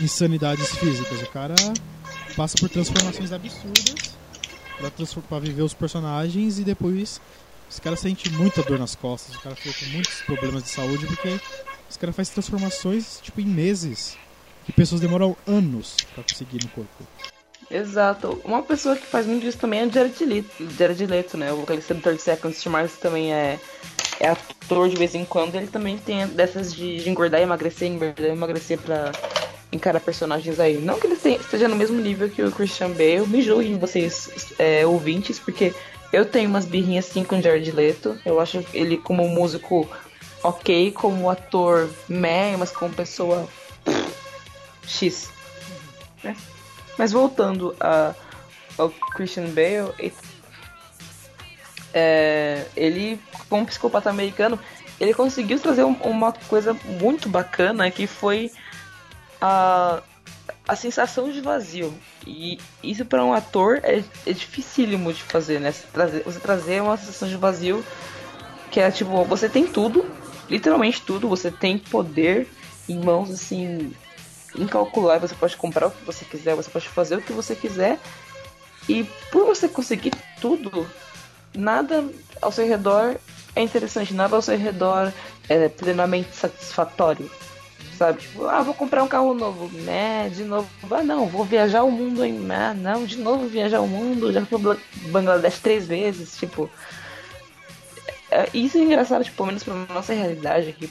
[0.00, 1.22] insanidades físicas.
[1.22, 1.54] O cara
[2.36, 4.16] passa por transformações absurdas
[4.78, 7.20] pra, pra viver os personagens e depois
[7.70, 11.06] esse cara sente muita dor nas costas, o cara fica com muitos problemas de saúde
[11.06, 11.40] porque
[11.88, 14.16] esse cara faz transformações tipo em meses
[14.66, 17.04] que pessoas demoram anos pra conseguir no corpo.
[17.70, 18.40] Exato.
[18.44, 21.52] Uma pessoa que faz muito isso também é Jared Leto, Jared Leto né?
[21.52, 23.58] O vocalista do 30 Seconds to Mars também é,
[24.20, 25.54] é ator de vez em quando.
[25.56, 29.10] Ele também tem dessas de, de engordar e emagrecer, engordar e emagrecer pra,
[29.72, 30.78] encarar personagens aí.
[30.78, 34.52] Não que ele te- esteja no mesmo nível que o Christian Bale, me julguem vocês,
[34.58, 35.74] é, ouvintes, porque
[36.12, 38.18] eu tenho umas birrinhas assim com o Jared Leto.
[38.24, 39.88] Eu acho ele como músico
[40.42, 43.48] ok, como ator meh, mas como pessoa
[44.86, 45.30] X.
[46.22, 46.36] né?
[46.98, 48.14] Mas voltando a,
[48.78, 50.12] ao Christian Bale, e-
[51.92, 54.58] é, ele, como psicopata americano,
[55.00, 58.50] ele conseguiu trazer um- uma coisa muito bacana que foi
[59.40, 60.02] a,
[60.66, 61.92] a sensação de vazio.
[62.26, 65.72] E isso para um ator é, é dificílimo de fazer, né?
[65.72, 67.84] Você trazer, você trazer uma sensação de vazio
[68.70, 70.04] que é tipo, você tem tudo,
[70.50, 72.48] literalmente tudo, você tem poder
[72.88, 73.92] em mãos assim
[74.58, 77.98] incalculável, você pode comprar o que você quiser, você pode fazer o que você quiser.
[78.88, 80.86] E por você conseguir tudo,
[81.54, 82.04] nada
[82.40, 83.16] ao seu redor
[83.54, 85.12] é interessante, nada ao seu redor
[85.48, 87.30] é plenamente satisfatório.
[87.96, 88.20] Sabe?
[88.20, 90.28] Tipo, ah, vou comprar um carro novo, né?
[90.28, 92.38] De novo, ah, não, vou viajar o mundo em.
[92.50, 94.58] Ah, não, de novo viajar o mundo, já fui
[95.08, 96.68] Bangladesh três vezes, tipo.
[98.30, 100.90] É, isso é engraçado, tipo, pelo menos pra nossa realidade aqui,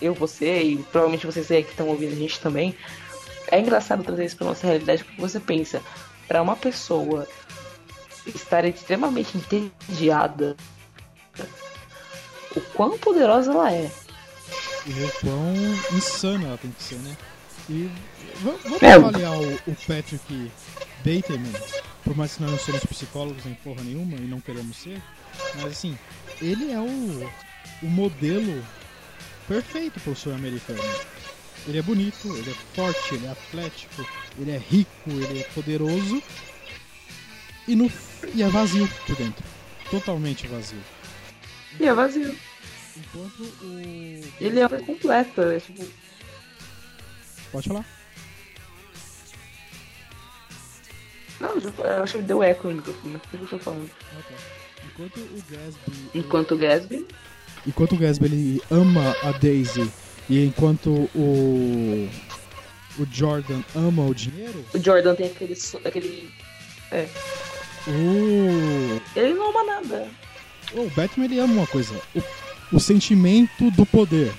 [0.00, 2.74] eu, você e provavelmente vocês aí que estão ouvindo a gente também.
[3.50, 5.82] É engraçado trazer isso pra nossa realidade porque você pensa,
[6.26, 7.28] pra uma pessoa
[8.26, 10.56] estar extremamente entediada,
[12.56, 13.90] o quão poderosa ela é.
[14.86, 15.54] E o quão
[15.96, 17.16] insana ela tem que ser, né?
[17.68, 17.90] E
[18.36, 18.92] v- vamos É.
[18.92, 20.50] avaliar o, o Patrick
[20.98, 21.52] Bateman,
[22.04, 25.02] por mais que nós não somos psicólogos nem porra nenhuma e não queremos ser,
[25.56, 25.98] mas assim,
[26.40, 27.30] ele é o,
[27.82, 28.62] o modelo
[29.46, 30.80] perfeito pro sonho americano.
[31.66, 34.06] Ele é bonito, ele é forte, ele é atlético,
[34.38, 36.22] ele é rico, ele é poderoso
[37.66, 37.90] e, no,
[38.34, 39.44] e é vazio por dentro.
[39.90, 40.80] Totalmente vazio.
[41.80, 42.36] E é vazio.
[42.96, 43.80] Enquanto o.
[44.40, 45.42] Ele é completa.
[45.42, 45.84] É, tipo,
[47.50, 47.84] Pode falar.
[51.40, 51.50] não,
[51.84, 53.16] eu acho que deu eco no microfone.
[53.16, 53.88] O que eu tô falando?
[53.88, 54.34] Tá.
[54.86, 56.10] Enquanto o Gatsby.
[56.14, 57.06] Enquanto o Gatsby.
[57.66, 59.90] Enquanto o Gatsby ele ama a Daisy
[60.28, 62.08] e enquanto o.
[62.96, 65.58] O Jordan ama o dinheiro, O Jordan tem aquele.
[65.84, 66.30] aquele
[67.88, 69.00] o.
[69.16, 70.08] ele não ama nada.
[70.72, 74.32] O Batman ele ama uma coisa: o, o sentimento do poder.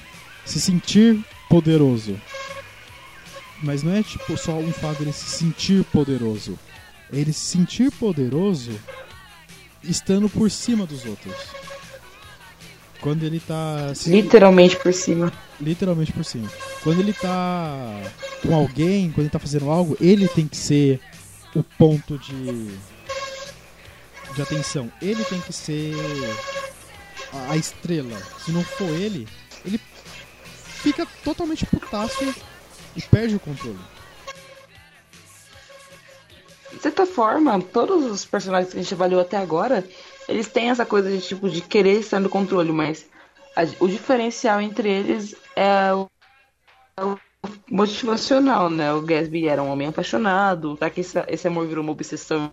[0.45, 1.19] Se sentir
[1.49, 2.19] poderoso.
[3.63, 6.57] Mas não é tipo só um fato dele se sentir poderoso.
[7.11, 8.71] É ele se sentir poderoso
[9.83, 11.33] estando por cima dos outros.
[13.05, 15.31] Quando ele tá se Literalmente por cima.
[15.61, 16.51] literalmente por cima.
[16.83, 18.01] Quando ele tá
[18.41, 20.99] com alguém, quando ele tá fazendo algo, ele tem que ser
[21.55, 22.75] o ponto de
[24.33, 24.91] de atenção.
[24.99, 25.93] Ele tem que ser
[27.31, 28.19] a, a estrela.
[28.43, 29.27] Se não for ele,
[29.63, 29.79] ele
[30.65, 32.33] fica totalmente putaço e,
[32.97, 33.77] e perde o controle.
[36.73, 39.87] De certa forma, todos os personagens que a gente avaliou até agora,
[40.27, 43.09] eles têm essa coisa de tipo de querer estar no controle, mas
[43.55, 46.07] a- o diferencial entre eles é o,
[46.99, 47.19] é o
[47.69, 48.93] motivacional, né?
[48.93, 52.51] O Gatsby era um homem apaixonado, tá que esse, esse amor virou uma obsessão.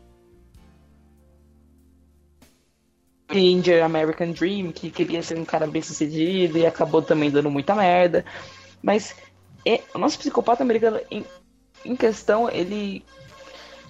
[3.32, 7.74] Indian American Dream, que queria ser um cara bem sucedido e acabou também dando muita
[7.74, 8.24] merda.
[8.82, 9.14] Mas
[9.66, 11.24] é, o nosso psicopata americano, em,
[11.84, 13.04] em questão, ele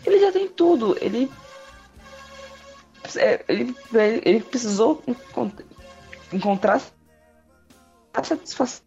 [0.07, 0.97] ele já tem tudo.
[1.01, 1.31] Ele.
[3.17, 3.75] É, Ele,
[4.25, 5.65] ele precisou encont-
[6.33, 6.81] encontrar
[8.15, 8.83] a satisfação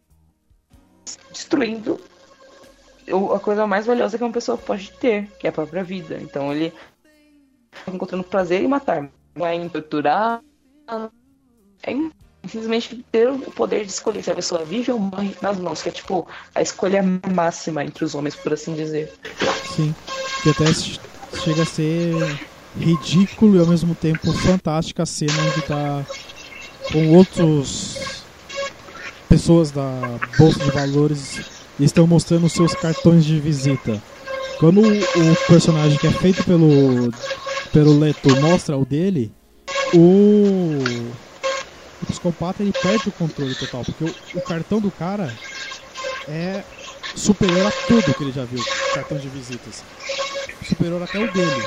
[1.32, 2.00] destruindo
[3.36, 6.18] a coisa mais valiosa que uma pessoa pode ter, que é a própria vida.
[6.20, 6.74] Então ele
[7.88, 10.42] encontrando prazer em matar, não é em torturar,
[11.84, 12.12] é em
[12.48, 15.90] simplesmente ter o poder de escolher se a pessoa vive ou morre nas mãos, que
[15.90, 17.02] é tipo a escolha
[17.34, 19.12] máxima entre os homens, por assim dizer.
[19.76, 19.94] Sim.
[20.42, 21.00] Que até che-
[21.44, 22.14] chega a ser
[22.78, 26.06] ridículo e ao mesmo tempo fantástica a cena onde tá
[26.92, 28.24] com outros
[29.28, 31.40] pessoas da Bolsa de Valores
[31.80, 34.02] e estão mostrando seus cartões de visita.
[34.60, 37.12] Quando o, o personagem que é feito pelo,
[37.74, 39.32] pelo Leto mostra o dele,
[39.94, 40.78] o,
[42.02, 45.34] o psicopata ele perde o controle total, porque o, o cartão do cara
[46.28, 46.64] é
[47.16, 49.84] superior a tudo que ele já viu, cartão de visitas
[50.66, 51.64] superior até o dele.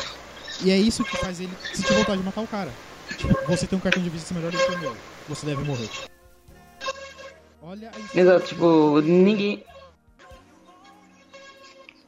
[0.62, 2.72] E é isso que faz ele sentir vontade de matar o cara.
[3.16, 4.96] Tipo, você tem um cartão de visita melhor do que o meu.
[5.28, 5.88] Você deve morrer.
[7.62, 9.64] Olha a Exato, tipo, ninguém.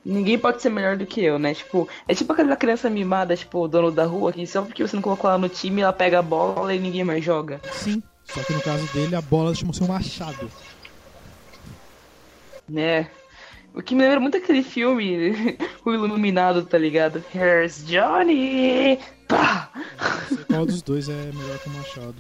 [0.05, 1.55] Ninguém pode ser melhor do que eu, né?
[1.55, 4.97] Tipo, é tipo aquela criança mimada, tipo, o dono da rua, que só porque você
[4.97, 7.60] não colocou ela no time, ela pega a bola e ninguém mais joga.
[7.72, 8.02] Sim.
[8.24, 10.51] Só que no caso dele, a bola chamou-se um machado.
[12.68, 13.10] Né?
[13.74, 17.22] O que me lembra muito aquele filme, o Iluminado, tá ligado?
[17.34, 18.98] Here's Johnny!
[19.28, 19.70] Pá!
[19.98, 22.16] Não sei qual dos dois é melhor que o Machado.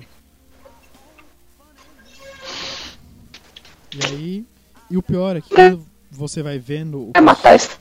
[3.94, 4.44] E aí.
[4.90, 6.98] E o pior é que quando você vai vendo.
[7.00, 7.80] o É matar esse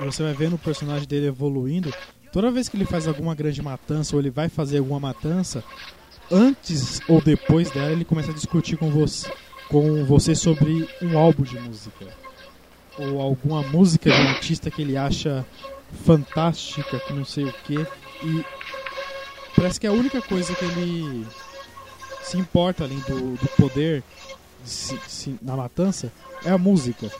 [0.00, 1.92] você vai vendo o personagem dele evoluindo,
[2.32, 5.62] toda vez que ele faz alguma grande matança ou ele vai fazer alguma matança,
[6.30, 9.30] antes ou depois dela ele começa a discutir com você,
[9.72, 12.06] com você sobre um álbum de música.
[12.98, 15.44] Ou alguma música de um artista que ele acha
[16.04, 17.74] fantástica, que não sei o que,
[18.22, 18.44] e
[19.56, 21.26] parece que é a única coisa que ele
[22.22, 24.02] se importa além do, do poder
[24.62, 26.12] de se- se- na matança
[26.44, 27.10] é a música.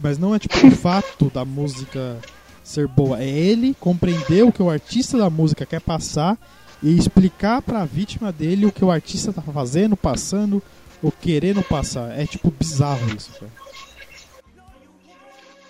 [0.00, 2.18] Mas não é tipo o fato da música
[2.62, 6.36] ser boa, é ele compreender o que o artista da música quer passar
[6.82, 10.62] e explicar pra vítima dele o que o artista tá fazendo, passando,
[11.02, 12.18] ou querendo passar.
[12.18, 13.66] É tipo bizarro isso, cara.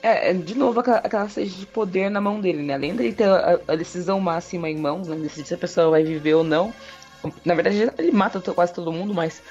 [0.03, 2.74] É, é, de novo aquela, aquela sede de poder na mão dele, né?
[2.74, 5.16] Além dele ter a, a decisão máxima em mãos, né?
[5.16, 6.73] Decidir se a pessoa vai viver ou não.
[7.44, 9.43] Na verdade, ele mata quase todo mundo, mas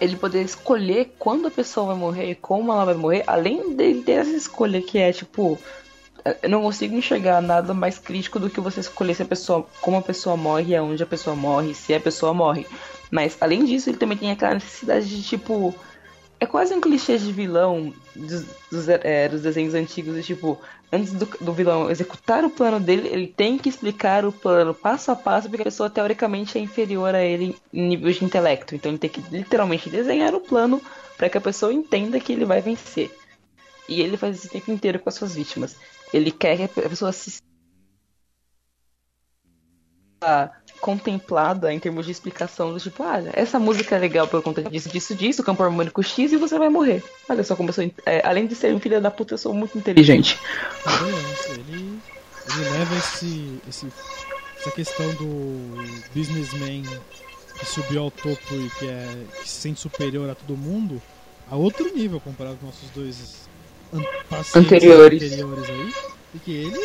[0.00, 4.02] ele poder escolher quando a pessoa vai morrer e como ela vai morrer, além dele
[4.02, 5.58] ter essa escolha que é tipo.
[6.42, 9.98] Eu não consigo enxergar nada mais crítico do que você escolher se a pessoa, como
[9.98, 12.66] a pessoa morre, aonde a pessoa morre, se a pessoa morre.
[13.14, 15.72] Mas além disso, ele também tem aquela necessidade de tipo.
[16.40, 20.60] É quase um clichê de vilão dos, dos, é, dos desenhos antigos, de tipo,
[20.92, 25.12] antes do, do vilão executar o plano dele, ele tem que explicar o plano passo
[25.12, 28.74] a passo, porque a pessoa teoricamente é inferior a ele em nível de intelecto.
[28.74, 30.82] Então ele tem que literalmente desenhar o plano
[31.16, 33.16] para que a pessoa entenda que ele vai vencer.
[33.88, 35.76] E ele faz isso o tempo inteiro com as suas vítimas.
[36.12, 37.30] Ele quer que a pessoa se
[40.20, 44.62] sinta contemplada em termos de explicação do tipo, ah, essa música é legal por conta
[44.62, 47.02] disso, disso, disso, campo harmônico X e você vai morrer.
[47.26, 47.90] Olha só como eu sou.
[48.04, 50.38] é, além de ser um filho da puta, eu sou muito inteligente.
[50.84, 51.98] Beleza, ele,
[52.50, 53.86] ele leva esse, esse,
[54.60, 55.82] essa questão do
[56.14, 56.82] businessman
[57.58, 59.08] que subiu ao topo e que, é,
[59.40, 61.00] que se sente superior a todo mundo
[61.50, 63.48] a outro nível comparado com nossos dois
[63.90, 64.02] an
[64.54, 65.22] Anteriores.
[65.22, 65.94] anteriores aí.
[66.34, 66.78] E que ele.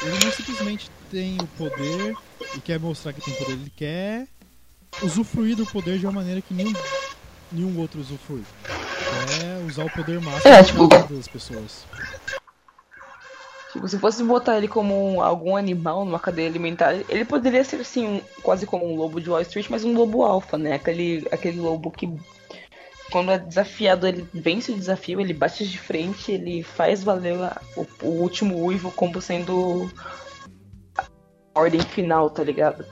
[0.00, 2.16] Ele não simplesmente tem o poder
[2.56, 4.26] e quer mostrar que tem poder, ele quer
[5.02, 6.74] usufruir do poder de uma maneira que nenhum,
[7.52, 8.42] nenhum outro usufrui.
[9.10, 11.84] É usar o poder máximo É, tipo- das pessoas.
[13.72, 17.84] Tipo, se fosse botar ele como um- algum animal numa cadeia alimentar, ele poderia ser
[17.84, 20.74] sim um- quase como um lobo de Wall Street, mas um lobo alfa, né?
[20.74, 22.08] Aquele, aquele lobo que
[23.10, 27.36] quando é desafiado, ele vence o desafio, ele bate de frente, ele faz valer
[27.76, 29.90] o, o último uivo como sendo
[31.58, 32.84] ordem final, tá ligado?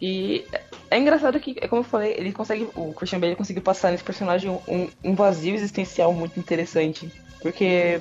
[0.00, 0.44] E
[0.90, 2.68] é engraçado que, é como eu falei, ele consegue.
[2.74, 7.10] O Christian Bale conseguiu passar nesse personagem um, um vazio existencial muito interessante.
[7.40, 8.00] Porque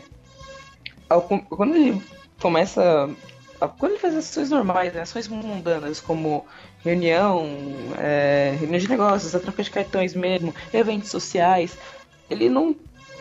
[1.10, 2.02] ao quando ele
[2.40, 3.10] começa.
[3.80, 6.46] Quando ele faz ações normais, né, ações mundanas, como
[6.84, 7.48] reunião,
[7.98, 11.78] é, reunião de negócios, a troca de cartões mesmo, eventos sociais,
[12.30, 12.76] ele não.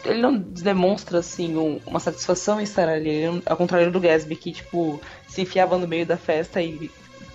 [0.04, 4.36] Ele não demonstra assim um- uma satisfação em estar ali, ele ao contrário do Gatsby
[4.36, 6.90] que tipo se enfiava no meio da festa e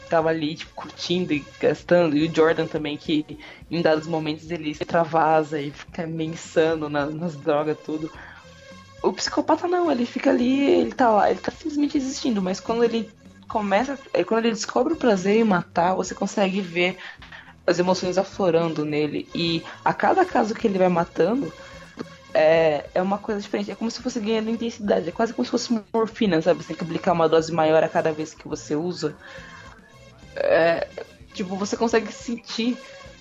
[0.09, 2.15] tava ali tipo curtindo e gastando.
[2.15, 3.25] E o Jordan também que
[3.69, 8.11] em dados momentos ele se travasa e fica meio insano na- nas drogas tudo.
[9.01, 12.83] O psicopata não, ele fica ali, ele tá lá, ele tá simplesmente existindo, mas quando
[12.83, 13.09] ele
[13.47, 16.97] começa, é, quando ele descobre o prazer em matar, você consegue ver
[17.65, 19.29] as emoções aflorando nele.
[19.33, 21.53] E a cada caso que ele vai matando
[22.33, 25.51] é, é uma coisa diferente, é como se fosse ganhando intensidade, é quase como se
[25.51, 26.61] fosse morfina, sabe?
[26.61, 29.15] Você tem que aplicar uma dose maior a cada vez que você usa.
[30.35, 30.87] É,
[31.33, 32.77] tipo, você consegue sentir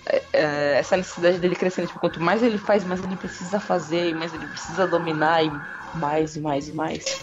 [0.06, 1.88] é, é, essa necessidade dele crescendo.
[1.88, 5.50] Tipo, quanto mais ele faz, mais ele precisa fazer, mais ele precisa dominar, e
[5.94, 7.20] mais e mais e mais.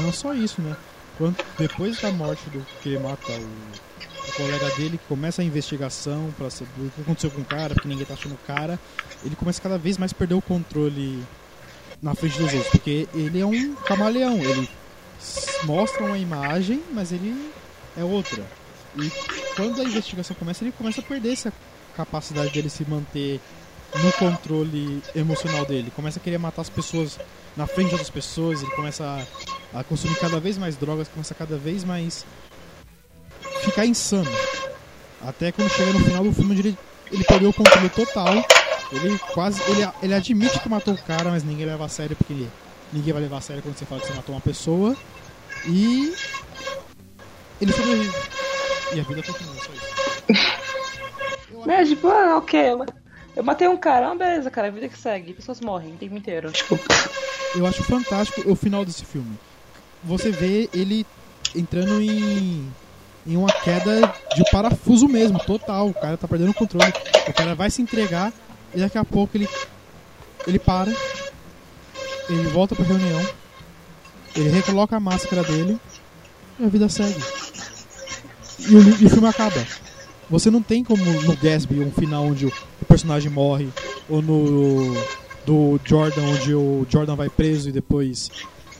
[0.00, 0.76] Não só isso, né?
[1.18, 3.91] Quando, depois da morte do que mata o,
[4.28, 7.88] o colega dele, começa a investigação pra saber o que aconteceu com o cara, porque
[7.88, 8.78] ninguém tá achando o cara,
[9.24, 11.22] ele começa cada vez mais a perder o controle
[12.00, 14.68] na frente dos outros, porque ele é um camaleão, ele
[15.64, 17.50] mostra uma imagem, mas ele
[17.96, 18.44] é outra.
[18.96, 19.10] E
[19.56, 21.52] quando a investigação começa, ele começa a perder essa
[21.96, 23.40] capacidade dele se manter
[24.02, 25.92] no controle emocional dele.
[25.94, 27.18] Começa a querer matar as pessoas
[27.56, 29.04] na frente outras pessoas, ele começa
[29.74, 32.24] a, a consumir cada vez mais drogas, começa a cada vez mais
[33.64, 34.30] ficar insano.
[35.20, 36.78] Até quando chega no final do filme, ele,
[37.10, 38.34] ele perdeu o controle total.
[38.92, 39.60] Ele quase.
[39.70, 42.50] Ele, ele admite que matou o cara, mas ninguém leva a sério porque ele-
[42.92, 44.96] ninguém vai levar a sério quando você fala que você matou uma pessoa.
[45.66, 46.12] E.
[47.60, 48.12] Ele sobrevive.
[48.94, 50.52] E a vida continua, só isso.
[51.68, 52.60] É, tipo, ah, ok,
[53.36, 56.16] eu matei um cara, ah, beleza, cara, a vida que segue, pessoas morrem o tempo
[56.16, 56.50] inteiro.
[56.50, 56.76] Tipo,
[57.54, 59.38] Eu acho fantástico o final desse filme.
[60.02, 61.06] Você vê ele
[61.54, 62.68] entrando em,
[63.26, 64.00] em uma queda
[64.34, 65.88] de parafuso mesmo, total.
[65.88, 66.92] O cara tá perdendo o controle.
[67.28, 68.32] O cara vai se entregar
[68.74, 69.48] e daqui a pouco ele,
[70.46, 70.92] ele para.
[72.28, 73.20] Ele volta pra reunião.
[74.34, 75.78] Ele recoloca a máscara dele
[76.58, 77.20] e a vida segue.
[78.60, 79.66] E o, e o filme acaba.
[80.30, 82.52] Você não tem como no Gatsby um final onde o
[82.88, 83.68] personagem morre,
[84.08, 84.94] ou no
[85.44, 88.30] do Jordan onde o Jordan vai preso e depois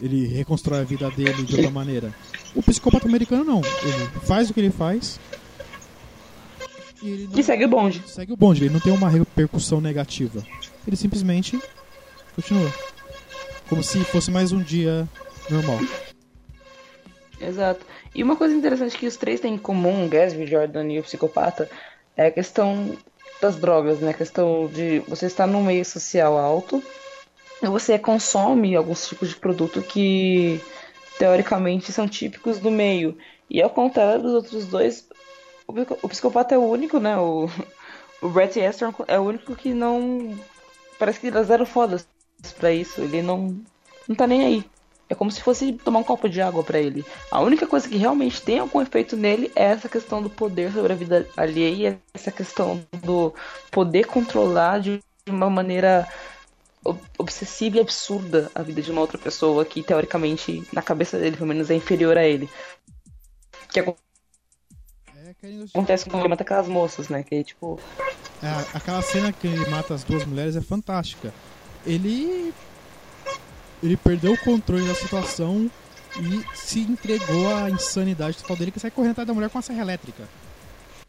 [0.00, 2.14] ele reconstrói a vida dele de outra maneira.
[2.54, 3.60] O psicopata americano não.
[3.60, 5.18] Ele faz o que ele faz.
[7.02, 8.02] E ele não e segue o bonde.
[8.06, 10.44] segue o bonde, ele não tem uma repercussão negativa.
[10.86, 11.60] Ele simplesmente
[12.34, 12.72] continua.
[13.68, 15.08] Como se fosse mais um dia
[15.50, 15.78] normal.
[17.40, 17.84] Exato.
[18.14, 21.68] E uma coisa interessante que os três têm em comum, Gatsby, Jordan e o psicopata,
[22.16, 22.96] é a questão
[23.40, 24.10] das drogas, né?
[24.10, 26.82] A questão de você estar num meio social alto
[27.62, 30.60] e você consome alguns tipos de produto que
[31.22, 33.16] teoricamente são típicos do meio.
[33.48, 35.06] E ao contrário dos outros dois,
[35.68, 37.16] o psico- o psicopata é o único, né?
[37.16, 37.48] O,
[38.20, 40.36] o Brett Easton é o único que não.
[40.98, 42.04] Parece que dá zero fodas
[42.58, 43.00] pra isso.
[43.02, 43.56] Ele não.
[44.08, 44.64] Não tá nem aí.
[45.08, 47.04] É como se fosse tomar um copo de água pra ele.
[47.30, 50.92] A única coisa que realmente tem algum efeito nele é essa questão do poder sobre
[50.92, 53.32] a vida alheia, essa questão do
[53.70, 56.08] poder controlar de uma maneira
[57.18, 61.48] obsessiva e absurda a vida de uma outra pessoa que teoricamente na cabeça dele pelo
[61.48, 62.48] menos é inferior a ele.
[63.70, 63.94] Que É,
[65.74, 67.22] acontece quando ele mata aquelas moças, né?
[67.22, 67.78] Que tipo,
[68.42, 71.32] É, aquela cena que ele mata as duas mulheres é fantástica.
[71.86, 72.52] Ele.
[73.82, 75.68] Ele perdeu o controle da situação
[76.20, 79.62] e se entregou à insanidade total dele que sai correndo atrás da mulher com a
[79.62, 80.28] serra elétrica.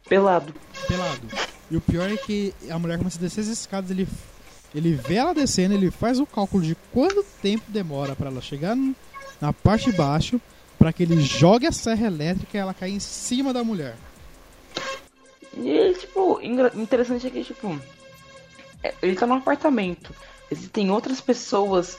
[0.07, 0.53] pelado.
[0.87, 1.27] pelado.
[1.69, 4.07] E o pior é que a mulher começa a descer as escadas, ele,
[4.73, 8.75] ele vê ela descendo, ele faz o cálculo de quanto tempo demora pra ela chegar
[9.39, 10.39] na parte de baixo,
[10.77, 13.95] pra que ele jogue a serra elétrica e ela cair em cima da mulher.
[15.55, 17.79] E, tipo, interessante é que, tipo,
[18.81, 20.13] é- ele tá num apartamento.
[20.49, 21.97] Existem outras pessoas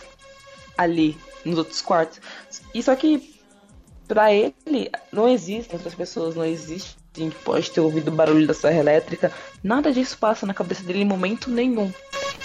[0.76, 2.20] ali, nos outros quartos.
[2.74, 3.40] E só que,
[4.08, 6.96] pra ele, não existem outras pessoas, não existe.
[7.14, 9.30] que pode ter ouvido o barulho da serra elétrica.
[9.62, 11.92] Nada disso passa na cabeça dele em momento nenhum.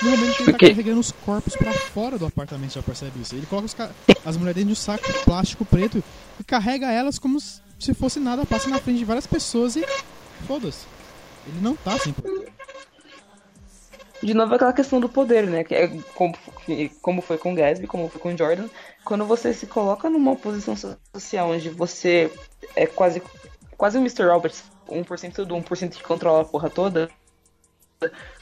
[0.02, 0.70] No momento que ele tá Por quê?
[0.70, 3.36] carregando os corpos pra fora do apartamento, já percebe isso.
[3.36, 3.90] Ele coloca os ca-
[4.26, 6.02] as mulheres dentro de um saco de plástico preto
[6.40, 9.86] e carrega elas como se fosse nada, passa na frente de várias pessoas e
[10.48, 10.86] foda-se.
[11.48, 12.14] Ele não tá assim.
[14.22, 15.64] De novo, aquela questão do poder, né?
[15.64, 16.36] Que é como,
[17.02, 18.68] como foi com o Gatsby, como foi com o Jordan.
[19.06, 22.30] Quando você se coloca numa posição so- social onde você
[22.76, 23.22] é quase,
[23.78, 24.24] quase o Mr.
[24.26, 27.10] Roberts, 1% do 1% que controla a porra toda.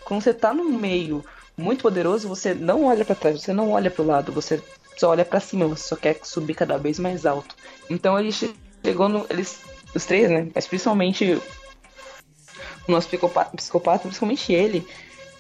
[0.04, 1.24] Quando você tá num meio
[1.58, 4.62] muito poderoso, você não olha pra trás, você não olha pro lado, você
[4.96, 7.56] só olha pra cima, você só quer subir cada vez mais alto.
[7.90, 8.54] Então ele che-
[8.86, 9.26] chegou no.
[9.30, 9.60] Eles,
[9.96, 10.48] os três, né?
[10.54, 11.40] Mas principalmente
[12.88, 14.88] o nosso psicopata, psicopata, principalmente ele,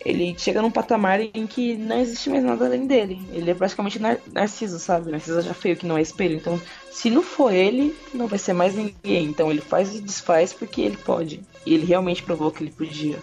[0.03, 3.19] ele chega num patamar em que não existe mais nada além dele.
[3.31, 5.11] Ele é praticamente nar Narciso, sabe?
[5.11, 6.35] Narciso já feio que não é espelho.
[6.35, 6.59] Então,
[6.91, 9.25] se não for ele, não vai ser mais ninguém.
[9.25, 11.41] Então ele faz e desfaz porque ele pode.
[11.65, 13.19] E ele realmente provou que ele podia.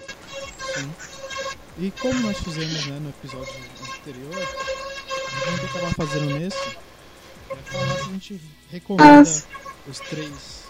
[1.76, 3.52] E como nós fizemos né, no episódio
[3.98, 8.40] anterior, a gente acabar fazendo nesse, é falar se a gente
[8.70, 9.46] recomenda As-
[9.88, 10.64] os três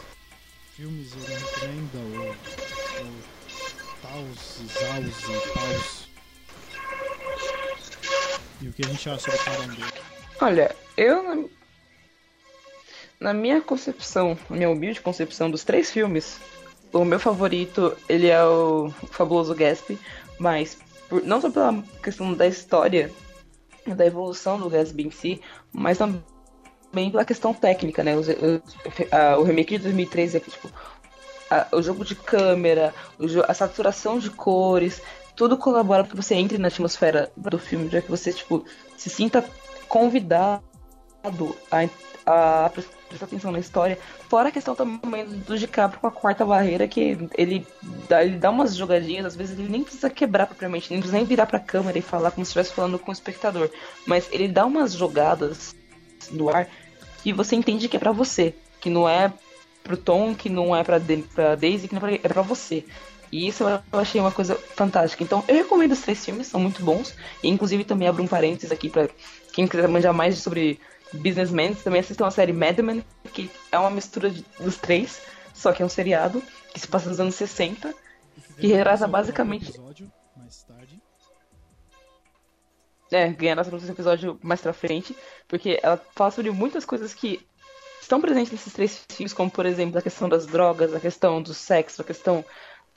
[0.77, 2.35] filmes, não recomenda, ou
[4.03, 6.09] taus, e zaus e paus.
[8.63, 9.93] E o que a gente acha um deles.
[10.41, 11.51] Olha, eu
[13.21, 16.39] na, minha concepção, na minha humilde concepção dos três filmes,
[16.93, 19.99] o meu favorito ele é o Fabuloso Gatsby,
[20.39, 20.79] mas
[21.09, 23.11] por- não só pela questão da história,
[23.87, 25.41] da evolução do Gatsby em si,
[25.73, 28.17] mas também pela questão técnica, né?
[28.17, 30.71] Os- os- a- o remake de 2003 é que tipo
[31.51, 35.03] a- o jogo de câmera, o a saturação de cores,
[35.37, 38.65] tudo colabora para que você entre na atmosfera do filme, já que você tipo
[38.97, 39.45] se sinta
[39.89, 40.63] convidado
[41.71, 43.99] a, a pre- prestar atenção na história.
[44.29, 47.67] Fora a questão também do DiCaprio com a quarta barreira, que ele
[48.09, 51.27] dá, ele dá umas jogadinhas, às vezes ele nem precisa quebrar propriamente, nem precisa nem
[51.27, 53.71] virar pra câmera e falar como se estivesse falando com o espectador.
[54.07, 55.75] Mas ele dá umas jogadas
[56.31, 56.69] no ar
[57.23, 59.33] que você entende que é pra você, que não é
[59.83, 62.43] pro Tom, que não é pra, De pra Daisy, que não é pra, é pra
[62.43, 62.85] você.
[63.31, 65.25] E isso eu achei uma coisa fantástica.
[65.25, 67.15] Então, eu recomendo os três filmes, são muito bons.
[67.43, 69.09] E, inclusive, também abro um parênteses aqui pra
[69.53, 70.79] quem quiser manjar mais sobre
[71.19, 71.75] Businessmen.
[71.75, 75.23] Também assistam a série Mad Men, que é uma mistura de- dos três,
[75.55, 76.43] só que é um seriado
[76.73, 77.95] que se passa nos anos 60.
[78.59, 81.01] E Que retrata basicamente- episódio mais tarde
[83.13, 85.17] é, ganhar nosso próximo episódio mais pra frente,
[85.47, 87.47] porque ela fala sobre muitas coisas que
[88.01, 91.55] estão presentes nesses três filmes, como por exemplo a questão das drogas, a questão do
[91.55, 92.45] sexo, a questão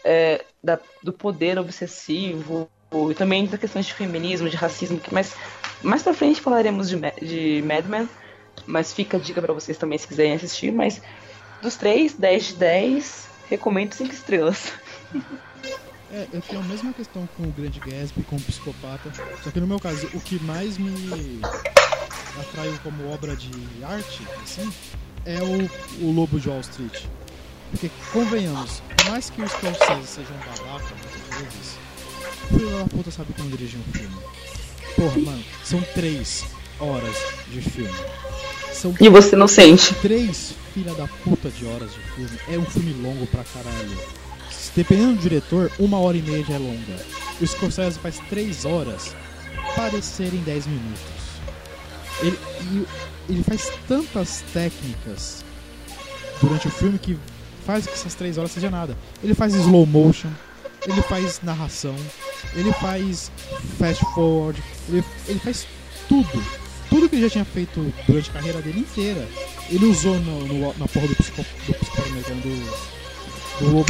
[0.03, 5.35] é, da- do poder obsessivo, e também da questão de feminismo, de racismo, que mais,
[5.83, 8.09] mais pra frente falaremos de, de Mad Men,
[8.65, 11.01] mas fica a dica pra vocês também se quiserem assistir, mas
[11.61, 14.73] dos três, 10 de 10, recomendo 5 estrelas.
[16.09, 19.11] É, eu tenho a mesma questão com o Grande Gatsby, com o Psicopata.
[19.43, 21.41] Só que no meu caso, o que mais me
[22.39, 23.51] atraiu como obra de
[23.83, 24.73] arte, assim,
[25.25, 27.03] é o, o Lobo de Wall Street.
[27.71, 31.77] Porque, convenhamos, por mais que o Scorsese seja um babaca, muitas vezes,
[32.47, 34.15] filho da puta sabe como dirigir um filme.
[34.95, 36.45] Porra, mano, são três
[36.79, 37.15] horas
[37.51, 37.93] de filme.
[38.73, 39.93] São E você não sente.
[39.95, 42.39] três filha da puta de horas de filme.
[42.49, 43.97] É um filme longo pra caralho.
[44.75, 47.05] Dependendo do diretor, uma hora e meia já é longa.
[47.41, 49.15] O Scorsese faz três horas
[49.75, 51.01] parecerem 10 minutos.
[52.21, 52.37] Ele,
[53.29, 55.43] ele faz tantas técnicas
[56.41, 57.17] durante o filme que
[57.65, 58.95] faz que essas três horas seja nada.
[59.23, 60.29] Ele faz slow motion,
[60.87, 61.95] ele faz narração,
[62.55, 63.31] ele faz
[63.77, 65.67] fast forward, ele, ele faz
[66.07, 66.43] tudo.
[66.89, 69.27] Tudo que ele já tinha feito durante a carreira dele inteira.
[69.69, 72.55] Ele usou no, no- na porra do psico, do psicopata americano do,
[73.59, 73.83] do Lobo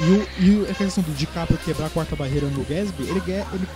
[0.00, 0.28] e, o,
[0.66, 3.22] e a questão do DiCaprio quebrar a quarta barreira no Gatsby, ele,
[3.52, 3.66] ele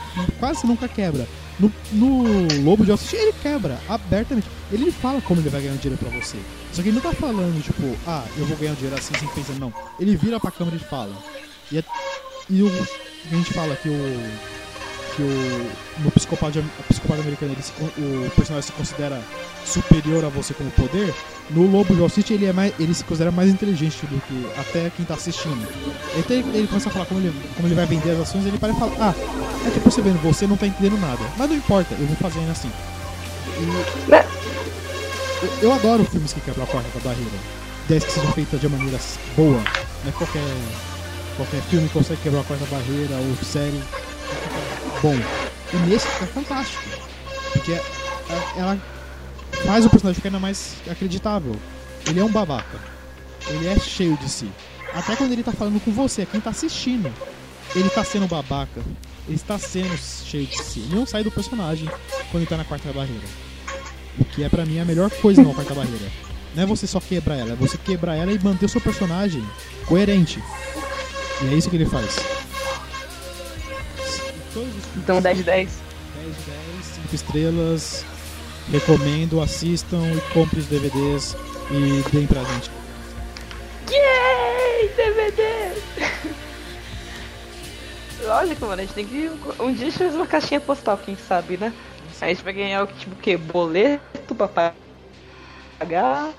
[0.41, 1.29] quase nunca quebra.
[1.61, 4.49] No, no Lobo de Wall Street, ele quebra abertamente.
[4.73, 6.39] Ele fala como ele vai ganhar dinheiro pra você.
[6.73, 9.53] Só que ele não tá falando, tipo, ah, eu vou ganhar dinheiro assim, sem pensar,
[9.59, 9.73] não.
[10.01, 11.15] Ele vira pra câmera e fala.
[11.73, 11.85] E, é-
[12.51, 14.31] e o, a gente fala que o.
[15.17, 15.71] Que o.
[16.05, 19.21] No psicopata, psicopata americano, ele se o personagem se considera
[19.65, 21.15] superior a você como poder.
[21.51, 24.61] No Lobo de Wall Street, ele, é mais, ele se considera mais inteligente do que
[24.61, 25.67] até quem tá assistindo.
[26.17, 28.59] Então ele, ele começa a falar como ele, como ele vai vender as ações, ele
[28.59, 29.15] para e fala, ah,
[29.67, 31.21] é que percebendo, você não tá entendendo nada.
[31.37, 32.71] Mas não importa, eu vou fazendo assim.
[34.11, 34.13] E-
[35.45, 37.31] eu, eu adoro filmes que quebram a quarta da barreira.
[37.87, 38.99] Ideias que sejam feitas de maneira
[39.37, 39.63] boa.
[40.03, 40.43] Não é qualquer,
[41.37, 43.81] qualquer filme consegue quebrar a quarta barreira ou série.
[45.03, 45.15] Bom.
[45.73, 46.83] E nesse fica fantástico.
[47.53, 48.79] Porque é- é- ela
[49.65, 51.55] faz o personagem ficar ainda mais acreditável.
[52.09, 52.79] Ele é um babaca.
[53.49, 54.51] Ele é cheio de si.
[54.95, 57.13] Até quando ele tá falando com você, quem tá assistindo.
[57.75, 58.81] Ele tá sendo babaca.
[59.27, 60.89] Ele está sendo cheio de si.
[60.91, 61.89] Não sai do personagem
[62.31, 63.27] quando ele tá na quarta barreira.
[64.19, 66.11] O que é pra mim a melhor coisa na quarta barreira.
[66.55, 69.45] Não é você só quebrar ela, é você quebrar ela e manter o seu personagem
[69.87, 70.43] coerente.
[71.43, 72.17] E é isso que ele faz.
[74.97, 75.71] Então 10 de 10.
[76.15, 78.05] 10 de 10, 5 estrelas.
[78.71, 81.37] Recomendo, assistam e comprem os DVDs
[81.71, 82.71] e deem pra gente.
[83.89, 84.89] Yay!
[84.97, 85.73] DVD!
[88.25, 89.31] Lógico, mano, a gente tem que.
[89.61, 91.73] Um dia a gente faz uma caixinha postal, quem sabe, né?
[92.21, 93.37] Aí a gente vai ganhar o tipo o quê?
[93.37, 94.73] Boleto pra
[95.79, 96.33] pagar,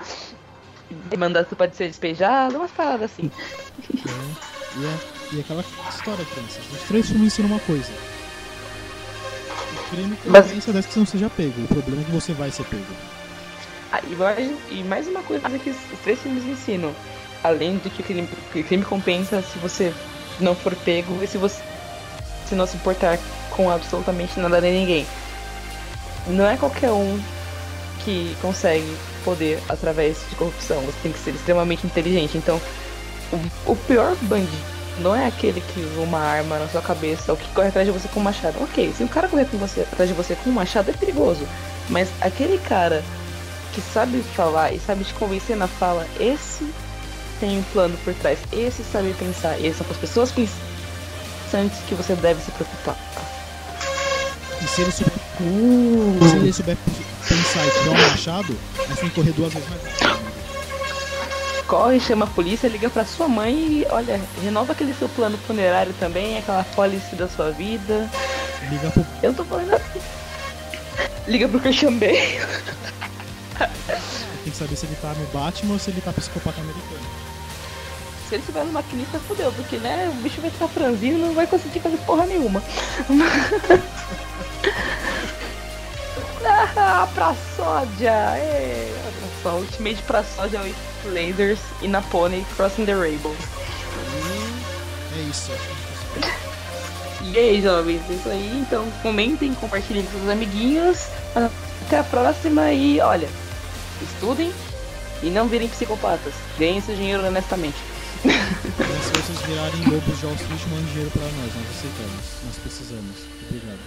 [1.16, 3.30] mandato pra ser despejado, umas paradas assim.
[4.78, 4.98] E é,
[5.32, 6.62] e é aquela história, crianças.
[6.72, 7.90] Os três filmes ensinam uma coisa.
[9.72, 11.62] O crime que Mas- desde que você não seja pego.
[11.64, 12.84] O problema é que você vai ser pego.
[13.90, 16.94] Ah, e, mais, e mais uma coisa que os três filmes ensinam.
[17.42, 19.92] Além de que o crime, que crime compensa se você
[20.40, 21.62] não for pego e se você
[22.46, 23.18] se não se importar
[23.50, 25.06] com absolutamente nada nem ninguém.
[26.26, 27.20] Não é qualquer um
[28.04, 30.80] que consegue poder através de corrupção.
[30.82, 32.38] Você tem que ser extremamente inteligente.
[32.38, 32.58] Então,
[33.66, 37.48] o, pior bandido não é aquele que usa uma arma na sua cabeça ou que
[37.52, 38.56] corre atrás de você com um machado.
[38.62, 41.46] Ok, se um cara correr com você, atrás de você com um machado é perigoso.
[41.88, 43.04] Mas aquele cara
[43.72, 46.68] que sabe falar e sabe te convencer na fala, esse
[47.38, 48.38] tem um plano por trás.
[48.52, 49.58] Esse sabe pensar.
[49.60, 52.96] E são as pessoas pensantes que você deve se preocupar.
[54.60, 55.14] E se ele souber,
[56.28, 56.76] se ele souber
[57.28, 58.58] pensar e tirar um machado,
[58.96, 60.17] tem que correr duas vezes mais.
[61.68, 65.94] Corre, chama a polícia, liga pra sua mãe e, olha, renova aquele seu plano funerário
[66.00, 68.10] também, aquela policy da sua vida.
[68.70, 69.06] Liga pro.
[69.22, 69.84] Eu tô falando nada.
[71.26, 72.40] Liga pro Christian Bale.
[74.44, 77.06] Tem que saber se ele tá no Batman ou se ele tá psicopata americano.
[78.26, 81.34] Se ele estiver no maquinista, fodeu, porque né, o bicho vai ficar franzino e não
[81.34, 82.62] vai conseguir fazer porra nenhuma.
[86.76, 88.36] ah, pra sódia!
[88.38, 90.74] Ê, olha só, Ultimate pra sódia with
[91.04, 93.34] lasers e na Pony Crossing the Rainbow.
[95.16, 95.50] É isso.
[97.22, 98.58] E aí, jovens, é isso aí.
[98.60, 101.08] Então comentem, compartilhem com seus amiguinhos.
[101.86, 103.28] Até a próxima e olha,
[104.02, 104.52] estudem
[105.22, 106.34] e não virem psicopatas.
[106.58, 107.76] Ganhem seu dinheiro honestamente.
[108.24, 111.54] Mas se vocês virarem lobos de Wall Street, mandem dinheiro pra nós.
[111.54, 112.24] Nós aceitamos.
[112.44, 113.16] Nós precisamos.
[113.48, 113.78] Obrigado.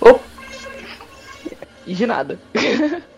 [0.00, 0.33] Oh.
[1.86, 2.40] E de nada.